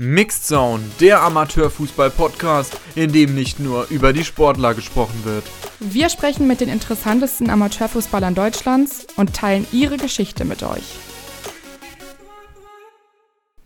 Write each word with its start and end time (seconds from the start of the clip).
Mixed 0.00 0.46
Zone, 0.46 0.84
der 1.00 1.22
Amateurfußball-Podcast, 1.22 2.80
in 2.94 3.12
dem 3.12 3.34
nicht 3.34 3.58
nur 3.58 3.88
über 3.90 4.12
die 4.12 4.22
Sportler 4.22 4.74
gesprochen 4.74 5.24
wird. 5.24 5.42
Wir 5.80 6.08
sprechen 6.08 6.46
mit 6.46 6.60
den 6.60 6.68
interessantesten 6.68 7.50
Amateurfußballern 7.50 8.36
Deutschlands 8.36 9.08
und 9.16 9.34
teilen 9.34 9.66
ihre 9.72 9.96
Geschichte 9.96 10.44
mit 10.44 10.62
euch. 10.62 11.00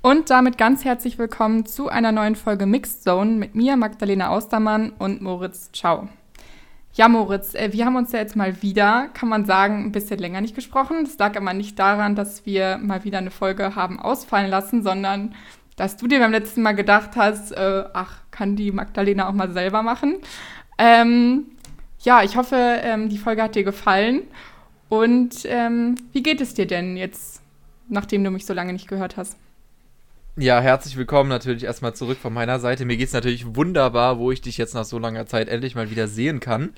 Und 0.01 0.31
damit 0.31 0.57
ganz 0.57 0.87
herzlich 0.87 1.19
willkommen 1.19 1.67
zu 1.67 1.91
einer 1.91 2.13
neuen 2.13 2.35
Folge 2.35 2.65
Mixed 2.65 3.03
Zone 3.03 3.33
mit 3.33 3.55
mir, 3.55 3.77
Magdalena 3.77 4.31
Austermann 4.31 4.89
und 4.99 5.21
Moritz 5.21 5.71
Ciao. 5.73 6.09
Ja, 6.95 7.09
Moritz, 7.09 7.55
äh, 7.55 7.73
wir 7.73 7.85
haben 7.85 7.97
uns 7.97 8.13
ja 8.13 8.21
jetzt 8.21 8.37
mal 8.37 8.63
wieder, 8.63 9.09
kann 9.13 9.29
man 9.29 9.45
sagen, 9.45 9.85
ein 9.85 9.93
bisschen 9.93 10.19
länger 10.19 10.41
nicht 10.41 10.55
gesprochen. 10.55 11.05
Das 11.05 11.19
lag 11.19 11.37
aber 11.37 11.53
nicht 11.53 11.79
daran, 11.79 12.17
dass 12.17 12.47
wir 12.47 12.79
mal 12.79 13.05
wieder 13.05 13.19
eine 13.19 13.31
Folge 13.31 13.75
haben 13.77 13.99
ausfallen 14.01 14.51
lassen, 14.51 14.83
sondern 14.83 15.35
dass 15.77 15.97
du 15.97 16.07
dir 16.07 16.19
beim 16.19 16.33
letzten 16.33 16.63
Mal 16.63 16.73
gedacht 16.73 17.11
hast, 17.17 17.53
äh, 17.53 17.85
ach, 17.93 18.21
kann 18.31 18.57
die 18.57 18.73
Magdalena 18.73 19.29
auch 19.29 19.33
mal 19.33 19.51
selber 19.53 19.83
machen. 19.83 20.17
Ähm, 20.79 21.47
ja, 22.01 22.23
ich 22.23 22.37
hoffe, 22.37 22.57
ähm, 22.57 23.09
die 23.09 23.19
Folge 23.19 23.43
hat 23.43 23.55
dir 23.55 23.65
gefallen. 23.65 24.23
Und 24.89 25.45
ähm, 25.45 25.95
wie 26.13 26.23
geht 26.23 26.41
es 26.41 26.55
dir 26.55 26.67
denn 26.67 26.97
jetzt, 26.97 27.41
nachdem 27.89 28.25
du 28.25 28.31
mich 28.31 28.45
so 28.45 28.53
lange 28.53 28.73
nicht 28.73 28.89
gehört 28.89 29.17
hast? 29.17 29.37
Ja, 30.37 30.61
herzlich 30.61 30.97
willkommen 30.97 31.29
natürlich 31.29 31.65
erstmal 31.65 31.95
zurück 31.95 32.19
von 32.19 32.33
meiner 32.33 32.59
Seite. 32.59 32.87
Mir 32.87 32.97
geht 32.97 33.09
es 33.09 33.13
natürlich 33.13 33.55
wunderbar, 33.55 34.19
wo 34.19 34.33
ich 34.33 34.41
dich 34.41 34.57
jetzt 34.57 34.75
nach 34.75 34.87
so 34.87 34.99
langer 34.99 35.27
Zeit 35.27 35.49
endlich 35.49 35.75
mal 35.75 35.91
wieder 35.91 36.09
sehen 36.09 36.41
kann. 36.41 36.73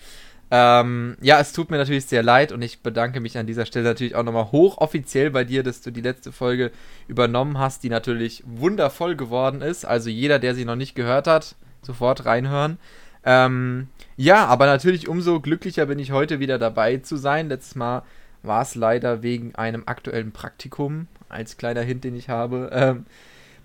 Ähm, 0.51 1.17
ja, 1.21 1.41
es 1.41 1.53
tut 1.53 1.71
mir 1.71 1.79
natürlich 1.79 2.07
sehr 2.07 2.23
leid 2.23 2.53
und 2.53 2.63
ich 2.63 2.81
bedanke 2.81 3.21
mich 3.21 3.39
an 3.39 3.47
dieser 3.47 3.67
Stelle 3.67 3.87
natürlich 3.87 4.15
auch 4.15 4.23
nochmal 4.23 4.53
hochoffiziell 4.53 5.31
bei 5.31 5.45
dir, 5.45 5.63
dass 5.63 5.81
du 5.81 5.91
die 5.91 6.03
letzte 6.03 6.33
Folge 6.33 6.71
übernommen 7.09 7.59
hast, 7.59 7.83
die 7.83 7.89
natürlich 7.89 8.43
wundervoll 8.47 9.17
geworden 9.17 9.63
ist. 9.63 9.85
Also 9.85 10.11
jeder, 10.11 10.39
der 10.39 10.55
sie 10.55 10.65
noch 10.65 10.77
nicht 10.77 10.95
gehört 10.95 11.27
hat, 11.27 11.57
sofort 11.83 12.27
reinhören. 12.27 12.79
Ähm, 13.25 13.89
ja, 14.17 14.47
aber 14.47 14.67
natürlich 14.67 15.09
umso 15.09 15.41
glücklicher 15.41 15.87
bin 15.87 15.99
ich 15.99 16.13
heute 16.13 16.41
wieder 16.41 16.59
dabei 16.59 16.99
zu 16.99 17.17
sein. 17.17 17.49
Letztes 17.49 17.75
Mal 17.75 18.03
war 18.43 18.63
es 18.63 18.75
leider 18.75 19.23
wegen 19.23 19.55
einem 19.55 19.85
aktuellen 19.87 20.33
Praktikum, 20.33 21.09
als 21.29 21.57
kleiner 21.57 21.83
Hint, 21.83 22.05
den 22.05 22.15
ich 22.15 22.29
habe. 22.29 22.71
Ähm, 22.73 23.07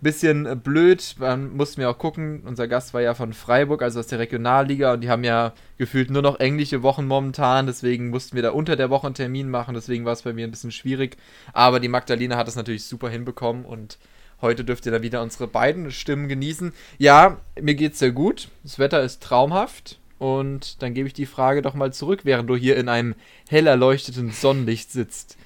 bisschen 0.02 0.46
äh, 0.46 0.56
blöd. 0.56 1.16
Man 1.20 1.56
mussten 1.56 1.82
wir 1.82 1.90
auch 1.90 1.98
gucken. 1.98 2.44
Unser 2.46 2.68
Gast 2.68 2.94
war 2.94 3.02
ja 3.02 3.14
von 3.14 3.34
Freiburg, 3.34 3.82
also 3.82 4.00
aus 4.00 4.08
der 4.08 4.20
Regionalliga, 4.20 4.94
und 4.94 5.02
die 5.02 5.10
haben 5.10 5.24
ja 5.24 5.54
gefühlt 5.78 6.10
nur 6.10 6.22
noch 6.22 6.40
englische 6.40 6.84
Wochen 6.84 7.06
momentan. 7.06 7.68
Deswegen 7.68 8.10
mussten 8.10 8.36
wir 8.36 8.44
da 8.44 8.52
unter 8.52 8.76
der 8.76 8.90
Woche 8.90 9.08
einen 9.08 9.16
Termin 9.16 9.50
machen. 9.50 9.76
Deswegen 9.76 10.06
war 10.06 10.14
es 10.14 10.24
bei 10.24 10.34
mir 10.34 10.48
ein 10.48 10.52
bisschen 10.52 10.72
schwierig. 10.72 11.18
Aber 11.54 11.80
die 11.80 11.88
Magdalena 11.88 12.38
hat 12.38 12.48
es 12.48 12.56
natürlich 12.56 12.86
super 12.86 13.10
hinbekommen 13.10 13.66
und 13.66 13.98
heute 14.42 14.64
dürft 14.64 14.86
ihr 14.86 14.92
da 14.92 15.02
wieder 15.02 15.22
unsere 15.22 15.48
beiden 15.48 15.92
Stimmen 15.92 16.28
genießen. 16.28 16.74
Ja, 16.98 17.38
mir 17.60 17.76
geht's 17.76 18.00
sehr 18.00 18.12
gut. 18.12 18.50
Das 18.64 18.80
Wetter 18.80 19.02
ist 19.02 19.22
traumhaft. 19.22 20.00
Und 20.18 20.82
dann 20.82 20.94
gebe 20.94 21.08
ich 21.08 21.14
die 21.14 21.26
Frage 21.26 21.62
doch 21.62 21.74
mal 21.74 21.94
zurück, 21.94 22.22
während 22.24 22.50
du 22.50 22.56
hier 22.58 22.76
in 22.76 22.90
einem 22.90 23.16
hell 23.50 23.68
erleuchteten 23.68 24.32
Sonnenlicht 24.32 24.92
sitzt. 24.92 25.38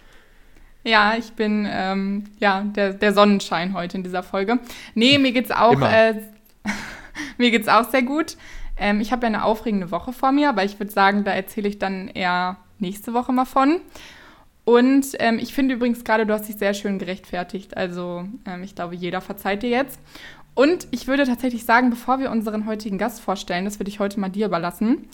Ja, 0.83 1.15
ich 1.17 1.33
bin 1.33 1.67
ähm, 1.69 2.25
ja 2.39 2.61
der, 2.61 2.93
der 2.93 3.13
Sonnenschein 3.13 3.73
heute 3.73 3.97
in 3.97 4.03
dieser 4.03 4.23
Folge. 4.23 4.59
Nee, 4.95 5.17
mir 5.17 5.31
geht's 5.31 5.51
auch 5.51 5.79
äh, 5.81 6.15
mir 7.37 7.51
geht's 7.51 7.67
auch 7.67 7.89
sehr 7.89 8.03
gut. 8.03 8.37
Ähm, 8.77 8.99
ich 8.99 9.11
habe 9.11 9.23
ja 9.23 9.27
eine 9.27 9.45
aufregende 9.45 9.91
Woche 9.91 10.13
vor 10.13 10.31
mir, 10.31 10.49
aber 10.49 10.63
ich 10.63 10.79
würde 10.79 10.91
sagen, 10.91 11.23
da 11.23 11.31
erzähle 11.31 11.69
ich 11.69 11.79
dann 11.79 12.07
eher 12.09 12.57
nächste 12.79 13.13
Woche 13.13 13.31
mal 13.31 13.45
von. 13.45 13.79
Und 14.65 15.07
ähm, 15.19 15.39
ich 15.39 15.53
finde 15.53 15.75
übrigens 15.75 16.03
gerade, 16.03 16.25
du 16.25 16.33
hast 16.33 16.47
dich 16.47 16.57
sehr 16.57 16.73
schön 16.73 16.99
gerechtfertigt. 16.99 17.75
Also 17.75 18.25
ähm, 18.45 18.63
ich 18.63 18.75
glaube, 18.75 18.95
jeder 18.95 19.21
verzeiht 19.21 19.63
dir 19.63 19.69
jetzt. 19.69 19.99
Und 20.55 20.87
ich 20.91 21.07
würde 21.07 21.25
tatsächlich 21.25 21.65
sagen, 21.65 21.89
bevor 21.89 22.19
wir 22.19 22.31
unseren 22.31 22.65
heutigen 22.65 22.97
Gast 22.97 23.21
vorstellen, 23.21 23.65
das 23.65 23.79
würde 23.79 23.89
ich 23.89 23.99
heute 23.99 24.19
mal 24.19 24.29
dir 24.29 24.45
überlassen, 24.45 25.09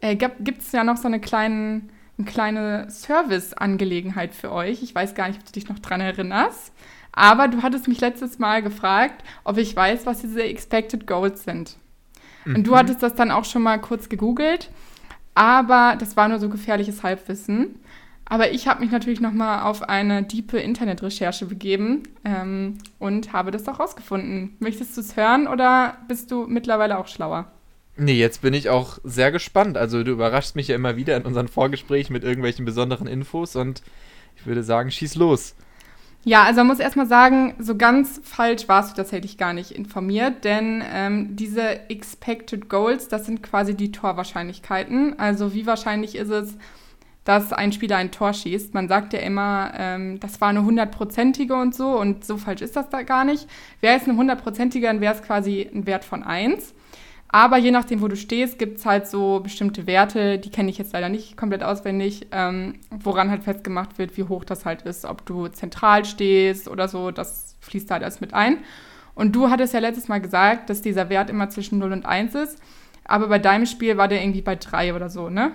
äh, 0.00 0.16
gibt 0.16 0.62
es 0.62 0.72
ja 0.72 0.84
noch 0.84 0.96
so 0.96 1.08
eine 1.08 1.20
kleinen 1.20 1.90
eine 2.18 2.26
kleine 2.26 2.90
Service-Angelegenheit 2.90 4.34
für 4.34 4.52
euch. 4.52 4.82
Ich 4.82 4.94
weiß 4.94 5.14
gar 5.14 5.28
nicht, 5.28 5.40
ob 5.40 5.46
du 5.46 5.52
dich 5.52 5.68
noch 5.68 5.78
dran 5.78 6.00
erinnerst. 6.00 6.72
Aber 7.12 7.48
du 7.48 7.62
hattest 7.62 7.88
mich 7.88 8.00
letztes 8.00 8.38
Mal 8.38 8.62
gefragt, 8.62 9.24
ob 9.44 9.58
ich 9.58 9.74
weiß, 9.74 10.06
was 10.06 10.20
diese 10.20 10.42
Expected 10.42 11.06
Goals 11.06 11.44
sind. 11.44 11.76
Mhm. 12.44 12.56
Und 12.56 12.66
du 12.66 12.72
mhm. 12.72 12.76
hattest 12.76 13.02
das 13.02 13.14
dann 13.14 13.30
auch 13.30 13.44
schon 13.44 13.62
mal 13.62 13.78
kurz 13.78 14.08
gegoogelt. 14.08 14.70
Aber 15.34 15.96
das 15.98 16.16
war 16.16 16.28
nur 16.28 16.38
so 16.38 16.48
gefährliches 16.48 17.02
Halbwissen. 17.02 17.80
Aber 18.28 18.50
ich 18.50 18.66
habe 18.66 18.80
mich 18.80 18.90
natürlich 18.90 19.20
noch 19.20 19.32
mal 19.32 19.62
auf 19.62 19.82
eine 19.88 20.24
diepe 20.24 20.58
Internetrecherche 20.58 21.46
begeben 21.46 22.02
ähm, 22.24 22.78
und 22.98 23.32
habe 23.32 23.52
das 23.52 23.68
auch 23.68 23.78
rausgefunden. 23.78 24.56
Möchtest 24.58 24.96
du 24.96 25.00
es 25.00 25.16
hören 25.16 25.46
oder 25.46 25.98
bist 26.08 26.32
du 26.32 26.46
mittlerweile 26.48 26.98
auch 26.98 27.06
schlauer? 27.06 27.52
Nee, 27.98 28.14
jetzt 28.14 28.42
bin 28.42 28.52
ich 28.52 28.68
auch 28.68 28.98
sehr 29.04 29.32
gespannt. 29.32 29.78
Also 29.78 30.02
du 30.04 30.12
überraschst 30.12 30.54
mich 30.54 30.68
ja 30.68 30.74
immer 30.74 30.96
wieder 30.96 31.16
in 31.16 31.24
unseren 31.24 31.48
Vorgesprächen 31.48 32.12
mit 32.12 32.24
irgendwelchen 32.24 32.64
besonderen 32.64 33.06
Infos 33.06 33.56
und 33.56 33.82
ich 34.36 34.46
würde 34.46 34.62
sagen, 34.62 34.90
schieß 34.90 35.14
los. 35.14 35.54
Ja, 36.28 36.42
also 36.42 36.58
man 36.58 36.66
muss 36.66 36.80
erstmal 36.80 37.06
sagen, 37.06 37.54
so 37.58 37.76
ganz 37.76 38.20
falsch 38.24 38.68
warst 38.68 38.90
du 38.90 38.96
tatsächlich 38.96 39.38
gar 39.38 39.52
nicht 39.52 39.70
informiert, 39.70 40.44
denn 40.44 40.82
ähm, 40.92 41.36
diese 41.36 41.88
Expected 41.88 42.68
Goals, 42.68 43.06
das 43.06 43.26
sind 43.26 43.44
quasi 43.44 43.76
die 43.76 43.92
Torwahrscheinlichkeiten. 43.92 45.18
Also 45.20 45.54
wie 45.54 45.66
wahrscheinlich 45.66 46.16
ist 46.16 46.30
es, 46.30 46.56
dass 47.22 47.52
ein 47.52 47.70
Spieler 47.70 47.96
ein 47.98 48.10
Tor 48.10 48.32
schießt? 48.32 48.74
Man 48.74 48.88
sagt 48.88 49.12
ja 49.12 49.20
immer, 49.20 49.72
ähm, 49.76 50.18
das 50.18 50.40
war 50.40 50.48
eine 50.48 50.64
hundertprozentige 50.64 51.54
und 51.54 51.76
so 51.76 51.98
und 51.98 52.24
so 52.24 52.36
falsch 52.38 52.60
ist 52.60 52.74
das 52.74 52.90
da 52.90 53.02
gar 53.02 53.24
nicht. 53.24 53.46
Wäre 53.80 53.96
es 53.96 54.08
eine 54.08 54.18
hundertprozentige, 54.18 54.88
dann 54.88 55.00
wäre 55.00 55.14
es 55.14 55.22
quasi 55.22 55.70
ein 55.72 55.86
Wert 55.86 56.04
von 56.04 56.24
1. 56.24 56.74
Aber 57.36 57.58
je 57.58 57.70
nachdem, 57.70 58.00
wo 58.00 58.08
du 58.08 58.16
stehst, 58.16 58.58
gibt 58.58 58.78
es 58.78 58.86
halt 58.86 59.06
so 59.06 59.40
bestimmte 59.40 59.86
Werte, 59.86 60.38
die 60.38 60.48
kenne 60.48 60.70
ich 60.70 60.78
jetzt 60.78 60.94
leider 60.94 61.10
nicht 61.10 61.36
komplett 61.36 61.62
auswendig, 61.62 62.28
ähm, 62.32 62.76
woran 62.88 63.28
halt 63.28 63.42
festgemacht 63.42 63.98
wird, 63.98 64.16
wie 64.16 64.22
hoch 64.22 64.42
das 64.42 64.64
halt 64.64 64.80
ist. 64.80 65.04
Ob 65.04 65.26
du 65.26 65.46
zentral 65.48 66.06
stehst 66.06 66.66
oder 66.66 66.88
so, 66.88 67.10
das 67.10 67.58
fließt 67.60 67.90
halt 67.90 68.04
alles 68.04 68.22
mit 68.22 68.32
ein. 68.32 68.60
Und 69.14 69.36
du 69.36 69.50
hattest 69.50 69.74
ja 69.74 69.80
letztes 69.80 70.08
Mal 70.08 70.22
gesagt, 70.22 70.70
dass 70.70 70.80
dieser 70.80 71.10
Wert 71.10 71.28
immer 71.28 71.50
zwischen 71.50 71.78
0 71.78 71.92
und 71.92 72.06
1 72.06 72.34
ist. 72.36 72.58
Aber 73.04 73.28
bei 73.28 73.38
deinem 73.38 73.66
Spiel 73.66 73.98
war 73.98 74.08
der 74.08 74.22
irgendwie 74.22 74.40
bei 74.40 74.56
3 74.56 74.94
oder 74.94 75.10
so, 75.10 75.28
ne? 75.28 75.52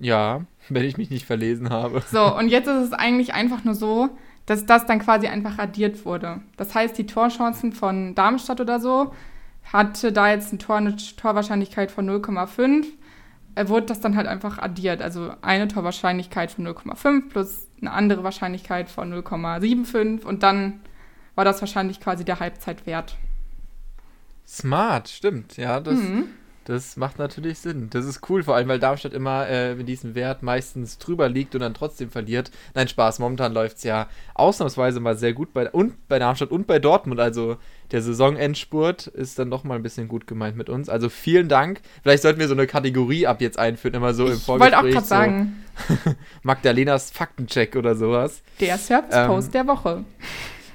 Ja, 0.00 0.46
wenn 0.68 0.82
ich 0.82 0.96
mich 0.96 1.10
nicht 1.10 1.26
verlesen 1.26 1.70
habe. 1.70 2.02
So, 2.10 2.36
und 2.36 2.48
jetzt 2.48 2.66
ist 2.66 2.86
es 2.88 2.92
eigentlich 2.92 3.34
einfach 3.34 3.62
nur 3.62 3.76
so, 3.76 4.08
dass 4.46 4.66
das 4.66 4.84
dann 4.84 4.98
quasi 4.98 5.28
einfach 5.28 5.58
addiert 5.58 6.04
wurde. 6.04 6.40
Das 6.56 6.74
heißt, 6.74 6.98
die 6.98 7.06
Torchancen 7.06 7.70
von 7.70 8.16
Darmstadt 8.16 8.60
oder 8.60 8.80
so 8.80 9.12
hatte 9.72 10.12
da 10.12 10.30
jetzt 10.30 10.52
ein 10.52 10.58
Tor, 10.58 10.76
eine 10.76 10.96
Torwahrscheinlichkeit 10.96 11.90
von 11.90 12.08
0,5, 12.08 12.86
wurde 13.68 13.86
das 13.86 14.00
dann 14.00 14.16
halt 14.16 14.26
einfach 14.26 14.58
addiert. 14.58 15.02
Also 15.02 15.32
eine 15.42 15.68
Torwahrscheinlichkeit 15.68 16.52
von 16.52 16.66
0,5 16.66 17.28
plus 17.28 17.66
eine 17.80 17.92
andere 17.92 18.24
Wahrscheinlichkeit 18.24 18.88
von 18.90 19.12
0,75 19.12 20.24
und 20.24 20.42
dann 20.42 20.80
war 21.34 21.44
das 21.44 21.60
wahrscheinlich 21.62 22.00
quasi 22.00 22.24
der 22.24 22.40
Halbzeitwert. 22.40 23.16
Smart, 24.46 25.08
stimmt. 25.08 25.56
Ja, 25.56 25.80
das, 25.80 25.98
mhm. 25.98 26.28
Das 26.70 26.96
macht 26.96 27.18
natürlich 27.18 27.58
Sinn. 27.58 27.88
Das 27.90 28.04
ist 28.04 28.30
cool, 28.30 28.44
vor 28.44 28.54
allem, 28.54 28.68
weil 28.68 28.78
Darmstadt 28.78 29.12
immer 29.12 29.48
äh, 29.48 29.74
mit 29.74 29.88
diesem 29.88 30.14
Wert 30.14 30.44
meistens 30.44 30.98
drüber 30.98 31.28
liegt 31.28 31.56
und 31.56 31.62
dann 31.62 31.74
trotzdem 31.74 32.10
verliert. 32.10 32.52
Nein, 32.74 32.86
Spaß, 32.86 33.18
momentan 33.18 33.52
läuft 33.52 33.78
es 33.78 33.82
ja 33.82 34.06
ausnahmsweise 34.34 35.00
mal 35.00 35.16
sehr 35.16 35.32
gut 35.32 35.52
bei, 35.52 35.68
und 35.68 36.06
bei 36.06 36.20
Darmstadt 36.20 36.52
und 36.52 36.68
bei 36.68 36.78
Dortmund. 36.78 37.18
Also 37.18 37.56
der 37.90 38.02
Saisonendspurt 38.02 39.08
ist 39.08 39.40
dann 39.40 39.50
doch 39.50 39.64
mal 39.64 39.74
ein 39.74 39.82
bisschen 39.82 40.06
gut 40.06 40.28
gemeint 40.28 40.56
mit 40.56 40.68
uns. 40.68 40.88
Also 40.88 41.08
vielen 41.08 41.48
Dank. 41.48 41.80
Vielleicht 42.04 42.22
sollten 42.22 42.38
wir 42.38 42.46
so 42.46 42.54
eine 42.54 42.68
Kategorie 42.68 43.26
ab 43.26 43.40
jetzt 43.40 43.58
einführen, 43.58 43.96
immer 43.96 44.14
so 44.14 44.26
ich 44.26 44.34
im 44.34 44.38
Vorgespräch. 44.38 44.68
Ich 44.68 44.84
wollte 44.84 44.86
auch 44.86 44.92
gerade 44.92 45.06
so 45.06 45.08
sagen. 45.08 45.64
Magdalenas 46.44 47.10
Faktencheck 47.10 47.74
oder 47.74 47.96
sowas. 47.96 48.42
Der 48.60 48.78
Service-Post 48.78 49.48
ähm, 49.48 49.52
der 49.52 49.66
Woche. 49.66 50.04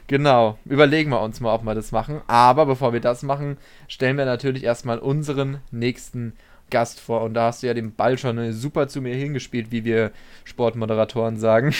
Genau, 0.07 0.57
überlegen 0.65 1.09
wir 1.09 1.21
uns 1.21 1.39
mal, 1.39 1.53
ob 1.53 1.63
wir 1.63 1.73
das 1.73 1.91
machen. 1.91 2.21
Aber 2.27 2.65
bevor 2.65 2.93
wir 2.93 2.99
das 2.99 3.23
machen, 3.23 3.57
stellen 3.87 4.17
wir 4.17 4.25
natürlich 4.25 4.63
erstmal 4.63 4.99
unseren 4.99 5.59
nächsten 5.71 6.33
Gast 6.69 6.99
vor. 6.99 7.21
Und 7.21 7.33
da 7.33 7.47
hast 7.47 7.63
du 7.63 7.67
ja 7.67 7.73
den 7.73 7.93
Ball 7.95 8.17
schon 8.17 8.51
super 8.53 8.87
zu 8.87 9.01
mir 9.01 9.15
hingespielt, 9.15 9.71
wie 9.71 9.83
wir 9.83 10.11
Sportmoderatoren 10.43 11.37
sagen. 11.37 11.73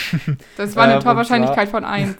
Das 0.58 0.76
war 0.76 0.86
eine 0.86 0.94
ähm, 0.96 1.00
Torwahrscheinlichkeit 1.02 1.70
von 1.70 1.84
1. 1.84 2.16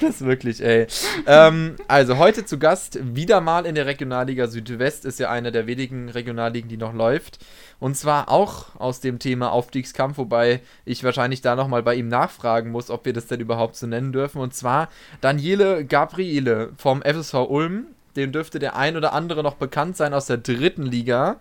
Das 0.00 0.24
wirklich, 0.24 0.62
ey. 0.62 0.86
ähm, 1.26 1.76
also 1.88 2.18
heute 2.18 2.44
zu 2.44 2.58
Gast 2.58 2.98
wieder 3.14 3.40
mal 3.40 3.66
in 3.66 3.74
der 3.74 3.86
Regionalliga 3.86 4.46
Südwest, 4.46 5.04
ist 5.04 5.18
ja 5.18 5.30
eine 5.30 5.52
der 5.52 5.66
wenigen 5.66 6.08
Regionalligen, 6.08 6.68
die 6.68 6.76
noch 6.76 6.92
läuft. 6.92 7.38
Und 7.78 7.96
zwar 7.96 8.28
auch 8.28 8.76
aus 8.76 9.00
dem 9.00 9.18
Thema 9.18 9.52
Aufstiegskampf, 9.52 10.18
wobei 10.18 10.60
ich 10.84 11.04
wahrscheinlich 11.04 11.40
da 11.40 11.56
nochmal 11.56 11.82
bei 11.82 11.94
ihm 11.94 12.08
nachfragen 12.08 12.70
muss, 12.70 12.90
ob 12.90 13.04
wir 13.04 13.12
das 13.12 13.26
denn 13.26 13.40
überhaupt 13.40 13.76
so 13.76 13.86
nennen 13.86 14.12
dürfen. 14.12 14.40
Und 14.40 14.54
zwar 14.54 14.88
Daniele 15.20 15.84
Gabriele 15.84 16.72
vom 16.76 17.02
FSV 17.02 17.34
Ulm. 17.48 17.86
Dem 18.16 18.30
dürfte 18.30 18.58
der 18.58 18.76
ein 18.76 18.96
oder 18.96 19.12
andere 19.14 19.42
noch 19.42 19.54
bekannt 19.54 19.96
sein 19.96 20.14
aus 20.14 20.26
der 20.26 20.36
dritten 20.36 20.84
Liga. 20.84 21.36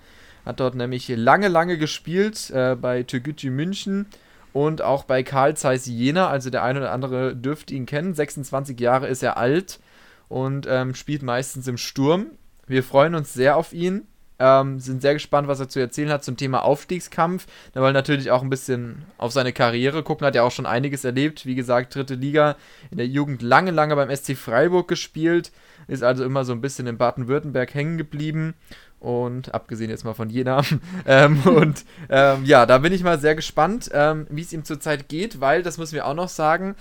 Hat 0.45 0.59
dort 0.59 0.75
nämlich 0.75 1.07
lange, 1.09 1.47
lange 1.47 1.77
gespielt 1.77 2.49
äh, 2.51 2.75
bei 2.75 3.03
Türgücü 3.03 3.49
München 3.49 4.07
und 4.53 4.81
auch 4.81 5.03
bei 5.03 5.23
Karl 5.23 5.55
Zeiss 5.55 5.85
Jena, 5.85 6.29
also 6.29 6.49
der 6.49 6.63
eine 6.63 6.79
oder 6.79 6.91
andere 6.91 7.35
dürfte 7.35 7.73
ihn 7.73 7.85
kennen. 7.85 8.13
26 8.13 8.79
Jahre 8.79 9.07
ist 9.07 9.23
er 9.23 9.37
alt 9.37 9.79
und 10.27 10.67
ähm, 10.69 10.95
spielt 10.95 11.23
meistens 11.23 11.67
im 11.67 11.77
Sturm. 11.77 12.27
Wir 12.67 12.83
freuen 12.83 13.15
uns 13.15 13.33
sehr 13.33 13.57
auf 13.57 13.73
ihn. 13.73 14.07
Ähm, 14.39 14.79
sind 14.79 15.03
sehr 15.03 15.13
gespannt, 15.13 15.47
was 15.47 15.59
er 15.59 15.69
zu 15.69 15.79
erzählen 15.79 16.09
hat 16.09 16.23
zum 16.23 16.35
Thema 16.35 16.63
Aufstiegskampf. 16.63 17.45
Da 17.73 17.81
wollen 17.81 17.93
natürlich 17.93 18.31
auch 18.31 18.41
ein 18.41 18.49
bisschen 18.49 19.03
auf 19.19 19.31
seine 19.31 19.53
Karriere 19.53 20.01
gucken. 20.01 20.25
Hat 20.25 20.33
ja 20.33 20.41
auch 20.41 20.51
schon 20.51 20.65
einiges 20.65 21.05
erlebt. 21.05 21.45
Wie 21.45 21.53
gesagt, 21.53 21.93
dritte 21.93 22.15
Liga 22.15 22.55
in 22.89 22.97
der 22.97 23.07
Jugend 23.07 23.43
lange, 23.43 23.69
lange 23.69 23.95
beim 23.95 24.13
SC 24.13 24.35
Freiburg 24.35 24.87
gespielt. 24.87 25.51
Ist 25.87 26.03
also 26.03 26.23
immer 26.23 26.43
so 26.43 26.53
ein 26.53 26.61
bisschen 26.61 26.87
in 26.87 26.97
Baden-Württemberg 26.97 27.73
hängen 27.73 27.97
geblieben 27.99 28.55
und 29.01 29.53
abgesehen 29.53 29.89
jetzt 29.89 30.05
mal 30.05 30.13
von 30.13 30.29
Jena. 30.29 30.61
ähm, 31.05 31.41
und 31.41 31.83
ähm, 32.09 32.45
ja, 32.45 32.65
da 32.65 32.77
bin 32.77 32.93
ich 32.93 33.03
mal 33.03 33.19
sehr 33.19 33.35
gespannt, 33.35 33.89
ähm, 33.93 34.27
wie 34.29 34.41
es 34.41 34.53
ihm 34.53 34.63
zurzeit 34.63 35.09
geht, 35.09 35.41
weil, 35.41 35.63
das 35.63 35.77
müssen 35.77 35.95
wir 35.95 36.05
auch 36.05 36.13
noch 36.13 36.29
sagen, 36.29 36.75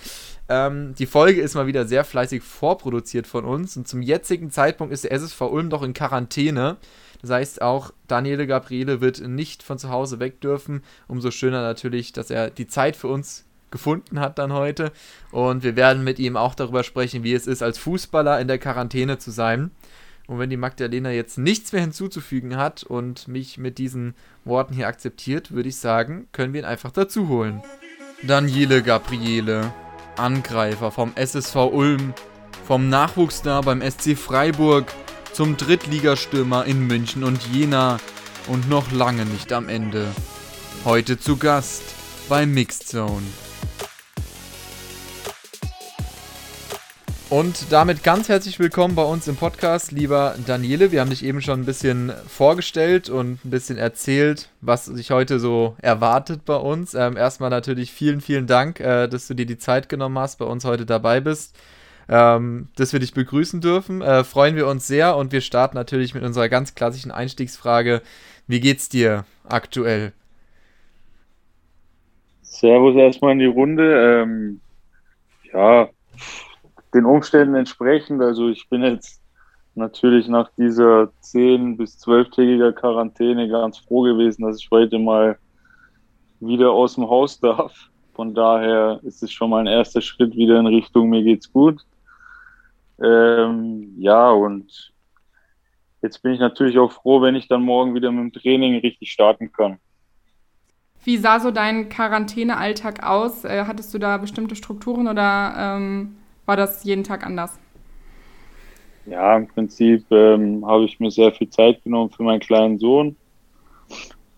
ähm, 0.48 0.94
die 0.96 1.06
Folge 1.06 1.40
ist 1.40 1.54
mal 1.54 1.66
wieder 1.66 1.86
sehr 1.86 2.04
fleißig 2.04 2.42
vorproduziert 2.42 3.26
von 3.26 3.44
uns 3.44 3.76
und 3.76 3.88
zum 3.88 4.02
jetzigen 4.02 4.50
Zeitpunkt 4.50 4.92
ist 4.92 5.04
der 5.04 5.12
SSV 5.12 5.40
Ulm 5.40 5.70
doch 5.70 5.82
in 5.82 5.94
Quarantäne. 5.94 6.76
Das 7.22 7.30
heißt, 7.30 7.62
auch 7.62 7.92
Daniele 8.06 8.46
Gabriele 8.46 9.00
wird 9.00 9.26
nicht 9.26 9.62
von 9.62 9.78
zu 9.78 9.90
Hause 9.90 10.20
weg 10.20 10.40
dürfen. 10.40 10.82
Umso 11.06 11.30
schöner 11.30 11.62
natürlich, 11.62 12.12
dass 12.12 12.30
er 12.30 12.50
die 12.50 12.66
Zeit 12.66 12.96
für 12.96 13.08
uns 13.08 13.44
gefunden 13.70 14.20
hat 14.20 14.38
dann 14.38 14.52
heute. 14.52 14.92
Und 15.30 15.62
wir 15.62 15.76
werden 15.76 16.04
mit 16.04 16.18
ihm 16.18 16.36
auch 16.36 16.54
darüber 16.54 16.82
sprechen, 16.82 17.22
wie 17.22 17.34
es 17.34 17.46
ist, 17.46 17.62
als 17.62 17.78
Fußballer 17.78 18.40
in 18.40 18.48
der 18.48 18.58
Quarantäne 18.58 19.18
zu 19.18 19.30
sein. 19.30 19.70
Und 20.30 20.38
wenn 20.38 20.48
die 20.48 20.56
Magdalena 20.56 21.10
jetzt 21.10 21.38
nichts 21.38 21.72
mehr 21.72 21.80
hinzuzufügen 21.80 22.56
hat 22.56 22.84
und 22.84 23.26
mich 23.26 23.58
mit 23.58 23.78
diesen 23.78 24.14
Worten 24.44 24.72
hier 24.74 24.86
akzeptiert, 24.86 25.50
würde 25.50 25.68
ich 25.68 25.76
sagen, 25.78 26.28
können 26.30 26.52
wir 26.52 26.60
ihn 26.60 26.66
einfach 26.66 26.92
dazu 26.92 27.26
holen. 27.26 27.64
Daniele 28.22 28.80
Gabriele, 28.84 29.74
Angreifer 30.16 30.92
vom 30.92 31.10
SSV 31.16 31.56
Ulm, 31.72 32.14
vom 32.64 32.88
Nachwuchsstar 32.88 33.62
beim 33.62 33.82
SC 33.82 34.16
Freiburg 34.16 34.94
zum 35.32 35.56
Drittligastürmer 35.56 36.64
in 36.64 36.86
München 36.86 37.24
und 37.24 37.44
Jena 37.48 37.98
und 38.46 38.68
noch 38.68 38.92
lange 38.92 39.26
nicht 39.26 39.52
am 39.52 39.68
Ende. 39.68 40.06
Heute 40.84 41.18
zu 41.18 41.38
Gast 41.38 41.82
bei 42.28 42.46
Mixed 42.46 42.86
Zone. 42.86 43.26
Und 47.30 47.70
damit 47.70 48.02
ganz 48.02 48.28
herzlich 48.28 48.58
willkommen 48.58 48.96
bei 48.96 49.04
uns 49.04 49.28
im 49.28 49.36
Podcast, 49.36 49.92
lieber 49.92 50.34
Daniele. 50.48 50.90
Wir 50.90 51.00
haben 51.00 51.10
dich 51.10 51.24
eben 51.24 51.40
schon 51.40 51.60
ein 51.60 51.64
bisschen 51.64 52.10
vorgestellt 52.26 53.08
und 53.08 53.44
ein 53.44 53.50
bisschen 53.50 53.78
erzählt, 53.78 54.48
was 54.60 54.86
sich 54.86 55.12
heute 55.12 55.38
so 55.38 55.76
erwartet 55.80 56.44
bei 56.44 56.56
uns. 56.56 56.92
Ähm, 56.94 57.16
erstmal 57.16 57.50
natürlich 57.50 57.92
vielen, 57.92 58.20
vielen 58.20 58.48
Dank, 58.48 58.80
äh, 58.80 59.06
dass 59.06 59.28
du 59.28 59.34
dir 59.34 59.46
die 59.46 59.58
Zeit 59.58 59.88
genommen 59.88 60.18
hast, 60.18 60.40
bei 60.40 60.44
uns 60.44 60.64
heute 60.64 60.86
dabei 60.86 61.20
bist. 61.20 61.56
Ähm, 62.08 62.66
dass 62.74 62.92
wir 62.92 62.98
dich 62.98 63.14
begrüßen 63.14 63.60
dürfen. 63.60 64.02
Äh, 64.02 64.24
freuen 64.24 64.56
wir 64.56 64.66
uns 64.66 64.88
sehr 64.88 65.16
und 65.16 65.30
wir 65.30 65.40
starten 65.40 65.76
natürlich 65.76 66.14
mit 66.14 66.24
unserer 66.24 66.48
ganz 66.48 66.74
klassischen 66.74 67.12
Einstiegsfrage. 67.12 68.02
Wie 68.48 68.58
geht's 68.58 68.88
dir 68.88 69.24
aktuell? 69.44 70.12
Servus 72.42 72.96
erstmal 72.96 73.34
in 73.34 73.38
die 73.38 73.46
Runde. 73.46 74.22
Ähm, 74.24 74.60
ja, 75.52 75.88
den 76.94 77.04
Umständen 77.04 77.54
entsprechend. 77.54 78.22
Also 78.22 78.48
ich 78.48 78.68
bin 78.68 78.82
jetzt 78.82 79.20
natürlich 79.74 80.28
nach 80.28 80.50
dieser 80.56 81.12
10- 81.22 81.76
bis 81.76 81.98
12-tägiger 82.04 82.72
Quarantäne 82.72 83.48
ganz 83.48 83.78
froh 83.78 84.02
gewesen, 84.02 84.42
dass 84.42 84.58
ich 84.58 84.68
heute 84.70 84.98
mal 84.98 85.38
wieder 86.40 86.70
aus 86.70 86.94
dem 86.94 87.08
Haus 87.08 87.38
darf. 87.38 87.90
Von 88.14 88.34
daher 88.34 89.00
ist 89.02 89.22
es 89.22 89.32
schon 89.32 89.50
mal 89.50 89.60
ein 89.60 89.66
erster 89.66 90.00
Schritt 90.00 90.34
wieder 90.36 90.58
in 90.58 90.66
Richtung 90.66 91.08
mir 91.08 91.22
geht's 91.22 91.52
gut. 91.52 91.80
Ähm, 93.02 93.94
ja, 93.96 94.30
und 94.30 94.92
jetzt 96.02 96.22
bin 96.22 96.32
ich 96.32 96.40
natürlich 96.40 96.78
auch 96.78 96.92
froh, 96.92 97.22
wenn 97.22 97.34
ich 97.34 97.48
dann 97.48 97.62
morgen 97.62 97.94
wieder 97.94 98.10
mit 98.12 98.34
dem 98.34 98.42
Training 98.42 98.80
richtig 98.80 99.12
starten 99.12 99.52
kann. 99.52 99.78
Wie 101.02 101.16
sah 101.16 101.40
so 101.40 101.50
dein 101.50 101.88
Quarantänealltag 101.88 103.02
aus? 103.02 103.44
Äh, 103.44 103.64
hattest 103.66 103.94
du 103.94 103.98
da 103.98 104.18
bestimmte 104.18 104.54
Strukturen 104.54 105.08
oder 105.08 105.54
ähm, 105.56 106.16
war 106.50 106.56
das 106.56 106.82
jeden 106.82 107.04
Tag 107.04 107.24
anders? 107.24 107.60
Ja, 109.06 109.36
im 109.36 109.46
Prinzip 109.46 110.04
ähm, 110.10 110.66
habe 110.66 110.84
ich 110.84 110.98
mir 110.98 111.12
sehr 111.12 111.30
viel 111.30 111.48
Zeit 111.48 111.80
genommen 111.84 112.10
für 112.10 112.24
meinen 112.24 112.40
kleinen 112.40 112.80
Sohn 112.80 113.14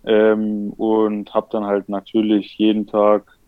ähm, 0.04 0.74
und 0.74 1.32
habe 1.32 1.48
dann 1.50 1.64
halt 1.64 1.88
natürlich 1.88 2.58
jeden 2.58 2.86
Tag 2.86 3.38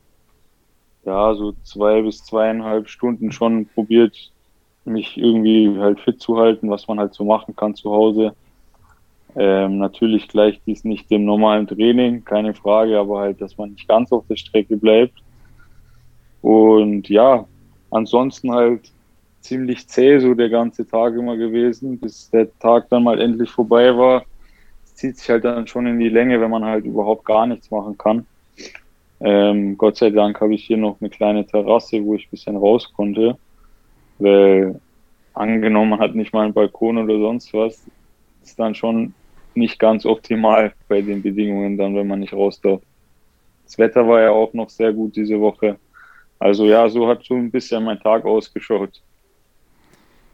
ja 1.05 1.34
so 1.34 1.52
zwei 1.62 2.00
bis 2.00 2.25
zweieinhalb 2.25 2.88
Stunden 2.88 3.32
schon 3.32 3.66
probiert, 3.66 4.32
mich 4.87 5.19
irgendwie 5.19 5.78
halt 5.78 6.00
fit 6.00 6.19
zu 6.19 6.38
halten, 6.38 6.70
was 6.70 6.88
man 6.88 6.99
halt 6.99 7.12
so 7.12 7.25
machen 7.25 7.55
kann 7.55 7.75
zu 7.75 7.90
Hause. 7.90 8.34
Ähm, 9.37 9.76
natürlich 9.76 10.26
gleicht 10.26 10.62
dies 10.66 10.84
nicht 10.84 11.11
dem 11.11 11.26
normalen 11.26 11.66
Training, 11.66 12.25
keine 12.25 12.55
Frage, 12.55 12.99
aber 12.99 13.20
halt, 13.20 13.43
dass 13.43 13.58
man 13.58 13.72
nicht 13.72 13.87
ganz 13.87 14.11
auf 14.11 14.26
der 14.26 14.37
Strecke 14.37 14.78
bleibt. 14.78 15.19
Und 16.40 17.11
ja, 17.11 17.46
ansonsten 17.94 18.52
halt 18.52 18.91
ziemlich 19.41 19.88
zäh 19.88 20.19
so 20.19 20.35
der 20.35 20.49
ganze 20.49 20.87
Tag 20.87 21.14
immer 21.14 21.37
gewesen, 21.37 21.99
bis 21.99 22.31
der 22.31 22.49
Tag 22.58 22.88
dann 22.91 23.05
mal 23.05 23.20
endlich 23.20 23.50
vorbei 23.50 23.96
war. 23.96 24.25
Es 24.85 24.94
zieht 24.94 25.19
sich 25.19 25.29
halt 25.31 25.44
dann 25.44 25.67
schon 25.67 25.87
in 25.87 25.99
die 25.99 26.08
Länge, 26.08 26.41
wenn 26.41 26.50
man 26.50 26.64
halt 26.64 26.85
überhaupt 26.85 27.25
gar 27.25 27.46
nichts 27.46 27.70
machen 27.70 27.96
kann. 27.96 28.26
Ähm, 29.20 29.79
Gott 29.79 29.96
sei 29.96 30.11
Dank 30.11 30.41
habe 30.41 30.55
ich 30.55 30.64
hier 30.64 30.76
noch 30.76 31.00
eine 31.00 31.11
kleine 31.11 31.46
Terrasse, 31.46 32.05
wo 32.05 32.14
ich 32.14 32.26
ein 32.26 32.31
bisschen 32.31 32.56
raus 32.56 32.93
konnte, 32.94 33.38
weil 34.19 34.81
angenommen 35.35 35.90
man 35.90 36.00
hat 36.00 36.14
nicht 36.14 36.32
mal 36.32 36.44
einen 36.44 36.55
Balkon 36.55 36.99
oder 36.99 37.19
sonst 37.19 37.52
was, 37.55 37.87
ist 38.43 38.58
dann 38.58 38.75
schon 38.75 39.14
nicht 39.55 39.79
ganz 39.79 40.05
optimal 40.05 40.73
bei 40.88 41.00
den 41.00 41.23
Bedingungen 41.23 41.76
dann, 41.79 41.94
wenn 41.94 42.08
man 42.08 42.20
nicht 42.20 42.32
raus 42.32 42.61
darf. 42.61 42.81
Das 43.64 43.79
Wetter 43.79 44.06
war 44.06 44.20
ja 44.20 44.31
auch 44.31 44.52
noch 44.52 44.69
sehr 44.69 44.93
gut 44.93 45.17
diese 45.17 45.40
Woche. 45.40 45.79
Also 46.39 46.67
ja, 46.67 46.89
so 46.89 47.09
hat 47.09 47.25
so 47.25 47.35
ein 47.35 47.51
bisschen 47.51 47.85
mein 47.85 48.01
Tag 48.01 48.25
ausgeschaut. 48.25 49.01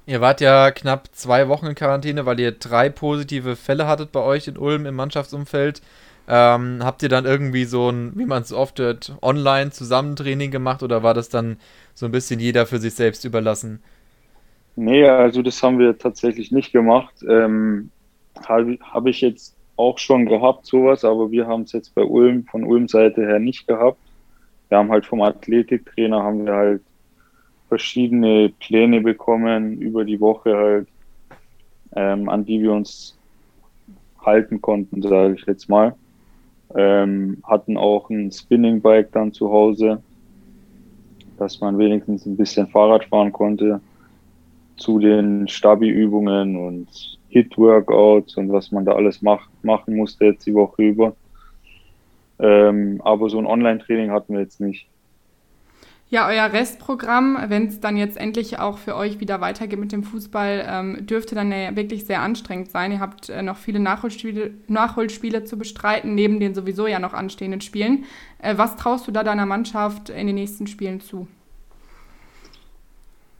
Ihr 0.07 0.21
wart 0.21 0.41
ja 0.41 0.71
knapp 0.71 1.09
zwei 1.13 1.49
Wochen 1.49 1.67
in 1.67 1.75
Quarantäne, 1.75 2.27
weil 2.27 2.41
ihr 2.41 2.53
drei 2.53 2.89
positive 2.89 3.55
Fälle 3.55 3.87
hattet 3.87 4.11
bei 4.11 4.21
euch 4.21 4.49
in 4.49 4.59
Ulm 4.59 4.87
im 4.87 4.97
Mannschaftsumfeld. 4.97 5.83
Ähm, 6.29 6.81
habt 6.83 7.03
ihr 7.03 7.09
dann 7.09 7.27
irgendwie 7.27 7.65
so 7.65 7.91
ein, 7.91 8.13
wie 8.17 8.25
man 8.25 8.43
es 8.43 8.53
oft 8.53 8.79
hört, 8.79 9.17
Online-Zusammentraining 9.23 10.51
gemacht 10.51 10.83
oder 10.83 11.03
war 11.03 11.15
das 11.15 11.29
dann 11.29 11.59
so 11.95 12.07
ein 12.07 12.13
bisschen 12.13 12.41
jeder 12.41 12.67
für 12.67 12.79
sich 12.79 12.95
selbst 12.95 13.25
überlassen? 13.25 13.83
Nee, 14.77 15.07
also 15.07 15.43
das 15.43 15.63
haben 15.63 15.79
wir 15.79 15.99
tatsächlich 15.99 16.51
nicht 16.51 16.73
gemacht. 16.73 17.15
Ähm, 17.29 17.91
Habe 18.49 18.79
hab 18.81 19.07
ich 19.07 19.21
jetzt 19.21 19.57
auch 19.77 19.99
schon 19.99 20.27
gehabt, 20.27 20.67
sowas, 20.67 21.05
aber 21.05 21.31
wir 21.31 21.47
haben 21.47 21.63
es 21.63 21.73
jetzt 21.73 21.95
bei 21.95 22.03
Ulm, 22.03 22.47
von 22.47 22.65
Ulm-Seite 22.65 23.23
her 23.23 23.39
nicht 23.39 23.67
gehabt 23.67 24.10
wir 24.71 24.79
haben 24.79 24.91
halt 24.91 25.05
vom 25.05 25.21
Athletiktrainer 25.21 26.23
haben 26.23 26.47
wir 26.47 26.55
halt 26.55 26.83
verschiedene 27.69 28.53
Pläne 28.61 29.01
bekommen 29.01 29.79
über 29.81 30.05
die 30.05 30.21
Woche 30.21 30.57
halt, 30.57 30.89
ähm, 31.95 32.29
an 32.29 32.45
die 32.45 32.63
wir 32.63 32.73
uns 32.73 33.19
halten 34.25 34.61
konnten, 34.61 35.03
sage 35.03 35.35
ich 35.35 35.47
jetzt 35.47 35.69
mal. 35.69 35.95
Ähm, 36.75 37.39
hatten 37.43 37.77
auch 37.77 38.11
ein 38.11 38.31
Spinning-Bike 38.31 39.11
dann 39.13 39.33
zu 39.33 39.51
Hause, 39.51 40.03
dass 41.37 41.61
man 41.61 41.79
wenigstens 41.79 42.27
ein 42.27 42.37
bisschen 42.37 42.69
Fahrrad 42.69 43.05
fahren 43.07 43.33
konnte 43.33 43.81
zu 44.77 44.99
den 45.01 45.49
Stabi-Übungen 45.49 46.57
und 46.57 47.19
Hit-Workouts 47.29 48.37
und 48.37 48.53
was 48.53 48.71
man 48.71 48.85
da 48.85 48.93
alles 48.93 49.21
mach, 49.21 49.49
machen 49.63 49.97
musste 49.97 50.27
jetzt 50.27 50.47
die 50.47 50.55
Woche 50.55 50.83
über. 50.83 51.17
Ähm, 52.41 53.01
aber 53.05 53.29
so 53.29 53.39
ein 53.39 53.47
Online-Training 53.47 54.11
hatten 54.11 54.35
wir 54.35 54.41
jetzt 54.41 54.61
nicht. 54.61 54.89
Ja, 56.11 56.27
euer 56.27 56.53
Restprogramm, 56.53 57.39
wenn 57.47 57.69
es 57.69 57.79
dann 57.79 57.97
jetzt 57.97 58.17
endlich 58.17 58.59
auch 58.59 58.79
für 58.79 58.97
euch 58.97 59.21
wieder 59.21 59.41
weitergeht 59.41 59.79
mit 59.79 59.93
dem 59.93 60.03
Fußball, 60.03 60.67
ähm, 60.69 61.07
dürfte 61.07 61.37
dann 61.37 61.53
ja 61.53 61.77
wirklich 61.77 62.05
sehr 62.05 62.21
anstrengend 62.21 62.69
sein. 62.69 62.91
Ihr 62.91 62.99
habt 62.99 63.29
äh, 63.29 63.43
noch 63.43 63.57
viele 63.57 63.79
Nachholspiele, 63.79 64.51
Nachholspiele 64.67 65.45
zu 65.45 65.57
bestreiten, 65.57 66.17
neben 66.17 66.41
den 66.41 66.53
sowieso 66.57 66.89
ja 66.89 66.99
noch 66.99 67.15
anstehenden 67.15 67.61
Spielen. 67.61 68.07
Äh, 68.43 68.59
was 68.59 68.75
traust 68.75 69.07
du 69.07 69.13
da 69.13 69.23
deiner 69.23 69.47
Mannschaft 69.47 70.11
in 70.11 70.27
den 70.27 70.35
nächsten 70.35 70.67
Spielen 70.67 71.01
zu? 71.01 71.29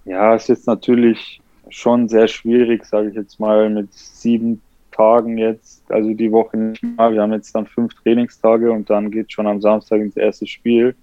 Ja, 0.05 0.37
es 0.37 0.43
ist 0.43 0.49
jetzt 0.49 0.67
natürlich 0.69 1.41
schon 1.71 2.09
sehr 2.09 2.29
schwierig, 2.29 2.85
sage 2.85 3.09
ich 3.09 3.17
jetzt 3.17 3.41
mal, 3.41 3.69
mit 3.69 3.93
sieben 3.93 4.63
Tagen 5.01 5.39
jetzt, 5.39 5.91
also 5.91 6.13
die 6.13 6.31
Woche 6.31 6.59
nicht 6.59 6.83
mehr. 6.83 7.13
Wir 7.13 7.23
haben 7.23 7.33
jetzt 7.33 7.55
dann 7.55 7.67
fünf 7.67 7.95
Trainingstage 7.95 8.71
und 8.71 8.91
dann 8.91 9.11
geht 9.11 9.33
schon 9.33 9.47
am 9.47 9.63
Samstag 9.63 10.03
ins 10.03 10.17
erste 10.17 10.47
Spiel. 10.47 10.95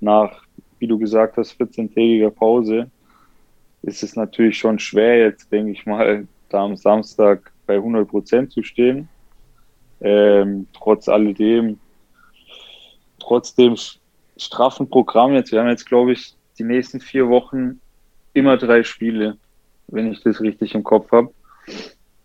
Nach, 0.00 0.42
wie 0.80 0.88
du 0.88 0.98
gesagt 0.98 1.36
hast, 1.36 1.52
14-tägiger 1.60 2.30
Pause 2.30 2.90
ist 3.82 4.02
es 4.02 4.16
natürlich 4.16 4.58
schon 4.58 4.80
schwer 4.80 5.18
jetzt, 5.18 5.52
denke 5.52 5.70
ich 5.70 5.86
mal, 5.86 6.26
da 6.48 6.64
am 6.64 6.76
Samstag 6.76 7.52
bei 7.66 7.76
100 7.76 8.08
Prozent 8.08 8.50
zu 8.50 8.64
stehen. 8.64 9.08
Ähm, 10.00 10.66
trotz 10.72 11.08
alledem, 11.08 11.78
trotz 13.20 13.54
dem 13.54 13.76
straffen 14.36 14.90
Programm 14.90 15.34
jetzt, 15.34 15.52
wir 15.52 15.60
haben 15.60 15.68
jetzt, 15.68 15.86
glaube 15.86 16.12
ich, 16.12 16.34
die 16.58 16.64
nächsten 16.64 17.00
vier 17.00 17.28
Wochen 17.28 17.80
immer 18.32 18.56
drei 18.56 18.82
Spiele 18.82 19.36
wenn 19.92 20.12
ich 20.12 20.22
das 20.22 20.40
richtig 20.40 20.74
im 20.74 20.84
Kopf 20.84 21.10
habe. 21.12 21.32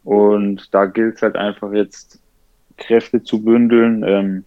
Und 0.05 0.73
da 0.73 0.85
gilt 0.85 1.15
es 1.15 1.21
halt 1.23 1.35
einfach 1.35 1.73
jetzt 1.73 2.21
Kräfte 2.77 3.23
zu 3.23 3.43
bündeln. 3.43 4.03
Ähm, 4.03 4.45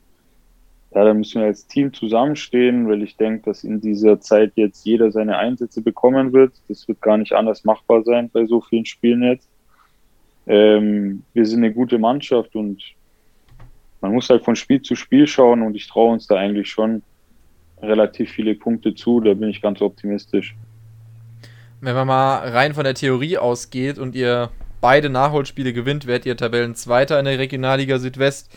ja, 0.94 1.04
da 1.04 1.12
müssen 1.12 1.40
wir 1.40 1.48
als 1.48 1.66
Team 1.66 1.92
zusammenstehen, 1.92 2.88
weil 2.88 3.02
ich 3.02 3.16
denke, 3.16 3.42
dass 3.44 3.64
in 3.64 3.80
dieser 3.80 4.20
Zeit 4.20 4.52
jetzt 4.54 4.86
jeder 4.86 5.10
seine 5.10 5.36
Einsätze 5.36 5.82
bekommen 5.82 6.32
wird. 6.32 6.52
Das 6.68 6.86
wird 6.88 7.02
gar 7.02 7.18
nicht 7.18 7.32
anders 7.32 7.64
machbar 7.64 8.04
sein 8.04 8.30
bei 8.30 8.46
so 8.46 8.60
vielen 8.60 8.86
Spielen 8.86 9.22
jetzt. 9.22 9.48
Ähm, 10.46 11.24
wir 11.34 11.44
sind 11.44 11.58
eine 11.58 11.74
gute 11.74 11.98
Mannschaft 11.98 12.54
und 12.54 12.82
man 14.00 14.12
muss 14.12 14.30
halt 14.30 14.44
von 14.44 14.56
Spiel 14.56 14.80
zu 14.80 14.94
Spiel 14.94 15.26
schauen 15.26 15.62
und 15.62 15.74
ich 15.74 15.88
traue 15.88 16.12
uns 16.12 16.28
da 16.28 16.36
eigentlich 16.36 16.70
schon 16.70 17.02
relativ 17.82 18.30
viele 18.30 18.54
Punkte 18.54 18.94
zu. 18.94 19.20
Da 19.20 19.34
bin 19.34 19.48
ich 19.48 19.60
ganz 19.60 19.82
optimistisch. 19.82 20.54
Wenn 21.80 21.94
man 21.94 22.06
mal 22.06 22.48
rein 22.48 22.74
von 22.74 22.84
der 22.84 22.94
Theorie 22.94 23.38
ausgeht 23.38 23.98
und 23.98 24.14
ihr 24.14 24.50
beide 24.80 25.10
Nachholspiele 25.10 25.72
gewinnt, 25.72 26.06
werdet 26.06 26.26
ihr 26.26 26.36
Tabellenzweiter 26.36 27.18
in 27.18 27.24
der 27.24 27.38
Regionalliga 27.38 27.98
Südwest. 27.98 28.50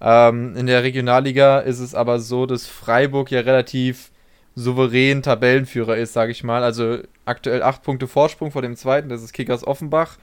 Ähm, 0.00 0.54
in 0.56 0.66
der 0.66 0.82
Regionalliga 0.82 1.60
ist 1.60 1.80
es 1.80 1.94
aber 1.94 2.18
so, 2.18 2.46
dass 2.46 2.66
Freiburg 2.66 3.30
ja 3.30 3.40
relativ 3.40 4.10
souverän 4.54 5.22
Tabellenführer 5.22 5.96
ist, 5.96 6.12
sage 6.12 6.32
ich 6.32 6.42
mal. 6.42 6.62
Also 6.62 6.98
aktuell 7.24 7.62
acht 7.62 7.82
Punkte 7.82 8.06
Vorsprung 8.08 8.50
vor 8.50 8.62
dem 8.62 8.76
zweiten, 8.76 9.08
das 9.08 9.22
ist 9.22 9.32
Kickers 9.32 9.66
Offenbach. 9.66 10.18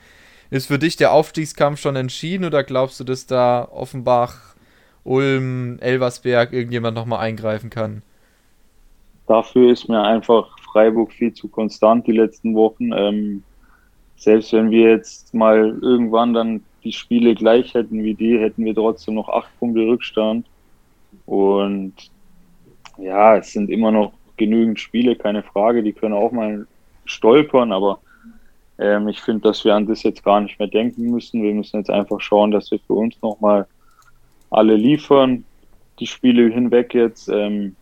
Ist 0.49 0.67
für 0.67 0.79
dich 0.79 0.97
der 0.97 1.13
Aufstiegskampf 1.13 1.79
schon 1.79 1.95
entschieden 1.95 2.45
oder 2.45 2.63
glaubst 2.63 2.99
du, 2.99 3.03
dass 3.03 3.25
da 3.25 3.67
Offenbach, 3.71 4.55
Ulm, 5.03 5.79
Elversberg 5.79 6.53
irgendjemand 6.53 6.95
nochmal 6.95 7.19
eingreifen 7.19 7.69
kann? 7.69 8.03
Dafür 9.27 9.71
ist 9.71 9.87
mir 9.87 10.01
einfach 10.01 10.47
Freiburg 10.71 11.11
viel 11.11 11.33
zu 11.33 11.47
konstant 11.47 12.05
die 12.07 12.11
letzten 12.11 12.55
Wochen. 12.55 12.91
Ähm, 12.91 13.43
selbst 14.23 14.53
wenn 14.53 14.71
wir 14.71 14.91
jetzt 14.91 15.33
mal 15.33 15.77
irgendwann 15.81 16.33
dann 16.33 16.63
die 16.83 16.93
Spiele 16.93 17.35
gleich 17.35 17.73
hätten 17.73 18.03
wie 18.03 18.13
die, 18.13 18.39
hätten 18.39 18.63
wir 18.63 18.73
trotzdem 18.73 19.15
noch 19.15 19.29
acht 19.29 19.49
Punkte 19.59 19.81
Rückstand. 19.81 20.45
Und 21.25 21.93
ja, 22.97 23.37
es 23.37 23.51
sind 23.51 23.69
immer 23.69 23.91
noch 23.91 24.13
genügend 24.37 24.79
Spiele, 24.79 25.15
keine 25.15 25.43
Frage. 25.43 25.83
Die 25.83 25.93
können 25.93 26.13
auch 26.13 26.31
mal 26.31 26.67
stolpern, 27.05 27.71
aber 27.71 27.99
ähm, 28.79 29.07
ich 29.09 29.19
finde, 29.19 29.41
dass 29.41 29.65
wir 29.65 29.75
an 29.75 29.87
das 29.87 30.03
jetzt 30.03 30.23
gar 30.23 30.39
nicht 30.39 30.57
mehr 30.57 30.69
denken 30.69 31.11
müssen. 31.11 31.43
Wir 31.43 31.53
müssen 31.53 31.77
jetzt 31.77 31.89
einfach 31.89 32.21
schauen, 32.21 32.51
dass 32.51 32.71
wir 32.71 32.79
für 32.79 32.93
uns 32.93 33.21
nochmal 33.21 33.67
alle 34.49 34.75
liefern, 34.75 35.43
die 35.99 36.07
Spiele 36.07 36.49
hinweg 36.49 36.93
jetzt 36.93 37.27
ähm, 37.27 37.75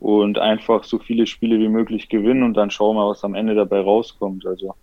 und 0.00 0.38
einfach 0.38 0.84
so 0.84 0.98
viele 0.98 1.26
Spiele 1.26 1.58
wie 1.58 1.68
möglich 1.68 2.08
gewinnen 2.08 2.42
und 2.42 2.54
dann 2.54 2.70
schauen 2.70 2.96
wir, 2.96 3.08
was 3.08 3.24
am 3.24 3.34
Ende 3.34 3.54
dabei 3.54 3.80
rauskommt. 3.80 4.46
Also 4.46 4.74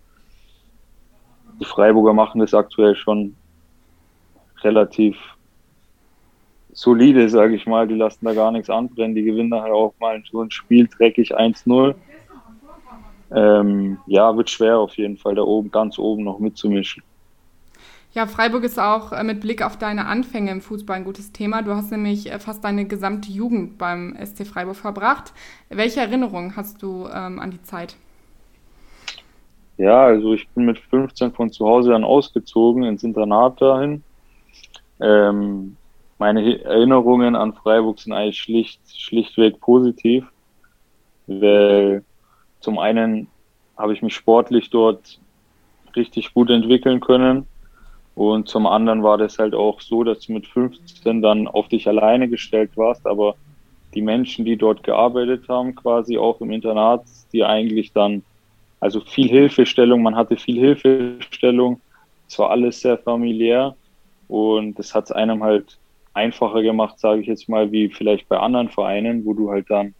die 1.62 1.66
Freiburger 1.66 2.14
machen 2.14 2.40
das 2.42 2.54
aktuell 2.54 2.96
schon 2.96 3.36
relativ 4.64 5.16
solide, 6.74 7.30
sage 7.30 7.56
ich 7.56 7.68
mal. 7.68 7.88
Die 7.88 7.96
lassen 7.96 8.26
da 8.26 8.34
gar 8.34 8.52
nichts 8.52 8.70
anbrennen. 8.70 9.16
Die 9.16 9.24
gewinnen 9.24 9.54
halt 9.54 9.72
auch 9.72 9.94
mal 10.00 10.22
so 10.30 10.42
ein 10.42 10.50
Spiel 10.50 10.88
dreckig 10.88 11.38
1-0. 11.38 11.94
Ähm, 13.34 13.98
ja, 14.08 14.36
wird 14.36 14.50
schwer 14.50 14.80
auf 14.80 14.98
jeden 14.98 15.18
Fall, 15.18 15.36
da 15.36 15.44
oben, 15.44 15.72
ganz 15.72 15.98
oben 16.00 16.24
noch 16.24 16.40
mitzumischen. 16.40 17.04
Ja, 18.14 18.28
Freiburg 18.28 18.66
ist 18.66 18.78
auch 18.78 19.14
äh, 19.14 19.24
mit 19.24 19.40
Blick 19.40 19.62
auf 19.62 19.78
deine 19.78 20.06
Anfänge 20.08 20.52
im 20.52 20.62
Fußball 20.62 20.98
ein 20.98 21.06
gutes 21.06 21.32
Thema. 21.32 21.62
Du 21.62 21.74
hast 21.74 21.92
nämlich 21.92 22.30
äh, 22.30 22.40
fast 22.40 22.64
deine 22.64 22.86
gesamte 22.86 23.32
Jugend 23.32 23.78
beim 23.78 24.18
SC 24.22 24.46
Freiburg 24.46 24.76
verbracht. 24.76 25.32
Welche 25.70 26.02
Erinnerungen 26.02 26.58
hast 26.58 26.82
du 26.82 27.08
ähm, 27.08 27.40
an 27.40 27.52
die 27.52 27.62
Zeit? 27.62 27.96
Ja, 29.78 30.06
also 30.06 30.34
ich 30.34 30.48
bin 30.50 30.66
mit 30.66 30.80
15 30.80 31.32
von 31.32 31.52
zu 31.52 31.66
Hause 31.66 31.92
dann 31.92 32.04
ausgezogen 32.04 32.84
ins 32.84 33.04
Internat 33.04 33.62
dahin. 33.62 34.04
Ähm, 35.00 35.76
meine 36.20 36.64
Erinnerungen 36.64 37.36
an 37.36 37.54
Freiburg 37.54 38.00
sind 38.00 38.14
eigentlich 38.14 38.40
schlicht, 38.40 38.80
schlichtweg 38.88 39.60
positiv, 39.60 40.26
weil 41.26 42.04
zum 42.60 42.78
einen 42.78 43.28
habe 43.76 43.94
ich 43.94 44.04
mich 44.04 44.14
sportlich 44.14 44.70
dort 44.70 45.20
richtig 45.96 46.34
gut 46.34 46.52
entwickeln 46.52 47.00
können 47.00 47.48
und 48.16 48.48
zum 48.48 48.68
anderen 48.68 49.04
war 49.04 49.18
das 49.18 49.40
halt 49.40 49.56
auch 49.56 49.82
so, 49.82 50.04
dass 50.04 50.20
du 50.20 50.34
mit 50.34 50.48
15 50.48 51.22
dann 51.22 51.48
auf 51.48 51.70
dich 51.70 51.88
alleine 51.88 52.30
gestellt 52.30 52.72
warst, 52.76 53.08
aber 53.08 53.36
die 53.94 54.02
Menschen, 54.02 54.46
die 54.46 54.58
dort 54.58 54.84
gearbeitet 54.84 55.48
haben, 55.50 55.76
quasi 55.76 56.18
auch 56.18 56.40
im 56.42 56.52
Internat, 56.52 57.04
die 57.34 57.44
eigentlich 57.44 57.94
dann, 57.94 58.24
also 58.82 59.00
viel 59.00 59.30
Hilfestellung, 59.30 60.02
man 60.02 60.16
hatte 60.16 60.36
viel 60.36 60.60
Hilfestellung, 60.60 61.80
es 62.28 62.38
war 62.38 62.50
alles 62.50 62.82
sehr 62.82 62.98
familiär 62.98 63.76
und 64.28 64.78
das 64.78 64.94
hat 64.94 65.06
es 65.06 65.12
einem 65.12 65.44
halt 65.44 65.78
einfacher 66.14 66.62
gemacht, 66.62 67.00
sage 67.00 67.22
ich 67.22 67.28
jetzt 67.28 67.48
mal, 67.48 67.72
wie 67.72 67.90
vielleicht 67.90 68.28
bei 68.28 68.38
anderen 68.38 68.70
Vereinen, 68.70 69.26
wo 69.26 69.34
du 69.34 69.50
halt 69.50 69.70
dann 69.70 69.94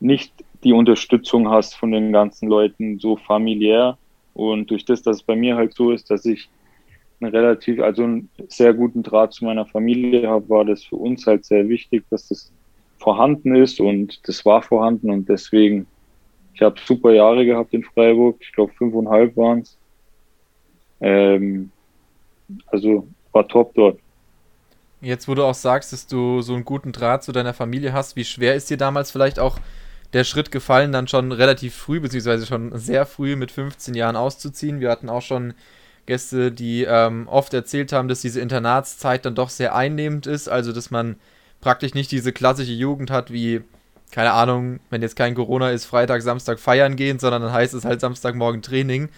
nicht 0.00 0.32
die 0.64 0.72
Unterstützung 0.72 1.48
hast 1.48 1.76
von 1.76 1.92
den 1.92 2.12
ganzen 2.12 2.48
Leuten 2.48 2.98
so 2.98 3.16
familiär. 3.16 3.96
Und 4.34 4.70
durch 4.70 4.84
das, 4.84 5.02
dass 5.02 5.16
es 5.16 5.22
bei 5.22 5.36
mir 5.36 5.56
halt 5.56 5.74
so 5.74 5.92
ist, 5.92 6.10
dass 6.10 6.24
ich 6.24 6.48
einen 7.20 7.34
relativ, 7.34 7.80
also 7.80 8.04
einen 8.04 8.28
sehr 8.48 8.74
guten 8.74 9.02
Draht 9.02 9.32
zu 9.32 9.44
meiner 9.44 9.66
Familie 9.66 10.28
habe, 10.28 10.48
war 10.48 10.64
das 10.64 10.84
für 10.84 10.96
uns 10.96 11.26
halt 11.26 11.44
sehr 11.44 11.68
wichtig, 11.68 12.04
dass 12.10 12.28
das 12.28 12.52
vorhanden 12.98 13.54
ist 13.54 13.80
und 13.80 14.20
das 14.28 14.44
war 14.44 14.62
vorhanden 14.62 15.10
und 15.10 15.28
deswegen, 15.28 15.86
ich 16.58 16.62
habe 16.62 16.74
super 16.84 17.12
Jahre 17.12 17.46
gehabt 17.46 17.72
in 17.72 17.84
Freiburg, 17.84 18.36
ich 18.40 18.52
glaube 18.52 18.72
fünfeinhalb 18.72 19.36
waren 19.36 19.60
es. 19.60 19.78
Ähm, 21.00 21.70
also 22.66 23.06
war 23.30 23.46
top 23.46 23.72
dort. 23.74 24.00
Jetzt, 25.00 25.28
wo 25.28 25.36
du 25.36 25.44
auch 25.44 25.54
sagst, 25.54 25.92
dass 25.92 26.08
du 26.08 26.40
so 26.40 26.54
einen 26.54 26.64
guten 26.64 26.90
Draht 26.90 27.22
zu 27.22 27.30
deiner 27.30 27.54
Familie 27.54 27.92
hast, 27.92 28.16
wie 28.16 28.24
schwer 28.24 28.56
ist 28.56 28.70
dir 28.70 28.76
damals 28.76 29.12
vielleicht 29.12 29.38
auch 29.38 29.60
der 30.12 30.24
Schritt 30.24 30.50
gefallen, 30.50 30.90
dann 30.90 31.06
schon 31.06 31.30
relativ 31.30 31.76
früh, 31.76 32.00
beziehungsweise 32.00 32.44
schon 32.44 32.76
sehr 32.76 33.06
früh 33.06 33.36
mit 33.36 33.52
15 33.52 33.94
Jahren 33.94 34.16
auszuziehen? 34.16 34.80
Wir 34.80 34.90
hatten 34.90 35.08
auch 35.08 35.22
schon 35.22 35.54
Gäste, 36.06 36.50
die 36.50 36.82
ähm, 36.82 37.28
oft 37.28 37.54
erzählt 37.54 37.92
haben, 37.92 38.08
dass 38.08 38.22
diese 38.22 38.40
Internatszeit 38.40 39.24
dann 39.24 39.36
doch 39.36 39.50
sehr 39.50 39.76
einnehmend 39.76 40.26
ist, 40.26 40.48
also 40.48 40.72
dass 40.72 40.90
man 40.90 41.20
praktisch 41.60 41.94
nicht 41.94 42.10
diese 42.10 42.32
klassische 42.32 42.72
Jugend 42.72 43.12
hat 43.12 43.32
wie, 43.32 43.60
keine 44.10 44.32
Ahnung, 44.32 44.80
wenn 44.90 45.02
jetzt 45.02 45.16
kein 45.16 45.34
Corona 45.34 45.70
ist, 45.70 45.84
Freitag, 45.84 46.22
Samstag 46.22 46.58
feiern 46.58 46.96
gehen, 46.96 47.18
sondern 47.18 47.42
dann 47.42 47.52
heißt 47.52 47.74
es 47.74 47.84
halt 47.84 48.00
Samstagmorgen 48.00 48.62
Training. 48.62 49.08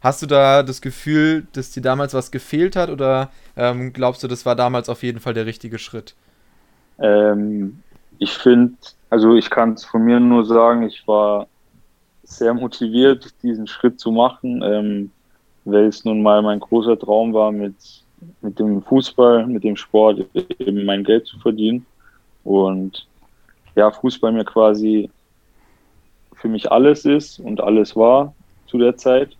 Hast 0.00 0.20
du 0.20 0.26
da 0.26 0.62
das 0.62 0.82
Gefühl, 0.82 1.46
dass 1.52 1.70
dir 1.70 1.80
damals 1.80 2.12
was 2.12 2.30
gefehlt 2.30 2.76
hat 2.76 2.90
oder 2.90 3.30
ähm, 3.56 3.92
glaubst 3.92 4.22
du, 4.22 4.28
das 4.28 4.44
war 4.44 4.54
damals 4.54 4.88
auf 4.88 5.02
jeden 5.02 5.18
Fall 5.18 5.32
der 5.32 5.46
richtige 5.46 5.78
Schritt? 5.78 6.14
Ähm, 6.98 7.80
ich 8.18 8.32
finde, 8.32 8.74
also 9.10 9.34
ich 9.34 9.48
kann 9.48 9.72
es 9.72 9.84
von 9.84 10.02
mir 10.02 10.20
nur 10.20 10.44
sagen, 10.44 10.82
ich 10.82 11.06
war 11.06 11.46
sehr 12.22 12.54
motiviert, 12.54 13.32
diesen 13.42 13.66
Schritt 13.66 13.98
zu 13.98 14.10
machen, 14.10 14.62
ähm, 14.62 15.10
weil 15.64 15.86
es 15.86 16.04
nun 16.04 16.22
mal 16.22 16.42
mein 16.42 16.60
großer 16.60 16.98
Traum 16.98 17.32
war, 17.32 17.50
mit, 17.50 17.74
mit 18.42 18.58
dem 18.58 18.82
Fußball, 18.82 19.46
mit 19.46 19.64
dem 19.64 19.76
Sport 19.76 20.26
eben 20.58 20.84
mein 20.84 21.04
Geld 21.04 21.26
zu 21.26 21.38
verdienen. 21.38 21.86
Und 22.44 23.06
ja, 23.76 23.90
Fußball 23.90 24.32
mir 24.32 24.44
quasi 24.44 25.10
für 26.34 26.48
mich 26.48 26.70
alles 26.70 27.04
ist 27.04 27.38
und 27.38 27.60
alles 27.60 27.96
war 27.96 28.34
zu 28.66 28.78
der 28.78 28.96
Zeit 28.96 29.36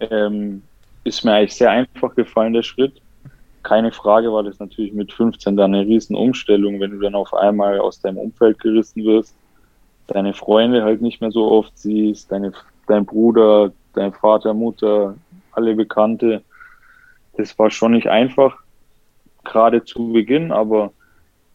ähm, 0.00 0.62
ist 1.04 1.24
mir 1.24 1.32
eigentlich 1.32 1.54
sehr 1.54 1.70
einfach 1.70 2.14
gefallen, 2.14 2.52
der 2.52 2.62
Schritt. 2.62 3.00
Keine 3.62 3.92
Frage 3.92 4.32
war 4.32 4.42
das 4.42 4.58
natürlich 4.58 4.92
mit 4.92 5.12
15 5.12 5.56
dann 5.56 5.74
eine 5.74 5.86
riesen 5.86 6.16
Umstellung, 6.16 6.80
wenn 6.80 6.92
du 6.92 7.00
dann 7.00 7.14
auf 7.14 7.34
einmal 7.34 7.78
aus 7.78 8.00
deinem 8.00 8.18
Umfeld 8.18 8.58
gerissen 8.58 9.04
wirst, 9.04 9.34
deine 10.06 10.34
Freunde 10.34 10.82
halt 10.82 11.02
nicht 11.02 11.20
mehr 11.20 11.30
so 11.30 11.50
oft 11.50 11.76
siehst, 11.76 12.32
deine, 12.32 12.52
dein 12.86 13.04
Bruder, 13.04 13.72
dein 13.94 14.12
Vater, 14.12 14.54
Mutter, 14.54 15.16
alle 15.52 15.74
Bekannte. 15.74 16.42
Das 17.36 17.58
war 17.58 17.70
schon 17.70 17.92
nicht 17.92 18.08
einfach, 18.08 18.56
gerade 19.44 19.84
zu 19.84 20.12
Beginn, 20.12 20.52
aber 20.52 20.92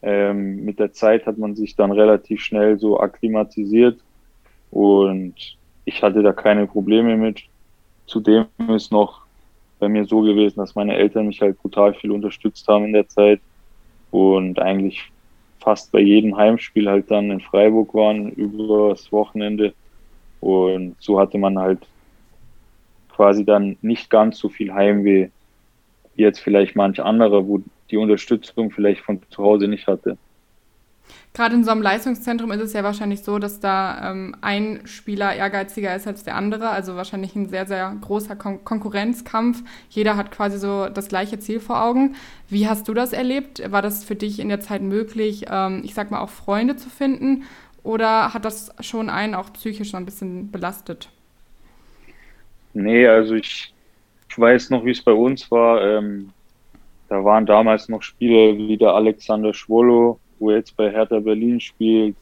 ähm, 0.06 0.64
mit 0.64 0.78
der 0.78 0.92
Zeit 0.92 1.26
hat 1.26 1.36
man 1.36 1.56
sich 1.56 1.74
dann 1.74 1.90
relativ 1.90 2.40
schnell 2.40 2.78
so 2.78 3.00
akklimatisiert 3.00 3.98
und 4.70 5.34
ich 5.84 6.00
hatte 6.00 6.22
da 6.22 6.32
keine 6.32 6.68
Probleme 6.68 7.16
mit. 7.16 7.42
Zudem 8.06 8.46
ist 8.68 8.92
noch 8.92 9.22
bei 9.80 9.88
mir 9.88 10.04
so 10.04 10.20
gewesen, 10.20 10.60
dass 10.60 10.76
meine 10.76 10.94
Eltern 10.94 11.26
mich 11.26 11.40
halt 11.40 11.58
brutal 11.60 11.92
viel 11.92 12.12
unterstützt 12.12 12.68
haben 12.68 12.84
in 12.84 12.92
der 12.92 13.08
Zeit 13.08 13.40
und 14.12 14.60
eigentlich 14.60 15.10
fast 15.58 15.90
bei 15.90 15.98
jedem 15.98 16.36
Heimspiel 16.36 16.88
halt 16.88 17.10
dann 17.10 17.32
in 17.32 17.40
Freiburg 17.40 17.92
waren 17.92 18.30
über 18.30 18.90
das 18.90 19.10
Wochenende. 19.10 19.74
Und 20.40 20.94
so 21.00 21.18
hatte 21.18 21.36
man 21.36 21.58
halt 21.58 21.80
quasi 23.08 23.44
dann 23.44 23.76
nicht 23.82 24.08
ganz 24.08 24.38
so 24.38 24.48
viel 24.48 24.72
Heimweh 24.72 25.30
wie 26.14 26.22
jetzt 26.22 26.38
vielleicht 26.38 26.76
manch 26.76 27.02
anderer, 27.02 27.44
wo 27.46 27.60
die 27.90 27.96
Unterstützung 27.96 28.70
vielleicht 28.70 29.02
von 29.02 29.20
zu 29.30 29.42
Hause 29.42 29.68
nicht 29.68 29.86
hatte. 29.86 30.18
Gerade 31.36 31.54
in 31.54 31.64
so 31.64 31.70
einem 31.70 31.82
Leistungszentrum 31.82 32.50
ist 32.50 32.62
es 32.62 32.72
ja 32.72 32.82
wahrscheinlich 32.82 33.22
so, 33.22 33.38
dass 33.38 33.60
da 33.60 34.10
ähm, 34.10 34.34
ein 34.40 34.80
Spieler 34.86 35.34
ehrgeiziger 35.34 35.94
ist 35.94 36.06
als 36.06 36.24
der 36.24 36.34
andere. 36.34 36.70
Also 36.70 36.96
wahrscheinlich 36.96 37.36
ein 37.36 37.48
sehr, 37.50 37.66
sehr 37.66 37.94
großer 38.00 38.36
Kon 38.36 38.64
Konkurrenzkampf. 38.64 39.62
Jeder 39.90 40.16
hat 40.16 40.30
quasi 40.30 40.58
so 40.58 40.88
das 40.88 41.08
gleiche 41.08 41.38
Ziel 41.38 41.60
vor 41.60 41.82
Augen. 41.82 42.16
Wie 42.48 42.66
hast 42.68 42.88
du 42.88 42.94
das 42.94 43.12
erlebt? 43.12 43.70
War 43.70 43.82
das 43.82 44.02
für 44.02 44.16
dich 44.16 44.40
in 44.40 44.48
der 44.48 44.60
Zeit 44.60 44.80
möglich, 44.80 45.44
ähm, 45.50 45.82
ich 45.84 45.92
sag 45.92 46.10
mal, 46.10 46.20
auch 46.20 46.30
Freunde 46.30 46.76
zu 46.76 46.88
finden? 46.88 47.44
Oder 47.82 48.32
hat 48.32 48.46
das 48.46 48.74
schon 48.80 49.10
einen 49.10 49.34
auch 49.34 49.52
psychisch 49.52 49.92
noch 49.92 50.00
ein 50.00 50.06
bisschen 50.06 50.50
belastet? 50.50 51.10
Nee, 52.72 53.06
also 53.06 53.34
ich, 53.34 53.74
ich 54.28 54.38
weiß 54.38 54.70
noch, 54.70 54.86
wie 54.86 54.90
es 54.90 55.02
bei 55.02 55.12
uns 55.12 55.50
war. 55.50 55.82
Ähm, 55.82 56.32
da 57.08 57.24
waren 57.24 57.46
damals 57.46 57.88
noch 57.88 58.02
Spieler 58.02 58.56
wie 58.56 58.76
der 58.76 58.94
Alexander 58.94 59.54
Schwollo, 59.54 60.18
wo 60.38 60.50
jetzt 60.50 60.76
bei 60.76 60.90
Hertha 60.90 61.20
Berlin 61.20 61.60
spielt. 61.60 62.16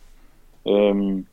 Ähm, 0.64 1.26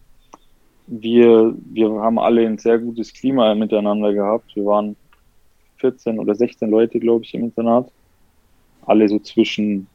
wir, 0.88 1.53
wir 1.72 1.89
haben 2.01 2.20
alle 2.20 2.46
ein 2.46 2.58
sehr 2.58 2.79
gutes 2.79 3.13
Klima 3.13 3.53
miteinander 3.55 4.13
gehabt. 4.13 4.55
Wir 4.55 4.65
waren 4.65 4.96
14 5.77 6.20
oder 6.20 6.36
16 6.36 6.70
Leute, 6.70 7.00
glaube 7.00 7.24
ich, 7.24 7.34
im 7.34 7.46
Internat. 7.46 7.91
Alle 8.86 9.08
so 9.08 9.20
zwischen 9.20 9.88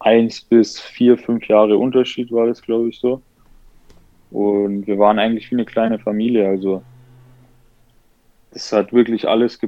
1 0.00 0.42
bis 0.42 0.80
4, 0.80 1.18
5 1.18 1.46
Jahre 1.46 1.76
Unterschied 1.76 2.32
war 2.32 2.46
das, 2.46 2.60
glaube 2.62 2.88
ich, 2.88 2.98
so. 2.98 3.22
Und 4.30 4.86
wir 4.86 4.98
waren 4.98 5.18
eigentlich 5.18 5.50
wie 5.50 5.56
eine 5.56 5.64
kleine 5.64 5.98
Familie. 5.98 6.48
Also, 6.48 6.82
das 8.52 8.72
hat 8.72 8.92
wirklich 8.92 9.28
alles, 9.28 9.58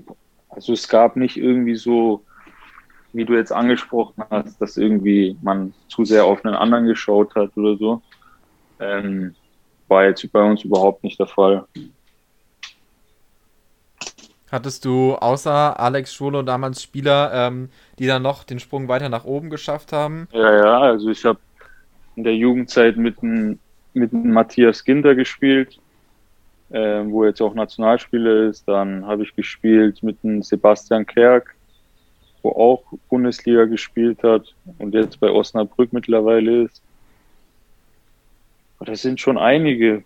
also 0.48 0.72
es 0.72 0.88
gab 0.88 1.16
nicht 1.16 1.36
irgendwie 1.36 1.76
so 1.76 2.22
wie 3.14 3.24
du 3.24 3.34
jetzt 3.34 3.52
angesprochen 3.52 4.22
hast, 4.30 4.60
dass 4.60 4.76
irgendwie 4.76 5.36
man 5.40 5.72
zu 5.88 6.04
sehr 6.04 6.24
auf 6.24 6.44
einen 6.44 6.54
anderen 6.54 6.86
geschaut 6.86 7.34
hat 7.34 7.56
oder 7.56 7.76
so, 7.76 8.02
ähm, 8.80 9.34
war 9.88 10.04
jetzt 10.04 10.30
bei 10.32 10.42
uns 10.42 10.64
überhaupt 10.64 11.04
nicht 11.04 11.18
der 11.18 11.28
Fall. 11.28 11.64
Hattest 14.50 14.84
du 14.84 15.14
außer 15.14 15.80
Alex 15.80 16.14
Scholo 16.14 16.42
damals 16.42 16.82
Spieler, 16.82 17.32
ähm, 17.32 17.70
die 17.98 18.06
dann 18.06 18.22
noch 18.22 18.44
den 18.44 18.58
Sprung 18.58 18.88
weiter 18.88 19.08
nach 19.08 19.24
oben 19.24 19.50
geschafft 19.50 19.92
haben? 19.92 20.28
Ja, 20.32 20.56
ja, 20.56 20.80
also 20.80 21.10
ich 21.10 21.24
habe 21.24 21.38
in 22.16 22.24
der 22.24 22.36
Jugendzeit 22.36 22.96
mit 22.96 23.22
einem 23.22 23.58
mit 23.94 24.12
Matthias 24.12 24.84
Ginter 24.84 25.14
gespielt, 25.14 25.78
äh, 26.70 27.02
wo 27.04 27.24
jetzt 27.24 27.40
auch 27.40 27.54
Nationalspieler 27.54 28.48
ist. 28.48 28.66
Dann 28.66 29.06
habe 29.06 29.22
ich 29.22 29.34
gespielt 29.34 30.02
mit 30.02 30.18
einem 30.22 30.42
Sebastian 30.42 31.06
Kerk, 31.06 31.54
wo 32.44 32.50
auch 32.50 32.84
Bundesliga 33.08 33.64
gespielt 33.64 34.22
hat 34.22 34.54
und 34.78 34.94
jetzt 34.94 35.18
bei 35.18 35.30
Osnabrück 35.30 35.92
mittlerweile 35.92 36.64
ist. 36.64 36.82
Das 38.80 39.00
sind 39.00 39.18
schon 39.18 39.38
einige. 39.38 40.04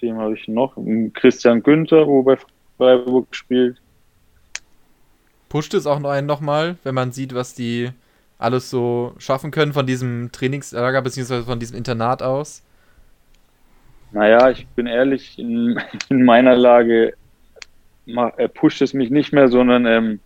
Dem 0.00 0.16
habe 0.16 0.34
ich 0.34 0.48
noch. 0.48 0.74
Christian 1.12 1.62
Günther, 1.62 2.06
wo 2.06 2.22
bei 2.22 2.38
Freiburg 2.78 3.26
spielt. 3.36 3.76
Pusht 5.50 5.74
es 5.74 5.86
auch 5.86 5.98
noch 5.98 6.10
einen 6.10 6.26
nochmal, 6.26 6.76
wenn 6.82 6.94
man 6.94 7.12
sieht, 7.12 7.34
was 7.34 7.54
die 7.54 7.90
alles 8.38 8.70
so 8.70 9.12
schaffen 9.18 9.50
können 9.50 9.74
von 9.74 9.86
diesem 9.86 10.32
Trainingslager 10.32 11.02
bzw. 11.02 11.42
von 11.42 11.60
diesem 11.60 11.76
Internat 11.76 12.22
aus? 12.22 12.62
Naja, 14.12 14.48
ich 14.48 14.66
bin 14.68 14.86
ehrlich, 14.86 15.38
in, 15.38 15.78
in 16.08 16.24
meiner 16.24 16.56
Lage 16.56 17.12
pusht 18.54 18.80
es 18.80 18.94
mich 18.94 19.10
nicht 19.10 19.32
mehr, 19.32 19.48
sondern 19.48 19.84
ähm, 19.84 20.20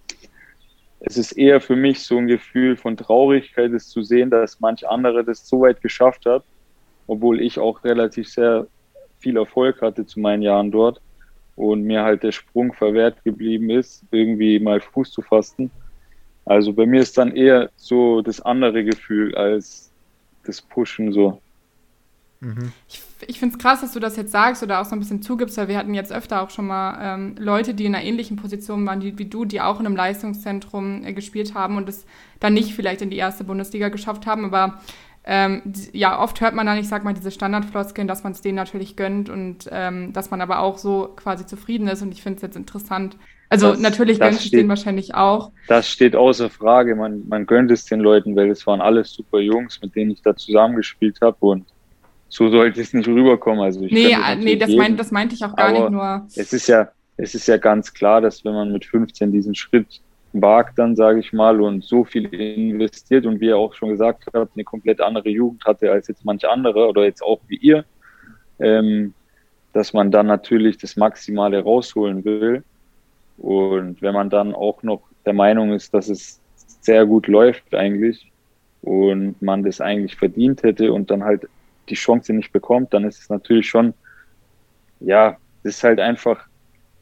es 1.07 1.19
ist 1.19 1.33
eher 1.33 1.61
für 1.61 1.77
mich 1.77 2.01
so 2.01 2.17
ein 2.17 2.27
Gefühl 2.27 2.77
von 2.77 2.97
Traurigkeit, 2.97 3.73
es 3.73 3.89
zu 3.89 4.03
sehen, 4.03 4.31
dass 4.31 4.61
manch 4.61 4.89
andere 4.89 5.23
das 5.23 5.47
so 5.47 5.61
weit 5.61 5.83
geschafft 5.83 6.25
hat, 6.25 6.45
obwohl 7.07 7.43
ich 7.43 7.59
auch 7.59 7.85
relativ 7.85 8.29
sehr 8.29 8.67
viel 9.19 9.37
Erfolg 9.37 9.83
hatte 9.83 10.07
zu 10.07 10.21
meinen 10.21 10.43
Jahren 10.43 10.71
dort 10.71 11.03
und 11.57 11.83
mir 11.83 12.03
halt 12.03 12.23
der 12.23 12.33
Sprung 12.33 12.73
verwehrt 12.73 13.23
geblieben 13.23 13.69
ist, 13.69 14.03
irgendwie 14.11 14.59
mal 14.59 14.81
Fuß 14.81 15.11
zu 15.11 15.21
fassen. 15.21 15.71
Also 16.47 16.73
bei 16.73 16.87
mir 16.87 17.01
ist 17.01 17.19
dann 17.19 17.37
eher 17.37 17.71
so 17.77 18.23
das 18.23 18.41
andere 18.41 18.83
Gefühl 18.83 19.35
als 19.35 19.93
das 20.45 20.63
Pushen 20.63 21.13
so. 21.13 21.41
Mhm. 22.45 22.73
Ich, 22.89 23.03
ich 23.27 23.39
finde 23.39 23.57
es 23.57 23.63
krass, 23.63 23.81
dass 23.81 23.93
du 23.93 24.01
das 24.01 24.17
jetzt 24.17 24.33
sagst 24.33 24.63
oder 24.63 24.81
auch 24.81 24.85
so 24.85 24.95
ein 24.95 24.99
bisschen 24.99 25.23
zugibst, 25.23 25.57
weil 25.57 25.69
wir 25.69 25.79
hatten 25.79 25.95
jetzt 25.95 26.13
öfter 26.13 26.43
auch 26.43 26.51
schon 26.51 26.67
mal 26.67 26.99
ähm, 27.01 27.37
Leute, 27.39 27.75
die 27.75 27.87
in 27.87 27.95
einer 27.95 28.05
ähnlichen 28.05 28.37
Position 28.37 28.87
waren 28.87 29.01
die, 29.01 29.19
wie 29.19 29.25
du, 29.25 29.45
die 29.45 29.61
auch 29.61 29.81
in 29.81 29.87
einem 29.87 29.97
Leistungszentrum 29.97 31.05
äh, 31.05 31.13
gespielt 31.13 31.55
haben 31.55 31.77
und 31.77 31.89
es 31.89 32.05
dann 32.41 32.55
nicht 32.55 32.75
vielleicht 32.75 33.03
in 33.03 33.11
die 33.11 33.17
erste 33.17 33.45
Bundesliga 33.45 33.89
geschafft 33.89 34.27
haben. 34.27 34.45
Aber 34.45 34.81
ähm, 35.27 35.63
ja, 35.93 36.21
oft 36.21 36.41
hört 36.43 36.55
man 36.55 36.67
dann, 36.67 36.77
ich 36.77 36.89
sag 36.89 37.03
mal, 37.03 37.15
diese 37.15 37.31
Standardfloskeln, 37.31 38.07
dass 38.07 38.25
man 38.25 38.33
es 38.33 38.43
denen 38.43 38.57
natürlich 38.57 38.95
gönnt 38.95 39.31
und 39.31 39.69
ähm, 39.73 40.13
dass 40.13 40.31
man 40.31 40.43
aber 40.43 40.59
auch 40.59 40.77
so 40.77 41.15
quasi 41.17 41.47
zufrieden 41.47 41.89
ist. 41.89 42.03
Und 42.03 42.13
ich 42.13 42.23
finde 42.23 42.37
es 42.37 42.43
jetzt 42.43 42.57
interessant. 42.57 43.17
Also 43.49 43.71
das, 43.71 43.81
natürlich 43.81 44.21
gönnt 44.21 44.39
es 44.39 44.51
denen 44.51 44.69
wahrscheinlich 44.69 45.15
auch. 45.15 45.53
Das 45.69 45.89
steht 45.89 46.17
außer 46.17 46.51
Frage. 46.51 46.95
Man, 46.95 47.27
man 47.29 47.47
gönnt 47.47 47.71
es 47.71 47.85
den 47.87 48.01
Leuten, 48.01 48.37
weil 48.37 48.51
es 48.51 48.67
waren 48.67 48.81
alles 48.81 49.13
super 49.13 49.39
Jungs, 49.39 49.81
mit 49.81 49.95
denen 49.95 50.11
ich 50.11 50.23
da 50.23 50.37
zusammengespielt 50.37 51.21
habe 51.23 51.37
und 51.41 51.65
so 52.35 52.51
sollte 52.51 52.81
es 52.81 52.93
nicht 52.93 53.07
rüberkommen. 53.07 53.61
Also 53.61 53.83
ich 53.83 53.93
nee, 53.93 54.17
nee 54.41 54.57
das, 54.57 54.71
mein, 54.71 54.97
das 54.97 55.13
meinte 55.13 55.37
ich 55.37 55.45
auch 55.45 55.55
gar 55.55 55.71
nicht 55.71 55.89
nur. 55.89 56.27
Es 56.35 56.53
ist 56.53 56.67
ja, 56.67 56.89
es 57.17 57.37
ist 57.37 57.47
ja 57.47 57.59
ganz 57.59 57.95
klar, 57.95 58.21
dass 58.21 58.45
wenn 58.45 58.55
man 58.55 58.73
mit 58.73 58.85
15 58.85 59.31
diesen 59.31 59.55
Schritt 59.55 60.01
wagt, 60.33 60.77
dann 60.81 60.97
sage 60.97 61.21
ich 61.21 61.33
mal, 61.33 61.61
und 61.61 61.85
so 61.85 62.03
viel 62.03 62.27
investiert 62.35 63.25
und 63.25 63.41
wie 63.41 63.47
ihr 63.47 63.57
auch 63.57 63.73
schon 63.75 63.91
gesagt 63.91 64.25
habt, 64.35 64.57
eine 64.57 64.65
komplett 64.65 65.01
andere 65.01 65.29
Jugend 65.29 65.65
hatte 65.65 65.93
als 65.93 66.09
jetzt 66.09 66.25
manche 66.25 66.51
andere 66.51 66.89
oder 66.89 67.05
jetzt 67.05 67.23
auch 67.23 67.39
wie 67.47 67.57
ihr, 67.57 67.85
ähm, 68.59 69.15
dass 69.73 69.93
man 69.93 70.11
dann 70.11 70.27
natürlich 70.27 70.77
das 70.77 70.97
Maximale 70.97 71.63
rausholen 71.63 72.25
will. 72.25 72.65
Und 73.39 74.03
wenn 74.03 74.15
man 74.15 74.29
dann 74.29 74.57
auch 74.57 74.83
noch 74.83 75.03
der 75.25 75.35
Meinung 75.35 75.73
ist, 75.73 75.95
dass 75.95 76.09
es 76.09 76.41
sehr 76.81 77.07
gut 77.07 77.29
läuft 77.29 77.73
eigentlich 77.77 78.33
und 78.83 79.41
man 79.41 79.63
das 79.63 79.81
eigentlich 79.81 80.17
verdient 80.17 80.65
hätte 80.65 80.93
und 80.93 81.13
dann 81.13 81.23
halt 81.23 81.49
die 81.89 81.95
Chance 81.95 82.33
nicht 82.33 82.53
bekommt, 82.53 82.95
dann 82.95 83.05
ist 83.05 83.21
es 83.21 83.29
natürlich 83.29 83.69
schon, 83.69 83.95
ja, 85.01 85.37
ist 85.63 85.85
halt 85.85 86.01
einfach 86.01 86.47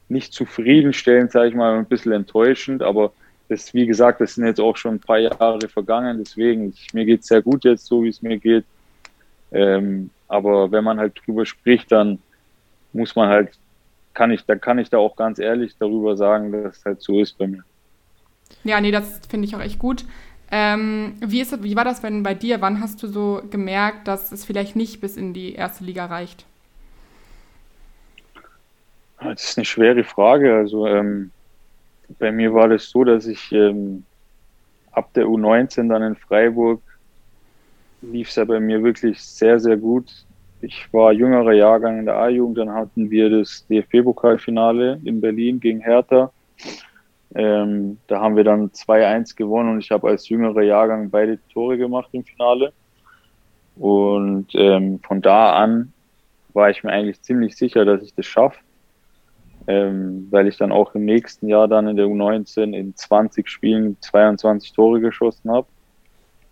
nicht 0.09 0.33
zufriedenstellend, 0.33 1.33
sage 1.33 1.49
ich 1.49 1.55
mal, 1.55 1.79
ein 1.79 1.87
bisschen 1.87 2.13
enttäuschend, 2.13 2.83
aber 2.83 3.13
das, 3.49 3.75
wie 3.75 3.87
gesagt, 3.87 4.21
das 4.21 4.35
sind 4.35 4.47
jetzt 4.47 4.61
auch 4.61 4.77
schon 4.77 4.95
ein 4.95 5.01
paar 5.01 5.19
Jahre 5.19 5.69
vergangen, 5.69 6.19
deswegen, 6.19 6.71
ich, 6.71 6.93
mir 6.95 7.05
geht 7.05 7.21
es 7.21 7.27
sehr 7.27 7.43
gut 7.43 7.65
jetzt, 7.65 7.87
so 7.87 8.03
wie 8.03 8.09
es 8.09 8.23
mir 8.23 8.39
geht. 8.39 8.65
Ähm, 9.51 10.11
aber 10.29 10.71
wenn 10.71 10.85
man 10.85 10.99
halt 10.99 11.21
drüber 11.25 11.45
spricht, 11.45 11.93
dann 11.93 12.19
muss 12.93 13.15
man 13.15 13.29
halt, 13.29 13.51
kann 14.15 14.31
ich, 14.31 14.45
da 14.45 14.55
kann 14.55 14.79
ich 14.79 14.89
da 14.89 14.99
auch 14.99 15.17
ganz 15.17 15.39
ehrlich 15.39 15.77
darüber 15.79 16.17
sagen, 16.17 16.53
dass 16.53 16.79
es 16.79 16.85
halt 16.85 17.03
so 17.03 17.21
ist 17.21 17.37
bei 17.37 17.47
mir. 17.47 17.65
Ja, 18.65 18.81
nee, 18.81 18.91
das 18.91 19.21
finde 19.29 19.47
ich 19.47 19.55
auch 19.55 19.61
echt 19.61 19.79
gut. 19.79 20.05
Ähm, 20.55 21.15
wie, 21.21 21.41
ist, 21.41 21.63
wie 21.65 21.77
war 21.77 21.85
das 21.85 22.03
denn 22.03 22.23
bei 22.23 22.35
dir? 22.35 22.61
Wann 22.61 22.81
hast 22.81 23.03
du 23.03 23.07
so 23.07 23.43
gemerkt, 23.51 24.07
dass 24.07 24.31
es 24.33 24.45
vielleicht 24.45 24.77
nicht 24.77 25.01
bis 25.01 25.17
in 25.17 25.33
die 25.33 25.55
erste 25.55 25.83
Liga 25.83 26.05
reicht? 26.05 26.45
Das 29.19 29.43
ist 29.45 29.57
eine 29.57 29.65
schwere 29.65 30.05
Frage. 30.05 30.55
Also 30.55 30.87
ähm, 30.87 31.31
bei 32.19 32.31
mir 32.31 32.53
war 32.53 32.69
das 32.69 32.91
so, 32.91 33.03
dass 33.03 33.27
ich 33.27 33.51
ähm, 33.53 34.05
ab 34.91 35.11
der 35.15 35.25
U19 35.25 35.89
dann 35.89 36.03
in 36.03 36.17
Freiburg 36.17 36.83
lief 38.03 38.29
es 38.29 38.37
ja 38.37 38.45
bei 38.45 38.61
mir 38.61 38.83
wirklich 38.83 39.23
sehr, 39.23 39.59
sehr 39.59 39.79
gut. 39.79 40.13
Ich 40.61 40.93
war 40.93 41.13
jüngerer 41.13 41.53
Jahrgang 41.53 41.99
in 41.99 42.05
der 42.05 42.17
A-Jugend, 42.17 42.59
dann 42.59 42.71
hatten 42.71 43.11
wir 43.11 43.31
das 43.31 43.65
DFB-Pokalfinale 43.69 45.01
in 45.03 45.21
Berlin 45.21 45.61
gegen 45.61 45.81
Hertha. 45.81 46.31
Ähm, 47.35 47.99
da 48.09 48.21
haben 48.21 48.37
wir 48.37 48.45
dann 48.45 48.71
2-1 48.71 49.37
gewonnen 49.37 49.71
und 49.71 49.81
ich 49.81 49.91
habe 49.91 50.09
als 50.09 50.29
jüngerer 50.29 50.63
Jahrgang 50.63 51.11
beide 51.11 51.39
Tore 51.49 51.79
gemacht 51.79 52.09
im 52.13 52.25
Finale. 52.25 52.73
Und 53.77 54.49
ähm, 54.55 55.01
von 55.01 55.23
da 55.23 55.55
an 55.55 55.93
war 56.53 56.69
ich 56.69 56.85
mir 56.85 56.93
eigentlich 56.93 57.23
ziemlich 57.23 57.57
sicher, 57.57 57.85
dass 57.87 58.03
ich 58.03 58.15
das 58.15 58.27
schaffe, 58.27 58.59
ähm, 59.67 60.29
weil 60.31 60.47
ich 60.47 60.59
dann 60.59 60.73
auch 60.73 60.95
im 60.95 61.07
nächsten 61.07 61.49
Jahr 61.49 61.69
dann 61.69 61.89
in 61.89 61.97
der 61.97 62.07
U19 62.07 62.75
in 62.75 62.95
20 62.95 63.49
Spielen 63.49 63.97
22 64.01 64.73
Tore 64.73 65.01
geschossen 65.01 65.51
habe. 65.51 65.67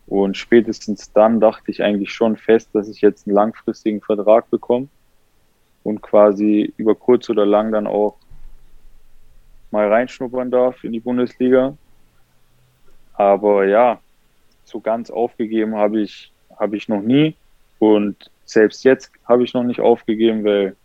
Und 0.07 0.37
spätestens 0.37 1.12
dann 1.12 1.40
dachte 1.40 1.71
ich 1.71 1.83
eigentlich 1.83 2.11
schon 2.11 2.37
fest, 2.37 2.71
dass 2.73 2.88
ich 2.88 3.01
jetzt 3.01 3.27
einen 3.27 3.37
langfristigen 3.37 4.01
Vertrag 4.01 4.51
bekomme 4.51 4.88
und 5.85 6.01
quasi 6.01 6.73
über 6.77 6.95
kurz 6.95 7.29
oder 7.29 7.47
lang 7.47 7.71
dann 7.71 7.87
auch 7.87 8.16
mal 9.70 9.88
reinschnuppern 9.88 10.50
darf 10.50 10.83
in 10.85 10.92
die 10.92 11.00
Bundesliga. 11.00 11.76
Aber 13.14 13.66
ja, 13.66 14.00
so 14.64 14.80
ganz 14.80 15.11
aufgegeben 15.11 15.74
habe 15.76 16.00
ich, 16.00 16.33
habe 16.59 16.76
ich 16.76 16.88
noch 16.88 17.02
nie. 17.02 17.37
Und 17.78 18.30
selbst 18.44 18.85
jetzt 18.85 19.12
habe 19.24 19.44
ich 19.44 19.54
noch 19.54 19.62
nicht 19.64 19.80
aufgegeben, 19.80 20.44
weil 20.44 20.76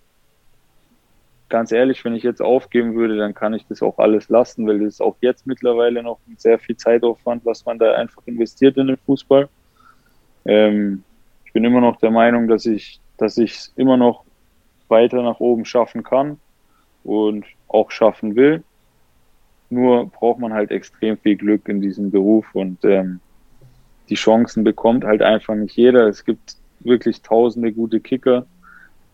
ganz 1.49 1.71
ehrlich, 1.71 2.03
wenn 2.03 2.15
ich 2.15 2.23
jetzt 2.23 2.41
aufgeben 2.41 2.95
würde, 2.95 3.17
dann 3.17 3.33
kann 3.33 3.53
ich 3.53 3.65
das 3.67 3.81
auch 3.81 3.97
alles 3.99 4.29
lassen, 4.29 4.67
weil 4.67 4.79
das 4.79 4.95
ist 4.95 5.01
auch 5.01 5.15
jetzt 5.21 5.45
mittlerweile 5.45 6.01
noch 6.03 6.19
sehr 6.37 6.59
viel 6.59 6.75
Zeitaufwand, 6.75 7.45
was 7.45 7.65
man 7.65 7.77
da 7.77 7.93
einfach 7.93 8.21
investiert 8.25 8.77
in 8.77 8.87
den 8.87 8.97
Fußball. 8.97 9.47
Ähm, 10.45 11.03
ich 11.45 11.53
bin 11.53 11.63
immer 11.63 11.81
noch 11.81 11.97
der 11.97 12.11
Meinung, 12.11 12.47
dass 12.47 12.65
ich 12.65 12.99
dass 13.17 13.37
ich 13.37 13.55
es 13.55 13.73
immer 13.75 13.97
noch 13.97 14.23
weiter 14.87 15.21
nach 15.21 15.39
oben 15.39 15.65
schaffen 15.65 16.03
kann 16.03 16.39
und 17.03 17.45
auch 17.67 17.91
schaffen 17.91 18.35
will. 18.35 18.63
Nur 19.75 20.09
braucht 20.09 20.39
man 20.39 20.53
halt 20.53 20.71
extrem 20.71 21.17
viel 21.17 21.35
Glück 21.35 21.67
in 21.67 21.81
diesem 21.81 22.09
Beruf 22.09 22.45
und 22.53 22.85
ähm, 22.85 23.19
die 24.07 24.15
Chancen 24.15 24.63
bekommt 24.63 25.03
halt 25.03 25.21
einfach 25.21 25.53
nicht 25.53 25.75
jeder. 25.75 26.07
Es 26.07 26.23
gibt 26.23 26.55
wirklich 26.79 27.21
tausende 27.21 27.73
gute 27.73 27.99
Kicker, 27.99 28.45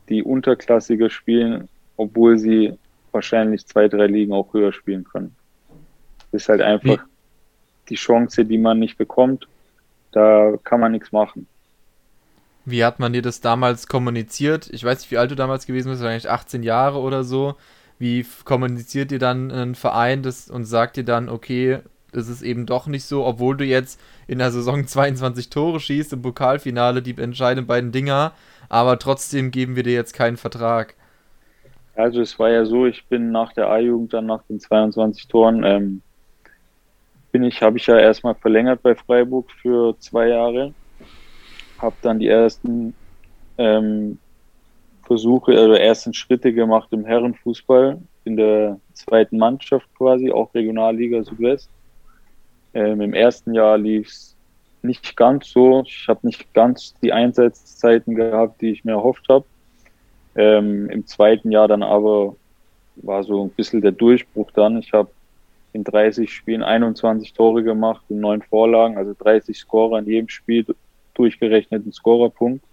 die 0.08 0.22
unterklassiger 0.22 1.10
spielen, 1.10 1.68
obwohl 1.98 2.38
sie 2.38 2.78
wahrscheinlich 3.12 3.66
zwei, 3.66 3.88
drei 3.88 4.06
Ligen 4.06 4.34
auch 4.34 4.54
höher 4.54 4.72
spielen 4.72 5.04
können. 5.04 5.36
Das 6.32 6.44
ist 6.44 6.50
halt 6.50 6.62
einfach 6.62 7.04
Wie? 7.04 7.90
die 7.90 7.96
Chance, 7.96 8.46
die 8.46 8.60
man 8.60 8.78
nicht 8.78 9.00
bekommt. 9.00 9.48
Da 10.12 10.60
kann 10.64 10.80
man 10.80 10.92
nichts 10.92 11.12
machen. 11.12 11.48
Wie 12.66 12.86
hat 12.86 13.00
man 13.00 13.14
dir 13.14 13.24
das 13.24 13.42
damals 13.42 13.88
kommuniziert? 13.88 14.70
Ich 14.72 14.84
weiß 14.84 15.00
nicht, 15.00 15.10
wie 15.10 15.18
alt 15.18 15.32
du 15.32 15.36
damals 15.36 15.66
gewesen 15.66 15.90
bist, 15.90 16.04
wahrscheinlich 16.04 16.30
18 16.30 16.62
Jahre 16.62 17.00
oder 17.00 17.24
so. 17.24 17.56
Wie 18.02 18.26
kommuniziert 18.44 19.12
dir 19.12 19.20
dann 19.20 19.52
ein 19.52 19.76
Verein 19.76 20.24
das 20.24 20.50
und 20.50 20.66
sagt 20.66 20.98
dir 20.98 21.06
dann, 21.06 21.30
okay, 21.30 21.80
das 22.12 22.28
ist 22.28 22.42
eben 22.42 22.66
doch 22.66 22.88
nicht 22.88 23.06
so, 23.06 23.26
obwohl 23.26 23.56
du 23.56 23.64
jetzt 23.64 24.02
in 24.28 24.40
der 24.40 24.52
Saison 24.52 24.86
22 24.88 25.50
Tore 25.50 25.80
schießt, 25.80 26.14
im 26.14 26.22
Pokalfinale 26.22 27.02
die 27.02 27.18
entscheidenden 27.18 27.68
beiden 27.68 27.92
Dinger, 27.92 28.34
aber 28.70 29.00
trotzdem 29.00 29.52
geben 29.52 29.76
wir 29.76 29.84
dir 29.84 29.94
jetzt 29.94 30.14
keinen 30.14 30.38
Vertrag. 30.38 30.96
Also 31.96 32.22
es 32.22 32.40
war 32.40 32.50
ja 32.50 32.66
so, 32.66 32.86
ich 32.86 33.06
bin 33.06 33.32
nach 33.32 33.54
der 33.54 33.70
A-Jugend 33.70 34.14
dann 34.14 34.26
nach 34.26 34.44
den 34.50 34.60
22 34.60 35.28
Toren, 35.28 35.64
ähm, 35.64 36.02
bin 37.32 37.44
ich, 37.44 37.62
habe 37.62 37.78
ich 37.78 37.88
ja 37.88 37.98
erstmal 37.98 38.36
verlängert 38.36 38.82
bei 38.82 38.96
Freiburg 38.96 39.52
für 39.62 39.98
zwei 40.00 40.28
Jahre 40.28 40.74
habe 41.82 41.96
dann 42.02 42.20
die 42.20 42.28
ersten 42.28 42.94
ähm, 43.58 44.20
Versuche 45.12 45.52
oder 45.52 45.78
ersten 45.78 46.14
Schritte 46.14 46.54
gemacht 46.54 46.88
im 46.92 47.04
Herrenfußball 47.04 48.00
in 48.24 48.38
der 48.38 48.80
zweiten 48.94 49.38
Mannschaft 49.38 49.86
quasi, 49.98 50.32
auch 50.32 50.54
Regionalliga 50.54 51.22
Südwest. 51.22 51.70
Ähm, 52.74 53.02
Im 53.02 53.14
ersten 53.14 53.54
Jahr 53.54 53.78
lief 53.78 54.08
es 54.08 54.38
nicht 54.84 55.18
ganz 55.18 55.50
so. 55.50 55.84
Ich 55.86 56.08
habe 56.08 56.26
nicht 56.26 56.54
ganz 56.54 56.96
die 57.02 57.12
Einsatzzeiten 57.12 58.16
gehabt, 58.16 58.62
die 58.62 58.72
ich 58.72 58.86
mir 58.86 58.94
erhofft 58.94 59.28
habe. 59.28 59.44
Ähm, 60.36 60.90
Im 60.90 61.06
zweiten 61.06 61.52
Jahr 61.52 61.68
dann 61.68 61.84
aber 61.84 62.38
war 62.96 63.26
so 63.26 63.44
ein 63.44 63.50
bisschen 63.50 63.82
der 63.82 63.92
Durchbruch 63.92 64.52
dann. 64.52 64.78
Ich 64.78 64.94
habe 64.94 65.10
in 65.74 65.84
30 65.84 66.34
Spielen 66.34 66.64
21 66.64 67.34
Tore 67.34 67.64
gemacht 67.64 68.06
und 68.08 68.22
neun 68.22 68.44
Vorlagen, 68.44 68.98
also 68.98 69.14
30 69.20 69.58
Scorer 69.58 70.00
in 70.00 70.06
jedem 70.06 70.30
Spiel 70.30 70.66
durchgerechneten 71.16 71.92
Scorerpunkt. 71.92 72.64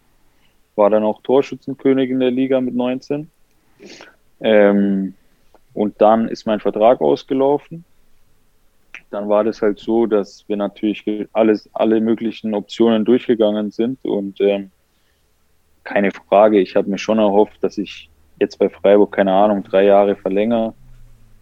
War 0.78 0.90
dann 0.90 1.04
auch 1.04 1.20
Torschützenkönig 1.22 2.08
in 2.08 2.20
der 2.20 2.30
Liga 2.30 2.60
mit 2.60 2.74
19. 2.74 3.28
Ähm, 4.40 5.14
und 5.74 6.00
dann 6.00 6.28
ist 6.28 6.46
mein 6.46 6.60
Vertrag 6.60 7.00
ausgelaufen. 7.00 7.84
Dann 9.10 9.28
war 9.28 9.44
das 9.44 9.60
halt 9.60 9.78
so, 9.78 10.06
dass 10.06 10.48
wir 10.48 10.56
natürlich 10.56 11.04
alles, 11.32 11.68
alle 11.72 12.00
möglichen 12.00 12.54
Optionen 12.54 13.04
durchgegangen 13.04 13.70
sind 13.70 14.04
und 14.04 14.40
ähm, 14.40 14.70
keine 15.84 16.10
Frage, 16.10 16.60
ich 16.60 16.76
habe 16.76 16.90
mir 16.90 16.98
schon 16.98 17.18
erhofft, 17.18 17.64
dass 17.64 17.78
ich 17.78 18.10
jetzt 18.38 18.58
bei 18.58 18.68
Freiburg, 18.68 19.12
keine 19.12 19.32
Ahnung, 19.32 19.64
drei 19.64 19.84
Jahre 19.84 20.16
verlängere. 20.16 20.74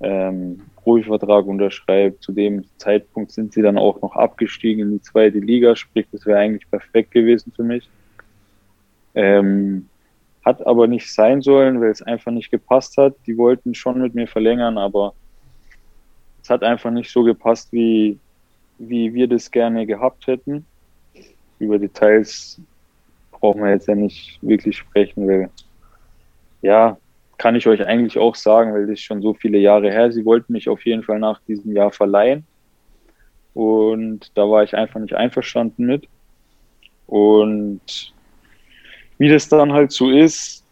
Ähm, 0.01 0.63
Profivertrag 0.77 1.47
unterschreibt. 1.47 2.23
Zu 2.23 2.33
dem 2.33 2.65
Zeitpunkt 2.79 3.33
sind 3.33 3.53
sie 3.53 3.61
dann 3.61 3.77
auch 3.77 4.01
noch 4.01 4.15
abgestiegen 4.15 4.83
in 4.83 4.93
die 4.93 5.03
zweite 5.03 5.41
Liga, 5.41 5.75
sprich, 5.75 6.07
das 6.13 6.25
wäre 6.25 6.39
eigentlich 6.39 6.71
perfekt 6.71 7.11
gewesen 7.11 7.53
für 7.55 7.65
mich. 7.65 7.89
Ähm, 9.17 9.89
hat 10.45 10.65
aber 10.65 10.87
nicht 10.87 11.13
sein 11.13 11.43
sollen, 11.43 11.81
weil 11.81 11.91
es 11.91 12.03
einfach 12.03 12.31
nicht 12.31 12.53
gepasst 12.53 12.97
hat. 12.99 13.15
Die 13.27 13.37
wollten 13.37 13.75
schon 13.75 14.01
mit 14.01 14.15
mir 14.15 14.29
verlängern, 14.29 14.79
aber 14.79 15.15
es 16.41 16.49
hat 16.49 16.63
einfach 16.63 16.93
nicht 16.93 17.11
so 17.11 17.25
gepasst, 17.25 17.73
wie, 17.73 18.21
wie 18.79 19.13
wir 19.13 19.27
das 19.27 19.51
gerne 19.51 19.87
gehabt 19.87 20.29
hätten. 20.29 20.65
Über 21.59 21.79
Details 21.79 22.61
brauchen 23.33 23.63
wir 23.63 23.71
jetzt 23.71 23.89
ja 23.89 23.97
nicht 23.97 24.39
wirklich 24.43 24.77
sprechen, 24.77 25.27
weil 25.27 25.51
ja, 26.63 26.97
kann 27.39 27.57
ich 27.57 27.67
euch 27.67 27.85
eigentlich 27.85 28.19
auch 28.19 28.35
sagen, 28.35 28.73
weil 28.73 28.83
das 28.83 28.95
ist 28.95 29.03
schon 29.03 29.23
so 29.23 29.35
viele 29.35 29.59
Jahre 29.59 29.91
her. 29.91 30.13
Sie 30.13 30.25
wollten 30.25 30.53
mich 30.53 30.69
auf 30.69 30.85
jeden 30.87 31.03
Fall 31.03 31.19
nach 31.19 31.41
diesem 31.49 31.73
Jahr 31.73 31.91
verleihen. 31.91 32.47
Und 33.53 34.31
da 34.37 34.49
war 34.49 34.63
ich 34.63 34.77
einfach 34.77 35.01
nicht 35.01 35.15
einverstanden 35.15 35.87
mit. 35.87 36.09
Und 37.07 38.15
wie 39.19 39.29
das 39.29 39.49
dann 39.49 39.73
halt 39.73 39.93
so 39.93 40.11
ist, 40.11 40.65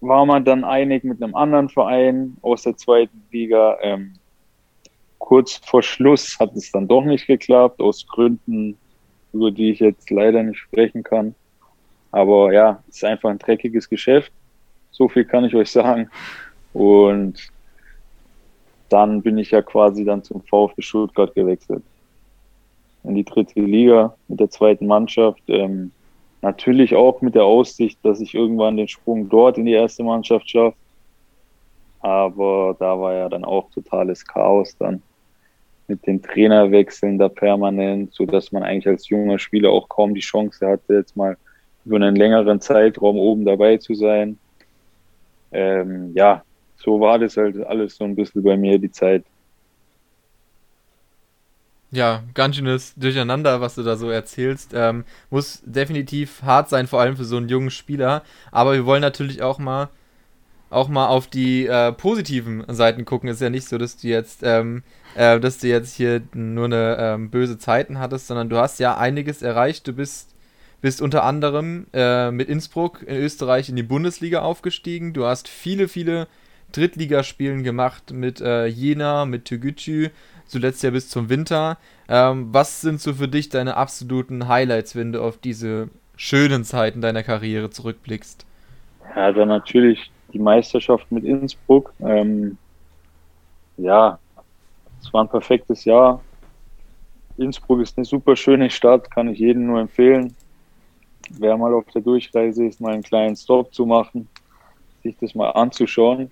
war 0.00 0.26
man 0.26 0.44
dann 0.44 0.64
einig 0.64 1.04
mit 1.04 1.22
einem 1.22 1.34
anderen 1.34 1.68
Verein 1.68 2.36
aus 2.42 2.62
der 2.62 2.76
zweiten 2.76 3.22
Liga. 3.30 3.78
Ähm, 3.80 4.14
kurz 5.18 5.60
vor 5.64 5.82
Schluss 5.82 6.38
hat 6.38 6.54
es 6.54 6.70
dann 6.72 6.88
doch 6.88 7.04
nicht 7.04 7.26
geklappt, 7.26 7.80
aus 7.80 8.06
Gründen, 8.06 8.76
über 9.32 9.50
die 9.50 9.70
ich 9.70 9.80
jetzt 9.80 10.10
leider 10.10 10.42
nicht 10.42 10.58
sprechen 10.58 11.02
kann. 11.02 11.34
Aber 12.10 12.52
ja, 12.52 12.82
es 12.88 12.96
ist 12.96 13.04
einfach 13.04 13.30
ein 13.30 13.38
dreckiges 13.38 13.88
Geschäft. 13.88 14.30
So 14.90 15.08
viel 15.08 15.24
kann 15.24 15.44
ich 15.44 15.54
euch 15.54 15.70
sagen. 15.70 16.08
Und 16.72 17.48
dann 18.88 19.22
bin 19.22 19.38
ich 19.38 19.50
ja 19.50 19.62
quasi 19.62 20.04
dann 20.04 20.22
zum 20.22 20.42
VfB 20.42 20.82
Stuttgart 20.82 21.34
gewechselt. 21.34 21.82
In 23.02 23.14
die 23.14 23.24
dritte 23.24 23.60
Liga 23.60 24.14
mit 24.28 24.40
der 24.40 24.50
zweiten 24.50 24.86
Mannschaft. 24.86 25.42
Ähm, 25.48 25.90
natürlich 26.44 26.94
auch 26.94 27.20
mit 27.20 27.34
der 27.34 27.44
Aussicht, 27.44 27.98
dass 28.02 28.20
ich 28.20 28.34
irgendwann 28.34 28.76
den 28.76 28.88
Sprung 28.88 29.28
dort 29.28 29.58
in 29.58 29.66
die 29.66 29.72
erste 29.72 30.04
Mannschaft 30.04 30.48
schaffe. 30.48 30.76
Aber 32.00 32.76
da 32.78 33.00
war 33.00 33.14
ja 33.14 33.28
dann 33.28 33.44
auch 33.44 33.70
totales 33.70 34.24
Chaos 34.24 34.76
dann 34.78 35.02
mit 35.88 36.06
den 36.06 36.22
Trainerwechseln 36.22 37.18
da 37.18 37.28
permanent, 37.28 38.12
so 38.14 38.26
dass 38.26 38.52
man 38.52 38.62
eigentlich 38.62 38.88
als 38.88 39.08
junger 39.08 39.38
Spieler 39.38 39.70
auch 39.70 39.88
kaum 39.88 40.14
die 40.14 40.20
Chance 40.20 40.66
hatte, 40.66 40.94
jetzt 40.94 41.16
mal 41.16 41.36
über 41.84 41.96
einen 41.96 42.16
längeren 42.16 42.60
Zeitraum 42.60 43.16
oben 43.16 43.44
dabei 43.44 43.76
zu 43.78 43.94
sein 43.94 44.38
ähm, 45.54 46.10
ja, 46.14 46.42
so 46.76 47.00
war 47.00 47.18
das 47.18 47.36
halt 47.36 47.64
alles 47.64 47.96
so 47.96 48.04
ein 48.04 48.16
bisschen 48.16 48.42
bei 48.42 48.56
mir 48.56 48.78
die 48.78 48.90
Zeit. 48.90 49.24
Ja, 51.94 52.24
ganz 52.34 52.56
schönes 52.56 52.92
Durcheinander, 52.96 53.60
was 53.60 53.76
du 53.76 53.84
da 53.84 53.96
so 53.96 54.10
erzählst. 54.10 54.72
Ähm, 54.74 55.04
muss 55.30 55.62
definitiv 55.64 56.42
hart 56.42 56.68
sein, 56.68 56.88
vor 56.88 57.00
allem 57.00 57.16
für 57.16 57.24
so 57.24 57.36
einen 57.36 57.48
jungen 57.48 57.70
Spieler. 57.70 58.24
Aber 58.50 58.72
wir 58.72 58.84
wollen 58.84 59.00
natürlich 59.00 59.42
auch 59.42 59.60
mal, 59.60 59.90
auch 60.70 60.88
mal 60.88 61.06
auf 61.06 61.28
die 61.28 61.66
äh, 61.66 61.92
positiven 61.92 62.64
Seiten 62.66 63.04
gucken. 63.04 63.28
ist 63.28 63.40
ja 63.40 63.48
nicht 63.48 63.68
so, 63.68 63.78
dass 63.78 63.96
du 63.96 64.08
jetzt, 64.08 64.40
ähm, 64.42 64.82
äh, 65.14 65.38
dass 65.38 65.58
du 65.58 65.68
jetzt 65.68 65.94
hier 65.94 66.20
nur 66.32 66.64
eine 66.64 66.96
ähm, 66.98 67.30
böse 67.30 67.58
Zeiten 67.58 68.00
hattest, 68.00 68.26
sondern 68.26 68.48
du 68.48 68.56
hast 68.56 68.80
ja 68.80 68.96
einiges 68.96 69.40
erreicht. 69.42 69.86
Du 69.86 69.92
bist 69.92 70.34
bist 70.80 71.00
unter 71.00 71.22
anderem 71.22 71.86
äh, 71.92 72.32
mit 72.32 72.48
Innsbruck 72.48 73.02
in 73.02 73.16
Österreich 73.16 73.68
in 73.68 73.76
die 73.76 73.84
Bundesliga 73.84 74.42
aufgestiegen. 74.42 75.12
Du 75.12 75.26
hast 75.26 75.46
viele, 75.46 75.86
viele 75.86 76.26
Drittligaspielen 76.74 77.62
gemacht 77.62 78.12
mit 78.12 78.40
äh, 78.40 78.66
Jena, 78.66 79.24
mit 79.26 79.44
Tegucci, 79.44 80.10
zuletzt 80.46 80.82
ja 80.82 80.90
bis 80.90 81.08
zum 81.08 81.28
Winter. 81.28 81.78
Ähm, 82.08 82.48
was 82.52 82.80
sind 82.80 83.00
so 83.00 83.14
für 83.14 83.28
dich 83.28 83.48
deine 83.48 83.76
absoluten 83.76 84.48
Highlights, 84.48 84.96
wenn 84.96 85.12
du 85.12 85.22
auf 85.22 85.38
diese 85.38 85.88
schönen 86.16 86.64
Zeiten 86.64 87.00
deiner 87.00 87.22
Karriere 87.22 87.70
zurückblickst? 87.70 88.46
Ja, 89.16 89.32
dann 89.32 89.48
natürlich 89.48 90.10
die 90.32 90.38
Meisterschaft 90.38 91.10
mit 91.10 91.24
Innsbruck. 91.24 91.92
Ähm, 92.00 92.58
ja, 93.76 94.18
es 95.00 95.12
war 95.12 95.24
ein 95.24 95.28
perfektes 95.28 95.84
Jahr. 95.84 96.20
Innsbruck 97.36 97.80
ist 97.80 97.96
eine 97.96 98.04
super 98.04 98.36
schöne 98.36 98.70
Stadt, 98.70 99.10
kann 99.10 99.28
ich 99.28 99.38
jedem 99.38 99.66
nur 99.66 99.80
empfehlen 99.80 100.34
wer 101.30 101.56
mal 101.56 101.72
auf 101.74 101.86
der 101.94 102.02
Durchreise 102.02 102.66
ist, 102.66 102.80
mal 102.80 102.94
einen 102.94 103.02
kleinen 103.02 103.36
Stop 103.36 103.72
zu 103.74 103.86
machen, 103.86 104.28
sich 105.02 105.16
das 105.20 105.34
mal 105.34 105.50
anzuschauen. 105.50 106.30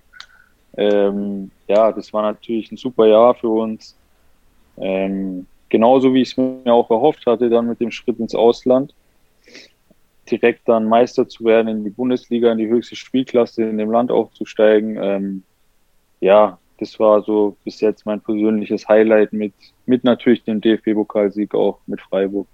Ähm, 0.75 1.51
ja, 1.67 1.91
das 1.91 2.11
war 2.13 2.23
natürlich 2.23 2.71
ein 2.71 2.77
super 2.77 3.05
Jahr 3.05 3.35
für 3.35 3.49
uns. 3.49 3.95
Ähm, 4.77 5.45
genauso 5.69 6.13
wie 6.13 6.21
ich 6.21 6.31
es 6.31 6.37
mir 6.37 6.73
auch 6.73 6.89
erhofft 6.89 7.25
hatte, 7.25 7.49
dann 7.49 7.67
mit 7.67 7.79
dem 7.79 7.91
Schritt 7.91 8.19
ins 8.19 8.35
Ausland. 8.35 8.93
Direkt 10.29 10.67
dann 10.67 10.87
Meister 10.87 11.27
zu 11.27 11.45
werden, 11.45 11.67
in 11.67 11.83
die 11.83 11.89
Bundesliga, 11.89 12.51
in 12.51 12.57
die 12.57 12.67
höchste 12.67 12.95
Spielklasse 12.95 13.63
in 13.63 13.77
dem 13.77 13.91
Land 13.91 14.11
aufzusteigen. 14.11 14.97
Ähm, 15.01 15.43
ja, 16.21 16.57
das 16.77 16.99
war 16.99 17.21
so 17.23 17.57
bis 17.63 17.81
jetzt 17.81 18.05
mein 18.05 18.21
persönliches 18.21 18.87
Highlight 18.87 19.33
mit, 19.33 19.53
mit 19.85 20.03
natürlich 20.03 20.43
dem 20.43 20.61
DFB-Pokalsieg 20.61 21.53
auch 21.53 21.79
mit 21.87 22.01
Freiburg. 22.01 22.47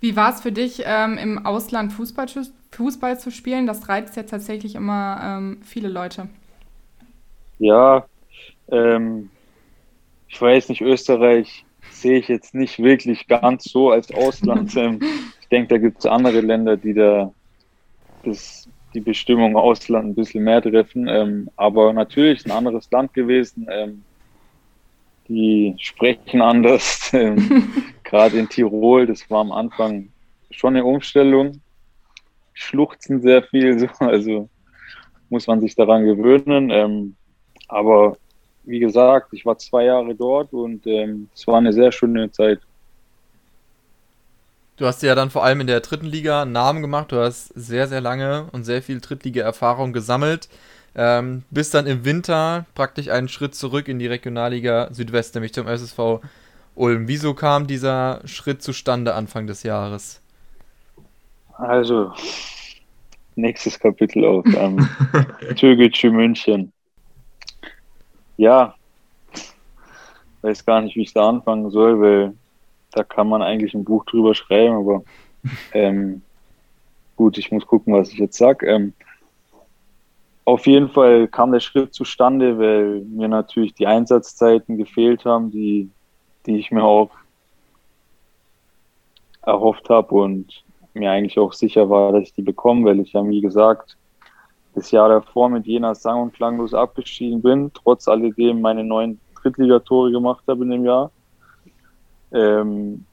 Wie 0.00 0.14
war 0.14 0.32
es 0.32 0.40
für 0.40 0.52
dich, 0.52 0.82
ähm, 0.84 1.18
im 1.18 1.44
Ausland 1.44 1.92
Fußball, 1.92 2.26
Fußball 2.70 3.18
zu 3.18 3.30
spielen? 3.30 3.66
Das 3.66 3.88
reizt 3.88 4.16
ja 4.16 4.22
tatsächlich 4.22 4.76
immer 4.76 5.20
ähm, 5.22 5.58
viele 5.62 5.88
Leute. 5.88 6.28
Ja, 7.58 8.06
ähm, 8.70 9.30
ich 10.28 10.40
weiß 10.40 10.68
nicht, 10.68 10.80
Österreich 10.80 11.64
sehe 11.90 12.18
ich 12.18 12.28
jetzt 12.28 12.54
nicht 12.54 12.78
wirklich 12.78 13.26
ganz 13.26 13.64
so 13.64 13.90
als 13.90 14.12
Ausland. 14.12 14.74
Ich 15.40 15.50
denke, 15.50 15.68
da 15.68 15.78
gibt 15.78 16.00
es 16.00 16.04
andere 16.04 16.42
Länder, 16.42 16.76
die 16.76 16.92
da 16.92 17.32
das, 18.22 18.68
die 18.92 19.00
Bestimmung 19.00 19.56
Ausland 19.56 20.08
ein 20.08 20.14
bisschen 20.14 20.44
mehr 20.44 20.60
treffen. 20.60 21.08
Ähm, 21.08 21.48
aber 21.56 21.94
natürlich 21.94 22.44
ein 22.44 22.50
anderes 22.50 22.90
Land 22.90 23.14
gewesen. 23.14 23.66
Ähm, 23.70 24.04
die 25.28 25.74
sprechen 25.78 26.42
anders. 26.42 27.10
Ähm, 27.14 27.72
Gerade 28.04 28.38
in 28.38 28.50
Tirol, 28.50 29.06
das 29.06 29.30
war 29.30 29.40
am 29.40 29.52
Anfang 29.52 30.10
schon 30.50 30.76
eine 30.76 30.84
Umstellung. 30.84 31.62
Schluchzen 32.52 33.22
sehr 33.22 33.42
viel, 33.42 33.78
so, 33.78 33.86
also 34.00 34.50
muss 35.30 35.46
man 35.46 35.62
sich 35.62 35.74
daran 35.74 36.04
gewöhnen. 36.04 36.68
Ähm, 36.70 37.16
aber 37.68 38.18
wie 38.68 38.80
gesagt, 38.80 39.32
ich 39.32 39.46
war 39.46 39.56
zwei 39.58 39.84
Jahre 39.84 40.14
dort 40.14 40.52
und 40.52 40.86
ähm, 40.86 41.28
es 41.34 41.46
war 41.46 41.56
eine 41.56 41.72
sehr 41.72 41.90
schöne 41.90 42.30
Zeit. 42.30 42.60
Du 44.76 44.86
hast 44.86 45.02
ja 45.02 45.14
dann 45.14 45.30
vor 45.30 45.42
allem 45.42 45.60
in 45.62 45.66
der 45.66 45.80
dritten 45.80 46.06
Liga 46.06 46.42
einen 46.42 46.52
Namen 46.52 46.82
gemacht. 46.82 47.10
Du 47.10 47.16
hast 47.16 47.48
sehr, 47.56 47.88
sehr 47.88 48.00
lange 48.00 48.46
und 48.52 48.64
sehr 48.64 48.80
viel 48.80 49.00
Drittliga-Erfahrung 49.00 49.92
gesammelt. 49.92 50.48
Ähm, 50.94 51.42
bis 51.50 51.70
dann 51.70 51.86
im 51.86 52.04
Winter 52.04 52.66
praktisch 52.74 53.08
einen 53.08 53.28
Schritt 53.28 53.54
zurück 53.54 53.88
in 53.88 53.98
die 53.98 54.06
Regionalliga 54.06 54.88
Südwest, 54.92 55.34
nämlich 55.34 55.52
zum 55.52 55.66
SSV 55.66 56.20
Ulm. 56.74 57.08
Wieso 57.08 57.34
kam 57.34 57.66
dieser 57.66 58.20
Schritt 58.24 58.62
zustande 58.62 59.14
Anfang 59.14 59.46
des 59.46 59.64
Jahres? 59.64 60.20
Also, 61.54 62.12
nächstes 63.34 63.80
Kapitel 63.80 64.24
auf 64.24 64.46
ähm, 64.54 64.88
Türkgücü 65.56 66.10
München. 66.10 66.72
Ja, 68.38 68.74
weiß 70.42 70.64
gar 70.64 70.80
nicht, 70.80 70.96
wie 70.96 71.02
ich 71.02 71.12
da 71.12 71.28
anfangen 71.28 71.70
soll, 71.70 72.00
weil 72.00 72.34
da 72.92 73.04
kann 73.04 73.28
man 73.28 73.42
eigentlich 73.42 73.74
ein 73.74 73.84
Buch 73.84 74.04
drüber 74.06 74.34
schreiben, 74.34 74.76
aber 74.76 75.02
ähm, 75.72 76.22
gut, 77.16 77.36
ich 77.36 77.52
muss 77.52 77.66
gucken, 77.66 77.92
was 77.92 78.10
ich 78.10 78.18
jetzt 78.18 78.38
sage. 78.38 78.66
Ähm, 78.66 78.94
auf 80.44 80.66
jeden 80.66 80.88
Fall 80.88 81.28
kam 81.28 81.52
der 81.52 81.60
Schritt 81.60 81.92
zustande, 81.92 82.58
weil 82.58 83.00
mir 83.00 83.28
natürlich 83.28 83.74
die 83.74 83.86
Einsatzzeiten 83.86 84.78
gefehlt 84.78 85.26
haben, 85.26 85.50
die, 85.50 85.90
die 86.46 86.58
ich 86.58 86.70
mir 86.70 86.84
auch 86.84 87.10
erhofft 89.42 89.90
habe 89.90 90.14
und 90.14 90.64
mir 90.94 91.10
eigentlich 91.10 91.38
auch 91.38 91.52
sicher 91.52 91.90
war, 91.90 92.12
dass 92.12 92.28
ich 92.28 92.34
die 92.34 92.42
bekomme, 92.42 92.86
weil 92.86 93.00
ich 93.00 93.12
ja, 93.12 93.28
wie 93.28 93.40
gesagt, 93.40 93.97
das 94.78 94.90
Jahr 94.90 95.08
davor 95.08 95.48
mit 95.48 95.66
Jena 95.66 95.94
sang- 95.94 96.22
und 96.22 96.34
klanglos 96.34 96.72
abgestiegen 96.74 97.42
bin, 97.42 97.70
trotz 97.74 98.08
alledem 98.08 98.60
meine 98.60 98.84
neuen 98.84 99.20
Drittligatore 99.40 100.10
gemacht 100.12 100.44
habe 100.46 100.64
in 100.64 100.70
dem 100.70 100.84
Jahr. 100.84 101.10
Ähm, 102.32 103.04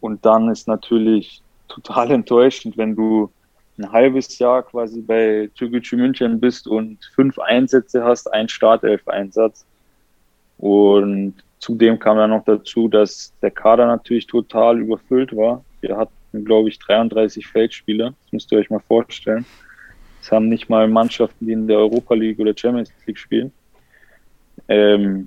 und 0.00 0.24
dann 0.24 0.50
ist 0.50 0.68
natürlich 0.68 1.42
total 1.68 2.10
enttäuschend, 2.18 2.76
wenn 2.76 2.94
du 2.94 3.30
ein 3.78 3.90
halbes 3.92 4.38
Jahr 4.38 4.62
quasi 4.64 5.00
bei 5.00 5.50
Türkgücü 5.54 5.96
München 5.96 6.40
bist 6.40 6.66
und 6.66 6.98
fünf 7.14 7.38
Einsätze 7.38 8.04
hast, 8.04 8.32
ein 8.32 8.48
Startelf-Einsatz. 8.48 9.64
Und 10.58 11.34
zudem 11.60 11.98
kam 11.98 12.16
dann 12.16 12.30
noch 12.30 12.44
dazu, 12.44 12.88
dass 12.88 13.32
der 13.40 13.52
Kader 13.52 13.86
natürlich 13.86 14.26
total 14.26 14.80
überfüllt 14.80 15.34
war. 15.36 15.64
Wir 15.80 15.96
hatten, 15.96 16.44
glaube 16.44 16.68
ich, 16.68 16.78
33 16.80 17.46
Feldspieler. 17.46 18.14
Das 18.24 18.32
müsst 18.32 18.52
ihr 18.52 18.58
euch 18.58 18.70
mal 18.70 18.80
vorstellen. 18.80 19.46
Es 20.28 20.32
haben 20.32 20.50
nicht 20.50 20.68
mal 20.68 20.86
Mannschaften, 20.88 21.46
die 21.46 21.52
in 21.52 21.66
der 21.66 21.78
Europa 21.78 22.12
League 22.12 22.38
oder 22.38 22.52
Champions 22.54 22.92
League 23.06 23.16
spielen. 23.16 23.50
Ähm, 24.68 25.26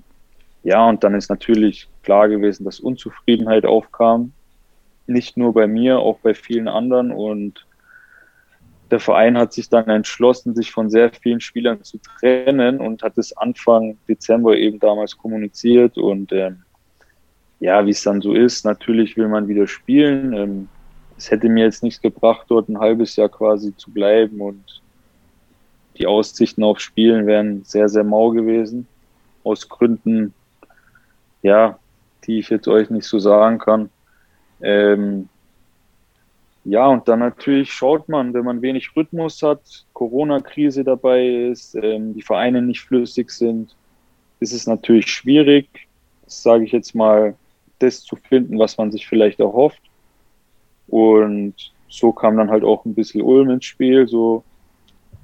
ja, 0.62 0.88
und 0.88 1.02
dann 1.02 1.16
ist 1.16 1.28
natürlich 1.28 1.88
klar 2.04 2.28
gewesen, 2.28 2.64
dass 2.64 2.78
Unzufriedenheit 2.78 3.66
aufkam. 3.66 4.32
Nicht 5.08 5.36
nur 5.36 5.54
bei 5.54 5.66
mir, 5.66 5.98
auch 5.98 6.20
bei 6.20 6.34
vielen 6.34 6.68
anderen. 6.68 7.10
Und 7.10 7.66
der 8.92 9.00
Verein 9.00 9.36
hat 9.36 9.52
sich 9.52 9.68
dann 9.68 9.88
entschlossen, 9.88 10.54
sich 10.54 10.70
von 10.70 10.88
sehr 10.88 11.10
vielen 11.10 11.40
Spielern 11.40 11.82
zu 11.82 11.98
trennen 11.98 12.78
und 12.78 13.02
hat 13.02 13.18
es 13.18 13.36
Anfang 13.36 13.98
Dezember 14.08 14.56
eben 14.56 14.78
damals 14.78 15.18
kommuniziert. 15.18 15.98
Und 15.98 16.30
ähm, 16.30 16.62
ja, 17.58 17.84
wie 17.84 17.90
es 17.90 18.04
dann 18.04 18.20
so 18.20 18.34
ist, 18.34 18.64
natürlich 18.64 19.16
will 19.16 19.26
man 19.26 19.48
wieder 19.48 19.66
spielen. 19.66 20.32
Ähm, 20.32 20.68
es 21.18 21.28
hätte 21.28 21.48
mir 21.48 21.64
jetzt 21.64 21.82
nichts 21.82 22.00
gebracht, 22.00 22.46
dort 22.46 22.68
ein 22.68 22.78
halbes 22.78 23.16
Jahr 23.16 23.28
quasi 23.28 23.74
zu 23.76 23.90
bleiben 23.90 24.40
und 24.40 24.81
die 25.98 26.06
Aussichten 26.06 26.62
auf 26.62 26.80
Spielen 26.80 27.26
wären 27.26 27.64
sehr, 27.64 27.88
sehr 27.88 28.04
mau 28.04 28.30
gewesen. 28.30 28.86
Aus 29.44 29.68
Gründen, 29.68 30.32
ja, 31.42 31.78
die 32.24 32.38
ich 32.38 32.48
jetzt 32.50 32.68
euch 32.68 32.90
nicht 32.90 33.06
so 33.06 33.18
sagen 33.18 33.58
kann. 33.58 33.90
Ähm, 34.60 35.28
ja, 36.64 36.86
und 36.86 37.08
dann 37.08 37.18
natürlich 37.18 37.72
schaut 37.72 38.08
man, 38.08 38.34
wenn 38.34 38.44
man 38.44 38.62
wenig 38.62 38.94
Rhythmus 38.94 39.42
hat, 39.42 39.60
Corona-Krise 39.94 40.84
dabei 40.84 41.26
ist, 41.26 41.74
ähm, 41.74 42.14
die 42.14 42.22
Vereine 42.22 42.62
nicht 42.62 42.80
flüssig 42.80 43.30
sind, 43.30 43.74
ist 44.38 44.52
es 44.52 44.66
natürlich 44.66 45.08
schwierig, 45.08 45.88
sage 46.26 46.64
ich 46.64 46.72
jetzt 46.72 46.94
mal, 46.94 47.34
das 47.80 48.02
zu 48.02 48.14
finden, 48.14 48.60
was 48.60 48.78
man 48.78 48.92
sich 48.92 49.08
vielleicht 49.08 49.40
erhofft. 49.40 49.82
Und 50.86 51.54
so 51.88 52.12
kam 52.12 52.36
dann 52.36 52.50
halt 52.50 52.62
auch 52.62 52.84
ein 52.84 52.94
bisschen 52.94 53.22
Ulm 53.22 53.50
ins 53.50 53.64
Spiel, 53.64 54.06
so, 54.06 54.44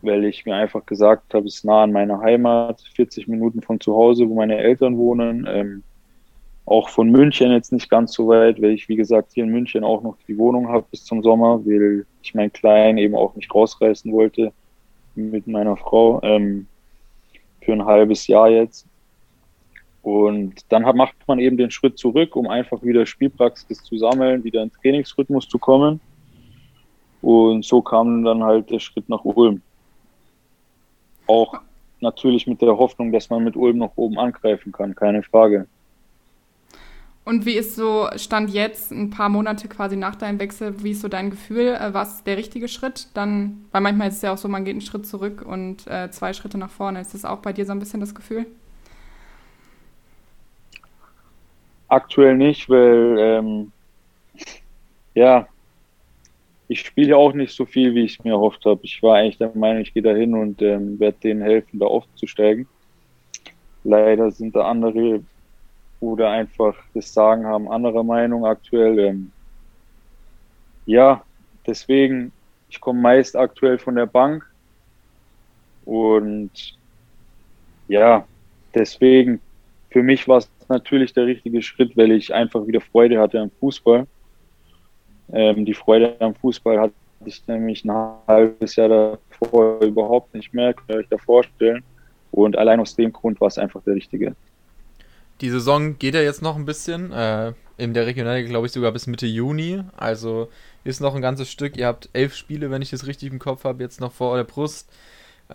weil 0.03 0.25
ich 0.25 0.47
mir 0.47 0.55
einfach 0.55 0.87
gesagt 0.87 1.35
habe, 1.35 1.47
es 1.47 1.57
ist 1.57 1.65
nah 1.65 1.83
an 1.83 1.93
meiner 1.93 2.21
Heimat, 2.21 2.83
40 2.95 3.29
Minuten 3.29 3.63
von 3.63 3.81
zu 3.81 3.95
Hause, 3.95 4.29
wo 4.29 4.35
meine 4.35 4.59
Eltern 4.59 4.97
wohnen. 4.97 5.47
Ähm, 5.49 5.83
auch 6.67 6.91
von 6.91 7.11
München 7.11 7.51
jetzt 7.51 7.73
nicht 7.73 7.89
ganz 7.89 8.13
so 8.13 8.29
weit, 8.29 8.61
weil 8.61 8.73
ich, 8.73 8.89
wie 8.89 8.97
gesagt, 8.97 9.33
hier 9.33 9.45
in 9.45 9.51
München 9.51 9.85
auch 9.85 10.03
noch 10.03 10.17
die 10.29 10.37
Wohnung 10.37 10.69
habe 10.69 10.85
bis 10.91 11.05
zum 11.05 11.23
Sommer, 11.23 11.65
weil 11.65 12.05
ich 12.23 12.35
meinen 12.35 12.53
Kleinen 12.53 12.99
eben 12.99 13.15
auch 13.15 13.35
nicht 13.35 13.53
rausreißen 13.55 14.13
wollte 14.13 14.53
mit 15.15 15.47
meiner 15.47 15.77
Frau 15.77 16.21
ähm, 16.23 16.67
für 17.63 17.73
ein 17.73 17.85
halbes 17.85 18.27
Jahr 18.27 18.51
jetzt. 18.51 18.87
Und 20.03 20.55
dann 20.69 20.87
hat, 20.87 20.95
macht 20.95 21.17
man 21.27 21.39
eben 21.39 21.57
den 21.57 21.71
Schritt 21.71 21.99
zurück, 21.99 22.37
um 22.37 22.47
einfach 22.47 22.83
wieder 22.83 23.05
Spielpraxis 23.05 23.83
zu 23.83 23.99
sammeln, 23.99 24.45
wieder 24.45 24.63
in 24.63 24.71
Trainingsrhythmus 24.71 25.49
zu 25.49 25.59
kommen. 25.59 26.01
Und 27.21 27.65
so 27.65 27.83
kam 27.83 28.25
dann 28.25 28.45
halt 28.45 28.71
der 28.71 28.79
Schritt 28.79 29.09
nach 29.09 29.25
Ulm. 29.25 29.61
Auch 31.29 31.55
natürlich 32.01 32.47
mit 32.47 32.61
der 32.61 32.77
Hoffnung, 32.77 33.13
dass 33.13 33.31
man 33.31 33.45
mit 33.45 33.57
Ulm 33.57 33.79
noch 33.79 33.93
oben 33.97 34.19
angreifen 34.19 34.73
kann, 34.73 34.95
keine 34.95 35.23
Frage. 35.23 35.67
Und 37.29 37.45
wie 37.45 37.59
ist 37.59 37.77
so 37.77 38.09
Stand 38.17 38.49
jetzt, 38.49 38.91
ein 38.91 39.11
paar 39.11 39.29
Monate 39.29 39.69
quasi 39.69 39.97
nach 39.97 40.17
deinem 40.17 40.41
Wechsel, 40.41 40.83
wie 40.83 40.93
ist 40.93 41.03
so 41.03 41.09
dein 41.09 41.29
Gefühl? 41.29 41.77
Äh, 41.79 41.93
was 41.93 42.25
der 42.25 42.39
richtige 42.39 42.69
Schritt? 42.69 43.09
Dann, 43.13 43.67
weil 43.71 43.83
manchmal 43.83 44.09
ist 44.09 44.17
es 44.17 44.23
ja 44.23 44.33
auch 44.33 44.39
so, 44.39 44.49
man 44.49 44.65
geht 44.65 44.73
einen 44.73 44.81
Schritt 44.81 45.07
zurück 45.07 45.45
und 45.47 45.87
äh, 45.89 46.11
zwei 46.11 46.33
Schritte 46.33 46.57
nach 46.57 46.71
vorne. 46.71 47.03
Ist 47.03 47.13
das 47.13 47.27
auch 47.27 47.41
bei 47.41 47.53
dir 47.53 47.67
so 47.67 47.73
ein 47.73 47.81
bisschen 47.81 48.01
das 48.01 48.15
Gefühl? 48.15 48.47
Aktuell 51.89 52.35
nicht, 52.35 52.71
weil 52.71 53.17
ähm, 53.19 53.73
ja, 55.13 55.47
ich 56.69 56.81
spiele 56.81 57.11
ja 57.11 57.17
auch 57.17 57.33
nicht 57.33 57.55
so 57.55 57.65
viel, 57.65 57.95
wie 57.95 58.05
ich 58.05 58.23
mir 58.23 58.33
erhofft 58.33 58.65
habe. 58.67 58.81
Ich 58.83 59.03
war 59.03 59.17
eigentlich 59.17 59.39
der 59.39 59.51
Meinung, 59.55 59.83
ich 59.83 59.95
gehe 59.95 60.03
da 60.03 60.15
hin 60.15 60.35
und 60.35 60.61
ähm, 60.61 61.01
werde 61.01 61.19
denen 61.19 61.41
helfen, 61.41 61.81
da 61.81 61.87
aufzusteigen. 61.87 62.69
Leider 63.85 64.31
sind 64.31 64.55
da 64.55 64.69
andere 64.69 65.23
oder 66.01 66.31
einfach 66.31 66.77
das 66.95 67.13
Sagen 67.13 67.47
haben, 67.47 67.71
anderer 67.71 68.05
Meinung 68.05 68.45
aktuell. 68.45 68.99
Ähm, 68.99 69.33
ja, 70.85 71.25
deswegen, 71.67 72.33
ich 72.69 72.81
komme 72.81 73.01
meist 73.01 73.35
aktuell 73.35 73.79
von 73.79 73.95
der 73.95 74.07
Bank 74.07 74.45
und 75.87 76.77
ja, 77.89 78.27
deswegen, 78.75 79.41
für 79.91 80.03
mich 80.03 80.29
war 80.29 80.39
es 80.39 80.51
natürlich 80.69 81.15
der 81.15 81.25
richtige 81.25 81.63
Schritt, 81.63 81.97
weil 81.97 82.13
ich 82.13 82.35
einfach 82.35 82.67
wieder 82.67 82.83
Freude 82.83 83.19
hatte 83.19 83.41
am 83.41 83.51
Fußball. 83.59 84.07
Ähm, 85.33 85.65
die 85.65 85.75
Freude 85.75 86.17
am 86.21 86.35
Fußball 86.35 86.81
hatte 86.81 86.95
ich 87.25 87.47
nämlich 87.47 87.85
ein 87.85 87.93
halbes 88.27 88.77
Jahr 88.77 88.89
davor 88.89 89.81
überhaupt 89.83 90.35
nicht 90.35 90.55
mehr, 90.55 90.75
kann 90.75 90.85
ich 90.89 90.97
euch 90.97 91.09
da 91.09 91.19
vorstellen. 91.19 91.83
Und 92.31 92.57
allein 92.57 92.81
aus 92.81 92.95
dem 92.95 93.13
Grund 93.13 93.41
war 93.41 93.49
es 93.49 93.59
einfach 93.59 93.83
der 93.83 93.95
richtige. 93.95 94.35
Die 95.41 95.51
Saison 95.51 95.99
geht 95.99 96.15
ja 96.15 96.21
jetzt 96.21 96.43
noch 96.43 96.57
ein 96.57 96.65
bisschen. 96.65 97.13
Äh, 97.13 97.53
in 97.77 97.95
der 97.95 98.07
Regionalliga, 98.07 98.49
glaube 98.49 98.67
ich, 98.67 98.73
sogar 98.73 98.93
bis 98.93 99.07
Mitte 99.07 99.27
Juni. 99.27 99.83
Also 99.97 100.49
ist 100.85 101.01
noch 101.01 101.15
ein 101.15 101.23
ganzes 101.23 101.51
Stück. 101.51 101.77
Ihr 101.77 101.87
habt 101.87 102.11
elf 102.13 102.35
Spiele, 102.35 102.71
wenn 102.71 102.83
ich 102.83 102.91
das 102.91 103.07
richtig 103.07 103.33
im 103.33 103.39
Kopf 103.39 103.65
habe, 103.65 103.83
jetzt 103.83 104.01
noch 104.01 104.13
vor 104.13 104.37
der 104.37 104.45
Brust. 104.45 104.91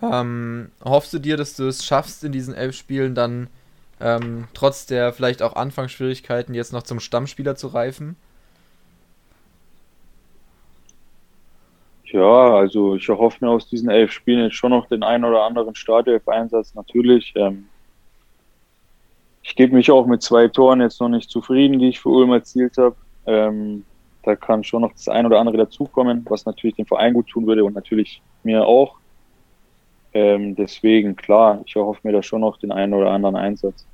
Ähm, 0.02 0.70
hoffst 0.82 1.12
du 1.12 1.18
dir, 1.18 1.36
dass 1.36 1.54
du 1.54 1.68
es 1.68 1.84
schaffst, 1.84 2.24
in 2.24 2.32
diesen 2.32 2.54
elf 2.54 2.74
Spielen 2.74 3.14
dann 3.14 3.48
ähm, 4.00 4.48
trotz 4.54 4.86
der 4.86 5.12
vielleicht 5.12 5.42
auch 5.42 5.54
Anfangsschwierigkeiten 5.54 6.54
jetzt 6.54 6.72
noch 6.72 6.82
zum 6.82 6.98
Stammspieler 6.98 7.54
zu 7.54 7.68
reifen? 7.68 8.16
Ja, 12.14 12.54
also 12.54 12.94
ich 12.94 13.08
erhoffe 13.08 13.44
mir 13.44 13.50
aus 13.50 13.68
diesen 13.68 13.90
elf 13.90 14.12
Spielen 14.12 14.44
jetzt 14.44 14.54
schon 14.54 14.70
noch 14.70 14.86
den 14.86 15.02
einen 15.02 15.24
oder 15.24 15.42
anderen 15.42 15.74
Startelf-Einsatz 15.74 16.72
natürlich. 16.76 17.32
Ähm, 17.34 17.66
ich 19.42 19.56
gebe 19.56 19.74
mich 19.74 19.90
auch 19.90 20.06
mit 20.06 20.22
zwei 20.22 20.46
Toren 20.46 20.80
jetzt 20.80 21.00
noch 21.00 21.08
nicht 21.08 21.28
zufrieden, 21.28 21.80
die 21.80 21.88
ich 21.88 21.98
für 21.98 22.10
Ulm 22.10 22.30
erzielt 22.30 22.78
habe. 22.78 22.94
Ähm, 23.26 23.84
da 24.22 24.36
kann 24.36 24.62
schon 24.62 24.82
noch 24.82 24.92
das 24.92 25.08
ein 25.08 25.26
oder 25.26 25.40
andere 25.40 25.56
dazukommen, 25.56 26.24
was 26.28 26.46
natürlich 26.46 26.76
dem 26.76 26.86
Verein 26.86 27.14
gut 27.14 27.26
tun 27.26 27.48
würde 27.48 27.64
und 27.64 27.74
natürlich 27.74 28.22
mir 28.44 28.64
auch. 28.64 28.94
Ähm, 30.12 30.54
deswegen, 30.54 31.16
klar, 31.16 31.62
ich 31.66 31.74
erhoffe 31.74 31.98
mir 32.04 32.12
da 32.12 32.22
schon 32.22 32.42
noch 32.42 32.58
den 32.58 32.70
einen 32.70 32.94
oder 32.94 33.10
anderen 33.10 33.34
Einsatz. 33.34 33.88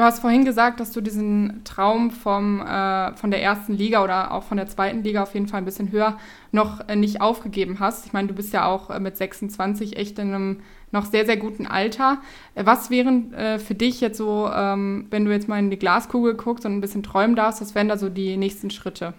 Du 0.00 0.06
hast 0.06 0.20
vorhin 0.20 0.46
gesagt, 0.46 0.80
dass 0.80 0.92
du 0.92 1.02
diesen 1.02 1.60
Traum 1.64 2.10
vom, 2.10 2.62
äh, 2.62 3.14
von 3.16 3.30
der 3.30 3.42
ersten 3.42 3.74
Liga 3.74 4.02
oder 4.02 4.32
auch 4.32 4.44
von 4.44 4.56
der 4.56 4.66
zweiten 4.66 5.04
Liga 5.04 5.22
auf 5.22 5.34
jeden 5.34 5.46
Fall 5.46 5.58
ein 5.58 5.66
bisschen 5.66 5.92
höher 5.92 6.16
noch 6.52 6.88
äh, 6.88 6.96
nicht 6.96 7.20
aufgegeben 7.20 7.80
hast. 7.80 8.06
Ich 8.06 8.14
meine, 8.14 8.26
du 8.26 8.32
bist 8.32 8.54
ja 8.54 8.66
auch 8.66 8.88
äh, 8.88 8.98
mit 8.98 9.18
26 9.18 9.98
echt 9.98 10.18
in 10.18 10.32
einem 10.32 10.60
noch 10.90 11.04
sehr, 11.04 11.26
sehr 11.26 11.36
guten 11.36 11.66
Alter. 11.66 12.16
Äh, 12.54 12.64
was 12.64 12.88
wären 12.88 13.34
äh, 13.34 13.58
für 13.58 13.74
dich 13.74 14.00
jetzt 14.00 14.16
so, 14.16 14.48
ähm, 14.50 15.04
wenn 15.10 15.26
du 15.26 15.32
jetzt 15.32 15.48
mal 15.48 15.58
in 15.58 15.68
die 15.68 15.78
Glaskugel 15.78 16.32
guckst 16.32 16.64
und 16.64 16.72
ein 16.72 16.80
bisschen 16.80 17.02
träumen 17.02 17.36
darfst, 17.36 17.60
was 17.60 17.74
wären 17.74 17.88
da 17.88 17.98
so 17.98 18.08
die 18.08 18.38
nächsten 18.38 18.70
Schritte? 18.70 19.12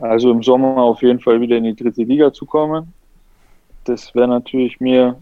Also 0.00 0.32
im 0.32 0.42
Sommer 0.42 0.82
auf 0.82 1.00
jeden 1.00 1.20
Fall 1.20 1.40
wieder 1.40 1.56
in 1.56 1.64
die 1.64 1.74
dritte 1.74 2.02
Liga 2.02 2.30
zu 2.30 2.44
kommen. 2.44 2.92
Das 3.84 4.14
wäre 4.14 4.28
natürlich 4.28 4.80
mir 4.80 5.16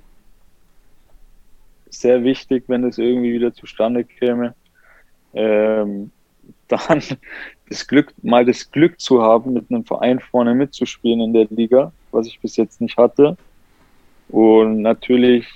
sehr 1.91 2.23
wichtig, 2.25 2.65
wenn 2.69 2.83
das 2.83 2.99
irgendwie 2.99 3.33
wieder 3.33 3.53
zustande 3.53 4.05
käme. 4.05 4.55
Ähm, 5.35 6.11
dann 6.69 7.03
das 7.69 7.87
Glück, 7.87 8.13
mal 8.23 8.45
das 8.45 8.71
Glück 8.71 9.01
zu 9.01 9.23
haben, 9.23 9.53
mit 9.53 9.71
einem 9.71 9.85
Verein 9.85 10.21
vorne 10.21 10.55
mitzuspielen 10.55 11.21
in 11.21 11.33
der 11.33 11.47
Liga, 11.51 11.93
was 12.13 12.27
ich 12.27 12.41
bis 12.41 12.57
jetzt 12.57 12.81
nicht 12.81 12.97
hatte. 12.97 13.37
Und 14.29 14.83
natürlich 14.83 15.47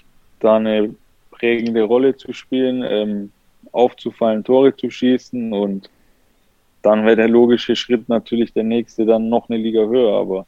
da 0.40 0.56
eine 0.56 0.94
prägende 1.30 1.82
Rolle 1.82 2.16
zu 2.16 2.32
spielen, 2.32 2.82
ähm, 2.82 3.32
aufzufallen, 3.72 4.44
Tore 4.44 4.74
zu 4.74 4.90
schießen 4.90 5.52
und 5.52 5.90
dann 6.82 7.04
wäre 7.04 7.16
der 7.16 7.28
logische 7.28 7.76
Schritt 7.76 8.08
natürlich 8.08 8.52
der 8.52 8.64
nächste 8.64 9.06
dann 9.06 9.28
noch 9.28 9.48
eine 9.48 9.58
Liga 9.58 9.82
höher. 9.82 10.14
Aber 10.18 10.46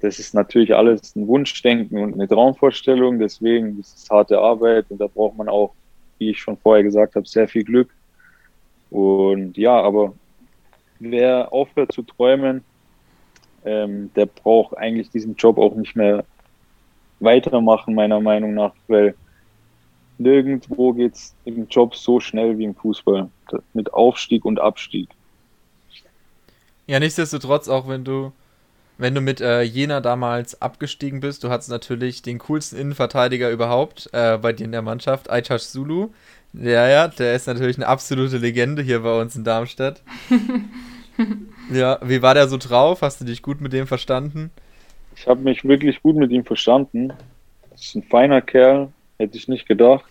das 0.00 0.18
ist 0.18 0.34
natürlich 0.34 0.74
alles 0.74 1.16
ein 1.16 1.26
Wunschdenken 1.26 1.98
und 1.98 2.14
eine 2.14 2.28
Traumvorstellung. 2.28 3.18
Deswegen 3.18 3.78
ist 3.80 3.96
es 3.96 4.10
harte 4.10 4.38
Arbeit 4.38 4.86
und 4.90 5.00
da 5.00 5.06
braucht 5.06 5.36
man 5.36 5.48
auch, 5.48 5.74
wie 6.18 6.30
ich 6.30 6.38
schon 6.38 6.56
vorher 6.56 6.84
gesagt 6.84 7.16
habe, 7.16 7.26
sehr 7.26 7.48
viel 7.48 7.64
Glück. 7.64 7.90
Und 8.90 9.56
ja, 9.56 9.80
aber 9.80 10.14
wer 11.00 11.52
aufhört 11.52 11.92
zu 11.92 12.02
träumen, 12.02 12.64
ähm, 13.64 14.10
der 14.14 14.26
braucht 14.26 14.76
eigentlich 14.78 15.10
diesen 15.10 15.34
Job 15.34 15.58
auch 15.58 15.74
nicht 15.74 15.96
mehr 15.96 16.24
weitermachen, 17.20 17.94
meiner 17.94 18.20
Meinung 18.20 18.54
nach, 18.54 18.72
weil 18.86 19.14
nirgendwo 20.18 20.92
geht 20.92 21.14
es 21.14 21.34
im 21.44 21.66
Job 21.68 21.96
so 21.96 22.20
schnell 22.20 22.56
wie 22.58 22.64
im 22.64 22.74
Fußball. 22.74 23.28
Mit 23.72 23.92
Aufstieg 23.92 24.44
und 24.44 24.60
Abstieg. 24.60 25.08
Ja, 26.86 27.00
nichtsdestotrotz, 27.00 27.68
auch 27.68 27.88
wenn 27.88 28.04
du 28.04 28.32
wenn 28.98 29.14
du 29.14 29.20
mit 29.20 29.40
äh, 29.40 29.62
Jena 29.62 30.00
damals 30.00 30.60
abgestiegen 30.60 31.20
bist, 31.20 31.44
du 31.44 31.50
hattest 31.50 31.70
natürlich 31.70 32.20
den 32.22 32.38
coolsten 32.38 32.76
Innenverteidiger 32.76 33.50
überhaupt 33.50 34.10
äh, 34.12 34.36
bei 34.38 34.52
dir 34.52 34.64
in 34.64 34.72
der 34.72 34.82
Mannschaft, 34.82 35.30
Aichash 35.30 35.62
Zulu. 35.62 36.08
Ja, 36.52 36.88
ja, 36.88 37.08
der 37.08 37.34
ist 37.34 37.46
natürlich 37.46 37.76
eine 37.76 37.86
absolute 37.86 38.38
Legende 38.38 38.82
hier 38.82 39.00
bei 39.00 39.20
uns 39.20 39.36
in 39.36 39.44
Darmstadt. 39.44 40.02
ja, 41.72 42.00
wie 42.02 42.22
war 42.22 42.34
der 42.34 42.48
so 42.48 42.56
drauf? 42.56 43.02
Hast 43.02 43.20
du 43.20 43.24
dich 43.24 43.42
gut 43.42 43.60
mit 43.60 43.72
dem 43.72 43.86
verstanden? 43.86 44.50
Ich 45.14 45.28
habe 45.28 45.40
mich 45.40 45.64
wirklich 45.64 46.02
gut 46.02 46.16
mit 46.16 46.32
ihm 46.32 46.44
verstanden. 46.44 47.12
Das 47.70 47.84
ist 47.84 47.94
ein 47.94 48.02
feiner 48.02 48.40
Kerl, 48.40 48.88
hätte 49.18 49.36
ich 49.36 49.46
nicht 49.46 49.68
gedacht. 49.68 50.10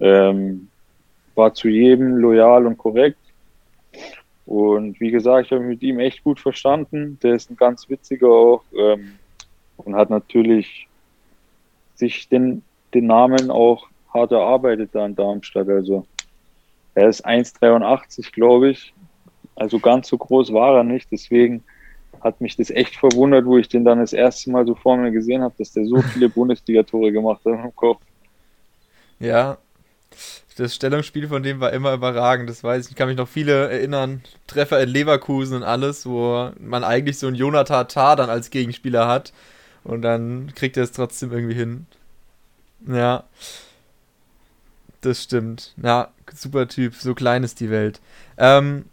Ähm, 0.00 0.68
war 1.36 1.54
zu 1.54 1.68
jedem 1.68 2.16
loyal 2.16 2.66
und 2.66 2.76
korrekt. 2.76 3.18
Und 4.52 5.00
wie 5.00 5.10
gesagt, 5.10 5.46
ich 5.46 5.52
habe 5.52 5.62
mich 5.62 5.80
mit 5.80 5.82
ihm 5.82 5.98
echt 5.98 6.22
gut 6.22 6.38
verstanden. 6.38 7.18
Der 7.22 7.32
ist 7.32 7.50
ein 7.50 7.56
ganz 7.56 7.88
witziger 7.88 8.28
auch 8.28 8.62
ähm, 8.76 9.14
und 9.78 9.94
hat 9.94 10.10
natürlich 10.10 10.88
sich 11.94 12.28
den, 12.28 12.62
den 12.92 13.06
Namen 13.06 13.50
auch 13.50 13.88
hart 14.12 14.30
erarbeitet 14.30 14.90
da 14.92 15.06
in 15.06 15.14
Darmstadt. 15.14 15.70
Also 15.70 16.06
er 16.94 17.08
ist 17.08 17.26
1,83, 17.26 18.30
glaube 18.30 18.72
ich. 18.72 18.92
Also 19.54 19.78
ganz 19.78 20.08
so 20.08 20.18
groß 20.18 20.52
war 20.52 20.76
er 20.76 20.84
nicht. 20.84 21.10
Deswegen 21.10 21.64
hat 22.20 22.42
mich 22.42 22.54
das 22.54 22.68
echt 22.68 22.96
verwundert, 22.96 23.46
wo 23.46 23.56
ich 23.56 23.68
den 23.68 23.86
dann 23.86 24.00
das 24.00 24.12
erste 24.12 24.50
Mal 24.50 24.66
so 24.66 24.74
vor 24.74 24.98
mir 24.98 25.12
gesehen 25.12 25.40
habe, 25.40 25.54
dass 25.56 25.72
der 25.72 25.86
so 25.86 26.02
viele 26.02 26.28
Bundesliga-Tore 26.28 27.10
gemacht 27.10 27.40
hat 27.46 27.54
im 27.54 27.74
Kopf. 27.74 28.02
Ja, 29.18 29.56
das 30.54 30.74
Stellungsspiel 30.74 31.28
von 31.28 31.42
dem 31.42 31.60
war 31.60 31.72
immer 31.72 31.92
überragend, 31.92 32.48
das 32.48 32.64
weiß 32.64 32.86
ich. 32.86 32.92
Ich 32.92 32.96
kann 32.96 33.08
mich 33.08 33.16
noch 33.16 33.28
viele 33.28 33.70
erinnern. 33.70 34.22
Treffer 34.46 34.80
in 34.80 34.88
Leverkusen 34.88 35.58
und 35.58 35.62
alles, 35.62 36.06
wo 36.06 36.50
man 36.60 36.84
eigentlich 36.84 37.18
so 37.18 37.26
einen 37.26 37.36
Jonathan 37.36 37.88
Tah 37.88 38.16
dann 38.16 38.30
als 38.30 38.50
Gegenspieler 38.50 39.06
hat. 39.08 39.32
Und 39.84 40.02
dann 40.02 40.52
kriegt 40.54 40.76
er 40.76 40.84
es 40.84 40.92
trotzdem 40.92 41.32
irgendwie 41.32 41.54
hin. 41.54 41.86
Ja. 42.86 43.24
Das 45.00 45.22
stimmt. 45.22 45.74
Ja, 45.82 46.10
super 46.32 46.68
Typ. 46.68 46.94
So 46.94 47.14
klein 47.14 47.42
ist 47.42 47.60
die 47.60 47.70
Welt. 47.70 48.00
Ähm, 48.38 48.84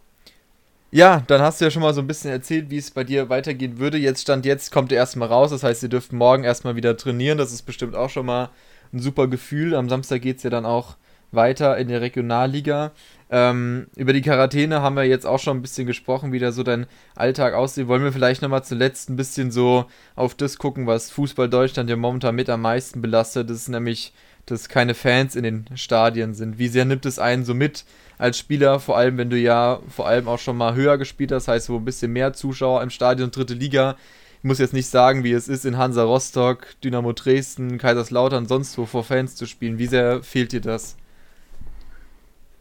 ja, 0.91 1.23
dann 1.27 1.41
hast 1.41 1.61
du 1.61 1.65
ja 1.65 1.71
schon 1.71 1.83
mal 1.83 1.93
so 1.93 2.01
ein 2.01 2.07
bisschen 2.07 2.31
erzählt, 2.31 2.71
wie 2.71 2.77
es 2.77 2.89
bei 2.89 3.03
dir 3.03 3.29
weitergehen 3.29 3.77
würde. 3.77 3.97
Jetzt 3.99 4.21
stand 4.21 4.45
jetzt, 4.45 4.71
kommt 4.71 4.91
ihr 4.91 4.97
erstmal 4.97 5.27
raus. 5.27 5.51
Das 5.51 5.63
heißt, 5.63 5.83
ihr 5.83 5.89
dürft 5.89 6.13
morgen 6.13 6.43
erstmal 6.43 6.75
wieder 6.75 6.97
trainieren. 6.97 7.37
Das 7.37 7.51
ist 7.51 7.61
bestimmt 7.61 7.95
auch 7.95 8.09
schon 8.09 8.25
mal 8.25 8.49
ein 8.91 8.99
super 8.99 9.27
Gefühl. 9.27 9.75
Am 9.75 9.87
Samstag 9.87 10.23
geht 10.23 10.37
es 10.37 10.43
ja 10.43 10.49
dann 10.49 10.65
auch 10.65 10.95
weiter 11.31 11.77
in 11.77 11.87
der 11.87 12.01
Regionalliga. 12.01 12.91
Ähm, 13.31 13.87
über 13.95 14.13
die 14.13 14.21
Quarantäne 14.21 14.81
haben 14.81 14.95
wir 14.95 15.03
jetzt 15.03 15.25
auch 15.25 15.39
schon 15.39 15.57
ein 15.57 15.61
bisschen 15.61 15.85
gesprochen, 15.85 16.31
wie 16.31 16.39
da 16.39 16.51
so 16.51 16.63
dein 16.63 16.87
Alltag 17.15 17.53
aussieht. 17.53 17.87
Wollen 17.87 18.03
wir 18.03 18.11
vielleicht 18.11 18.41
nochmal 18.41 18.63
zuletzt 18.63 19.09
ein 19.09 19.15
bisschen 19.15 19.51
so 19.51 19.85
auf 20.15 20.33
das 20.33 20.57
gucken, 20.57 20.87
was 20.87 21.11
Fußball 21.11 21.49
Deutschland 21.49 21.89
ja 21.89 21.95
momentan 21.95 22.35
mit 22.35 22.49
am 22.49 22.61
meisten 22.61 23.01
belastet. 23.01 23.49
Das 23.49 23.57
ist 23.57 23.69
nämlich, 23.69 24.13
dass 24.47 24.69
keine 24.69 24.95
Fans 24.95 25.35
in 25.35 25.43
den 25.43 25.65
Stadien 25.75 26.33
sind. 26.33 26.57
Wie 26.57 26.69
sehr 26.69 26.85
nimmt 26.85 27.05
es 27.05 27.19
einen 27.19 27.45
so 27.45 27.53
mit 27.53 27.85
als 28.17 28.37
Spieler, 28.37 28.79
vor 28.79 28.97
allem 28.97 29.17
wenn 29.17 29.29
du 29.29 29.37
ja 29.37 29.79
vor 29.89 30.07
allem 30.07 30.27
auch 30.27 30.39
schon 30.39 30.57
mal 30.57 30.75
höher 30.75 30.97
gespielt 30.97 31.31
hast, 31.31 31.47
heißt 31.47 31.69
wo 31.69 31.77
ein 31.77 31.85
bisschen 31.85 32.11
mehr 32.11 32.33
Zuschauer 32.33 32.81
im 32.81 32.89
Stadion, 32.89 33.31
dritte 33.31 33.53
Liga. 33.53 33.95
Ich 34.39 34.43
muss 34.43 34.57
jetzt 34.57 34.73
nicht 34.73 34.87
sagen, 34.87 35.23
wie 35.23 35.33
es 35.33 35.47
ist, 35.47 35.65
in 35.65 35.77
Hansa 35.77 36.03
Rostock, 36.03 36.67
Dynamo 36.83 37.13
Dresden, 37.13 37.77
Kaiserslautern, 37.77 38.47
sonst 38.47 38.77
wo 38.77 38.85
vor 38.85 39.03
Fans 39.03 39.35
zu 39.35 39.45
spielen. 39.45 39.77
Wie 39.77 39.87
sehr 39.87 40.23
fehlt 40.23 40.51
dir 40.51 40.61
das? 40.61 40.97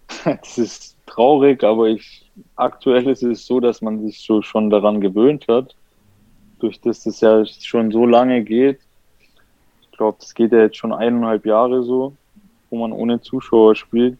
Es 0.43 0.59
ist 0.59 0.97
traurig, 1.07 1.63
aber 1.65 1.89
ich, 1.89 2.31
aktuell 2.57 3.09
ist 3.09 3.23
es 3.23 3.47
so, 3.47 3.61
dass 3.61 3.83
man 3.83 4.01
sich 4.07 4.21
so 4.21 4.43
schon 4.43 4.71
daran 4.71 5.01
gewöhnt 5.01 5.47
hat. 5.49 5.75
Durch 6.59 6.81
das 6.81 7.05
das 7.05 7.21
ja 7.21 7.45
schon 7.47 7.93
so 7.93 8.07
lange 8.07 8.43
geht. 8.43 8.81
Ich 9.83 9.91
glaube, 9.93 10.19
das 10.21 10.35
geht 10.35 10.53
ja 10.53 10.61
jetzt 10.61 10.77
schon 10.77 10.93
eineinhalb 10.93 11.47
Jahre 11.47 11.83
so, 11.83 12.15
wo 12.71 12.79
man 12.79 12.93
ohne 12.93 13.21
Zuschauer 13.21 13.75
spielt. 13.75 14.19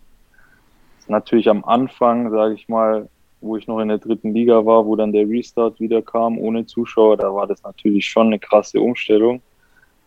Das 0.99 1.09
natürlich 1.09 1.49
am 1.49 1.65
Anfang, 1.65 2.31
sage 2.31 2.55
ich 2.55 2.69
mal, 2.69 3.09
wo 3.41 3.57
ich 3.57 3.67
noch 3.67 3.81
in 3.81 3.89
der 3.89 3.99
dritten 3.99 4.35
Liga 4.35 4.65
war, 4.67 4.85
wo 4.87 4.97
dann 4.97 5.13
der 5.13 5.29
Restart 5.29 5.79
wieder 5.79 6.03
kam 6.03 6.39
ohne 6.39 6.67
Zuschauer, 6.67 7.17
da 7.17 7.33
war 7.33 7.47
das 7.47 7.63
natürlich 7.63 8.07
schon 8.07 8.29
eine 8.29 8.39
krasse 8.41 8.81
Umstellung, 8.81 9.41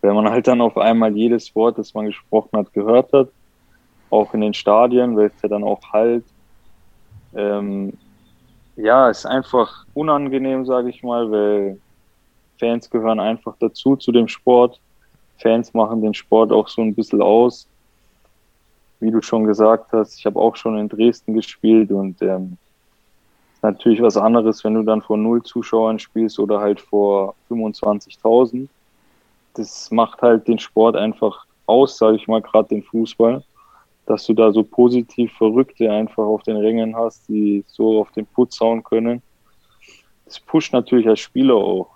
weil 0.01 0.13
man 0.13 0.29
halt 0.29 0.47
dann 0.47 0.59
auf 0.59 0.77
einmal 0.77 1.15
jedes 1.15 1.55
Wort, 1.55 1.77
das 1.77 1.93
man 1.93 2.07
gesprochen 2.07 2.57
hat, 2.57 2.73
gehört 2.73 3.13
hat 3.13 3.29
auch 4.11 4.33
in 4.33 4.41
den 4.41 4.53
Stadien, 4.53 5.15
weil 5.17 5.27
es 5.27 5.41
ja 5.41 5.49
dann 5.49 5.63
auch 5.63 5.81
halt, 5.91 6.23
ähm, 7.33 7.93
ja, 8.75 9.09
ist 9.09 9.25
einfach 9.25 9.85
unangenehm, 9.93 10.65
sage 10.65 10.89
ich 10.89 11.01
mal, 11.01 11.31
weil 11.31 11.79
Fans 12.59 12.89
gehören 12.89 13.19
einfach 13.19 13.55
dazu 13.59 13.95
zu 13.95 14.11
dem 14.11 14.27
Sport. 14.27 14.79
Fans 15.37 15.73
machen 15.73 16.01
den 16.01 16.13
Sport 16.13 16.51
auch 16.51 16.67
so 16.67 16.81
ein 16.81 16.93
bisschen 16.93 17.21
aus. 17.21 17.67
Wie 18.99 19.09
du 19.09 19.21
schon 19.21 19.45
gesagt 19.45 19.91
hast, 19.93 20.19
ich 20.19 20.25
habe 20.25 20.39
auch 20.39 20.55
schon 20.55 20.77
in 20.77 20.87
Dresden 20.87 21.33
gespielt 21.33 21.91
und 21.91 22.21
ähm, 22.21 22.57
ist 23.53 23.63
natürlich 23.63 24.01
was 24.01 24.17
anderes, 24.17 24.63
wenn 24.63 24.75
du 24.75 24.83
dann 24.83 25.01
vor 25.01 25.17
null 25.17 25.41
Zuschauern 25.41 25.97
spielst 25.97 26.37
oder 26.37 26.59
halt 26.59 26.79
vor 26.79 27.33
25.000. 27.49 28.67
Das 29.55 29.89
macht 29.89 30.21
halt 30.21 30.47
den 30.47 30.59
Sport 30.59 30.95
einfach 30.95 31.45
aus, 31.65 31.97
sage 31.97 32.17
ich 32.17 32.27
mal, 32.27 32.41
gerade 32.41 32.69
den 32.69 32.83
Fußball 32.83 33.43
dass 34.11 34.25
du 34.25 34.33
da 34.33 34.51
so 34.51 34.61
positiv 34.61 35.31
Verrückte 35.37 35.89
einfach 35.89 36.23
auf 36.23 36.43
den 36.43 36.57
Rängen 36.57 36.93
hast, 36.97 37.29
die 37.29 37.63
so 37.65 38.01
auf 38.01 38.11
den 38.11 38.25
Putz 38.25 38.59
hauen 38.59 38.83
können. 38.83 39.21
Das 40.25 40.37
pusht 40.37 40.73
natürlich 40.73 41.07
als 41.07 41.21
Spieler 41.21 41.55
auch, 41.55 41.87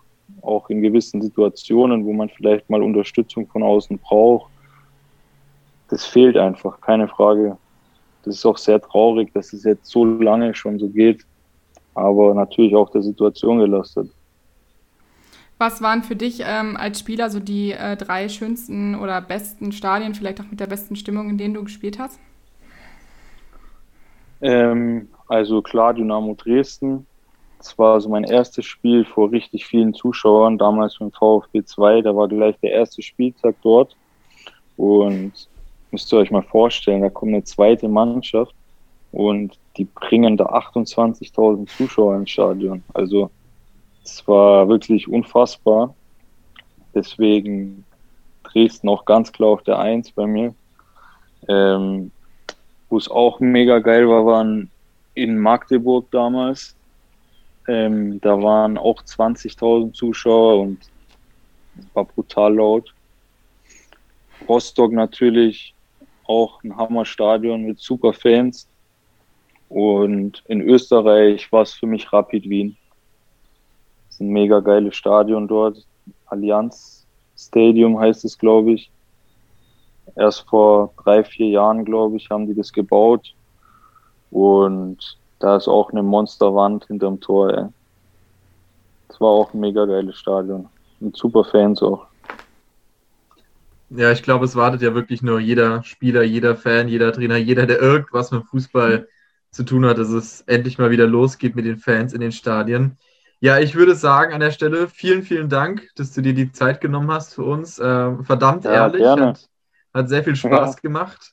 auch 0.41 0.69
in 0.69 0.81
gewissen 0.81 1.21
Situationen, 1.21 2.05
wo 2.05 2.13
man 2.13 2.29
vielleicht 2.29 2.69
mal 2.69 2.81
Unterstützung 2.81 3.45
von 3.47 3.63
außen 3.63 3.97
braucht. 3.99 4.49
Das 5.89 6.05
fehlt 6.05 6.37
einfach, 6.37 6.79
keine 6.79 7.09
Frage. 7.09 7.57
Das 8.23 8.35
ist 8.35 8.45
auch 8.45 8.57
sehr 8.57 8.79
traurig, 8.81 9.33
dass 9.33 9.51
es 9.51 9.65
jetzt 9.65 9.85
so 9.87 10.05
lange 10.05 10.55
schon 10.55 10.79
so 10.79 10.87
geht, 10.87 11.21
aber 11.95 12.33
natürlich 12.33 12.75
auch 12.75 12.91
der 12.91 13.03
Situation 13.03 13.59
gelastet. 13.59 14.09
Was 15.57 15.81
waren 15.81 16.03
für 16.03 16.15
dich 16.15 16.41
ähm, 16.45 16.75
als 16.75 16.99
Spieler 16.99 17.29
so 17.29 17.39
die 17.39 17.71
äh, 17.71 17.95
drei 17.95 18.27
schönsten 18.27 18.95
oder 18.95 19.21
besten 19.21 19.71
Stadien, 19.71 20.13
vielleicht 20.13 20.41
auch 20.41 20.49
mit 20.51 20.59
der 20.59 20.67
besten 20.67 20.95
Stimmung, 20.97 21.29
in 21.29 21.37
denen 21.37 21.53
du 21.53 21.63
gespielt 21.63 21.97
hast? 21.97 22.19
Ähm, 24.41 25.07
also 25.27 25.61
klar, 25.61 25.93
Dynamo 25.93 26.35
Dresden. 26.35 27.05
Das 27.57 27.77
war 27.79 27.99
so 28.01 28.09
mein 28.09 28.25
erstes 28.25 28.65
Spiel 28.65 29.05
vor 29.05 29.31
richtig 29.31 29.65
vielen 29.65 29.93
Zuschauern, 29.93 30.57
damals 30.57 30.99
beim 30.99 31.11
VfB 31.11 31.63
2. 31.63 32.01
Da 32.01 32.15
war 32.15 32.27
gleich 32.27 32.55
der 32.61 32.71
erste 32.71 33.01
Spieltag 33.01 33.55
dort. 33.63 33.95
Und 34.75 35.31
müsst 35.91 36.11
ihr 36.13 36.19
euch 36.19 36.31
mal 36.31 36.43
vorstellen, 36.43 37.01
da 37.01 37.09
kommt 37.09 37.33
eine 37.33 37.43
zweite 37.45 37.87
Mannschaft 37.87 38.53
und 39.13 39.57
die 39.77 39.85
bringen 39.85 40.35
da 40.35 40.47
28.000 40.47 41.67
Zuschauer 41.67 42.17
ins 42.17 42.31
Stadion. 42.31 42.83
Also 42.93 43.31
es 44.05 44.27
war 44.27 44.67
wirklich 44.69 45.07
unfassbar. 45.07 45.95
Deswegen 46.93 47.83
Dresden 48.43 48.87
auch 48.87 49.03
ganz 49.05 49.31
klar 49.31 49.49
auf 49.49 49.63
der 49.63 49.79
Eins 49.79 50.11
bei 50.11 50.27
mir. 50.27 50.53
Ähm, 51.47 52.11
Wo 52.89 52.97
es 52.97 53.09
auch 53.09 53.39
mega 53.39 53.79
geil 53.79 54.07
war, 54.07 54.25
waren 54.25 54.69
in 55.15 55.39
Magdeburg 55.39 56.09
damals. 56.11 56.75
Ähm, 57.67 58.21
da 58.21 58.41
waren 58.41 58.77
auch 58.77 59.01
20.000 59.01 59.93
Zuschauer 59.93 60.61
und 60.61 60.77
war 61.93 62.05
brutal 62.05 62.55
laut. 62.55 62.93
Rostock 64.47 64.91
natürlich 64.91 65.73
auch 66.25 66.63
ein 66.63 66.77
Hammerstadion 66.77 67.63
mit 67.63 67.79
super 67.79 68.13
Fans. 68.13 68.67
Und 69.67 70.43
in 70.47 70.61
Österreich 70.61 71.51
war 71.51 71.63
es 71.63 71.73
für 71.73 71.87
mich 71.87 72.13
Rapid 72.13 72.47
Wien. 72.47 72.77
Ist 74.15 74.21
ein 74.21 74.29
mega 74.29 74.61
geiles 74.61 74.95
Stadion 74.95 75.45
dort. 75.45 75.85
Allianz 76.27 77.05
Stadium 77.37 77.99
heißt 77.99 78.23
es, 78.23 78.37
glaube 78.37 78.71
ich. 78.71 78.89
Erst 80.15 80.47
vor 80.47 80.93
drei, 81.03 81.25
vier 81.25 81.49
Jahren, 81.49 81.83
glaube 81.83 82.15
ich, 82.15 82.29
haben 82.29 82.47
die 82.47 82.55
das 82.55 82.71
gebaut. 82.71 83.35
Und 84.31 85.17
da 85.39 85.57
ist 85.57 85.67
auch 85.67 85.91
eine 85.91 86.01
Monsterwand 86.01 86.85
hinterm 86.85 87.19
Tor. 87.19 87.53
Ey. 87.53 87.65
Das 89.09 89.19
war 89.19 89.27
auch 89.27 89.53
ein 89.53 89.59
mega 89.59 89.83
geiles 89.83 90.15
Stadion. 90.15 90.69
Und 91.01 91.17
super 91.17 91.43
Fans 91.43 91.83
auch. 91.83 92.07
Ja, 93.89 94.13
ich 94.13 94.23
glaube, 94.23 94.45
es 94.45 94.55
wartet 94.55 94.81
ja 94.81 94.95
wirklich 94.95 95.23
nur 95.23 95.41
jeder 95.41 95.83
Spieler, 95.83 96.23
jeder 96.23 96.55
Fan, 96.55 96.87
jeder 96.87 97.11
Trainer, 97.11 97.35
jeder, 97.35 97.65
der 97.65 97.81
irgendwas 97.81 98.31
mit 98.31 98.45
Fußball 98.45 99.09
zu 99.51 99.63
tun 99.63 99.85
hat, 99.85 99.97
dass 99.97 100.07
es 100.07 100.39
endlich 100.47 100.77
mal 100.77 100.89
wieder 100.89 101.05
losgeht 101.05 101.57
mit 101.57 101.65
den 101.65 101.79
Fans 101.79 102.13
in 102.13 102.21
den 102.21 102.31
Stadien. 102.31 102.97
Ja, 103.45 103.59
ich 103.59 103.75
würde 103.75 103.93
sagen 103.93 104.33
an 104.33 104.39
der 104.39 104.49
Stelle 104.49 104.87
vielen, 104.87 105.21
vielen 105.21 105.49
Dank, 105.49 105.91
dass 105.95 106.11
du 106.13 106.21
dir 106.21 106.33
die 106.33 106.51
Zeit 106.51 106.81
genommen 106.81 107.11
hast 107.11 107.35
für 107.35 107.43
uns. 107.43 107.77
Äh, 107.77 108.23
verdammt 108.23 108.65
ja, 108.65 108.71
ehrlich, 108.71 109.05
hat, 109.05 109.47
hat, 109.93 110.09
sehr 110.09 110.23
viel 110.23 110.35
Spaß 110.35 110.73
ja. 110.73 110.81
gemacht. 110.81 111.31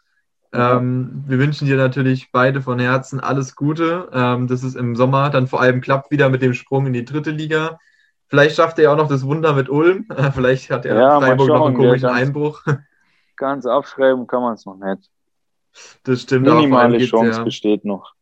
Ähm, 0.53 1.25
wir 1.27 1.39
wünschen 1.39 1.67
dir 1.67 1.79
natürlich 1.79 2.31
beide 2.31 2.61
von 2.61 2.79
Herzen 2.79 3.19
alles 3.19 3.57
Gute, 3.57 4.11
ähm, 4.13 4.47
dass 4.47 4.63
es 4.63 4.75
im 4.75 4.95
Sommer 4.95 5.31
dann 5.31 5.47
vor 5.47 5.63
allem 5.63 5.81
klappt 5.81 6.11
wieder 6.11 6.29
mit 6.29 6.43
dem 6.43 6.53
Sprung 6.53 6.85
in 6.85 6.93
die 6.93 7.07
dritte 7.07 7.31
Liga. 7.31 7.79
Vielleicht 8.27 8.57
schafft 8.57 8.77
er 8.77 8.85
ja 8.85 8.93
auch 8.93 8.99
noch 8.99 9.09
das 9.09 9.25
Wunder 9.25 9.55
mit 9.55 9.71
Ulm. 9.71 10.07
Vielleicht 10.35 10.69
hat 10.69 10.85
er 10.85 11.01
ja, 11.01 11.19
Freiburg 11.19 11.49
noch 11.49 11.65
einen 11.65 11.77
komischen 11.77 12.09
ganz, 12.09 12.21
Einbruch. 12.21 12.63
Ganz 13.37 13.65
abschreiben 13.65 14.27
kann 14.27 14.43
man 14.43 14.53
es 14.53 14.67
noch 14.67 14.77
nicht. 14.77 15.11
Das 16.05 16.21
stimmt. 16.21 16.47
Minimale 16.47 16.99
Chance 17.07 17.39
ja, 17.39 17.43
besteht 17.43 17.87
noch. 17.87 18.13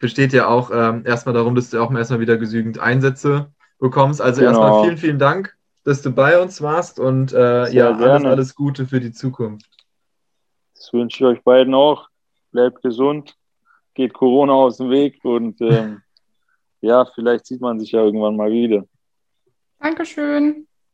Besteht 0.00 0.32
ja 0.32 0.48
auch 0.48 0.72
ähm, 0.72 1.04
erstmal 1.06 1.34
darum, 1.34 1.54
dass 1.54 1.70
du 1.70 1.80
auch 1.80 1.92
erstmal 1.92 2.18
wieder 2.18 2.36
genügend 2.36 2.80
Einsätze 2.80 3.52
bekommst. 3.78 4.20
Also 4.20 4.40
genau. 4.40 4.50
erstmal 4.50 4.84
vielen, 4.84 4.98
vielen 4.98 5.18
Dank, 5.18 5.56
dass 5.84 6.02
du 6.02 6.10
bei 6.10 6.40
uns 6.40 6.60
warst 6.60 6.98
und 6.98 7.32
äh, 7.32 7.70
ja, 7.70 7.94
alles, 7.94 8.24
alles 8.24 8.54
Gute 8.54 8.86
für 8.86 8.98
die 8.98 9.12
Zukunft. 9.12 9.70
Das 10.74 10.92
wünsche 10.92 11.16
ich 11.18 11.24
euch 11.24 11.44
beiden 11.44 11.74
auch. 11.74 12.08
Bleibt 12.50 12.82
gesund, 12.82 13.36
geht 13.94 14.12
Corona 14.12 14.54
aus 14.54 14.78
dem 14.78 14.90
Weg 14.90 15.22
und 15.24 15.60
ähm, 15.60 16.02
ja, 16.80 17.04
vielleicht 17.04 17.46
sieht 17.46 17.60
man 17.60 17.78
sich 17.78 17.92
ja 17.92 18.02
irgendwann 18.02 18.36
mal 18.36 18.50
wieder. 18.50 18.84
Dankeschön. 19.78 20.66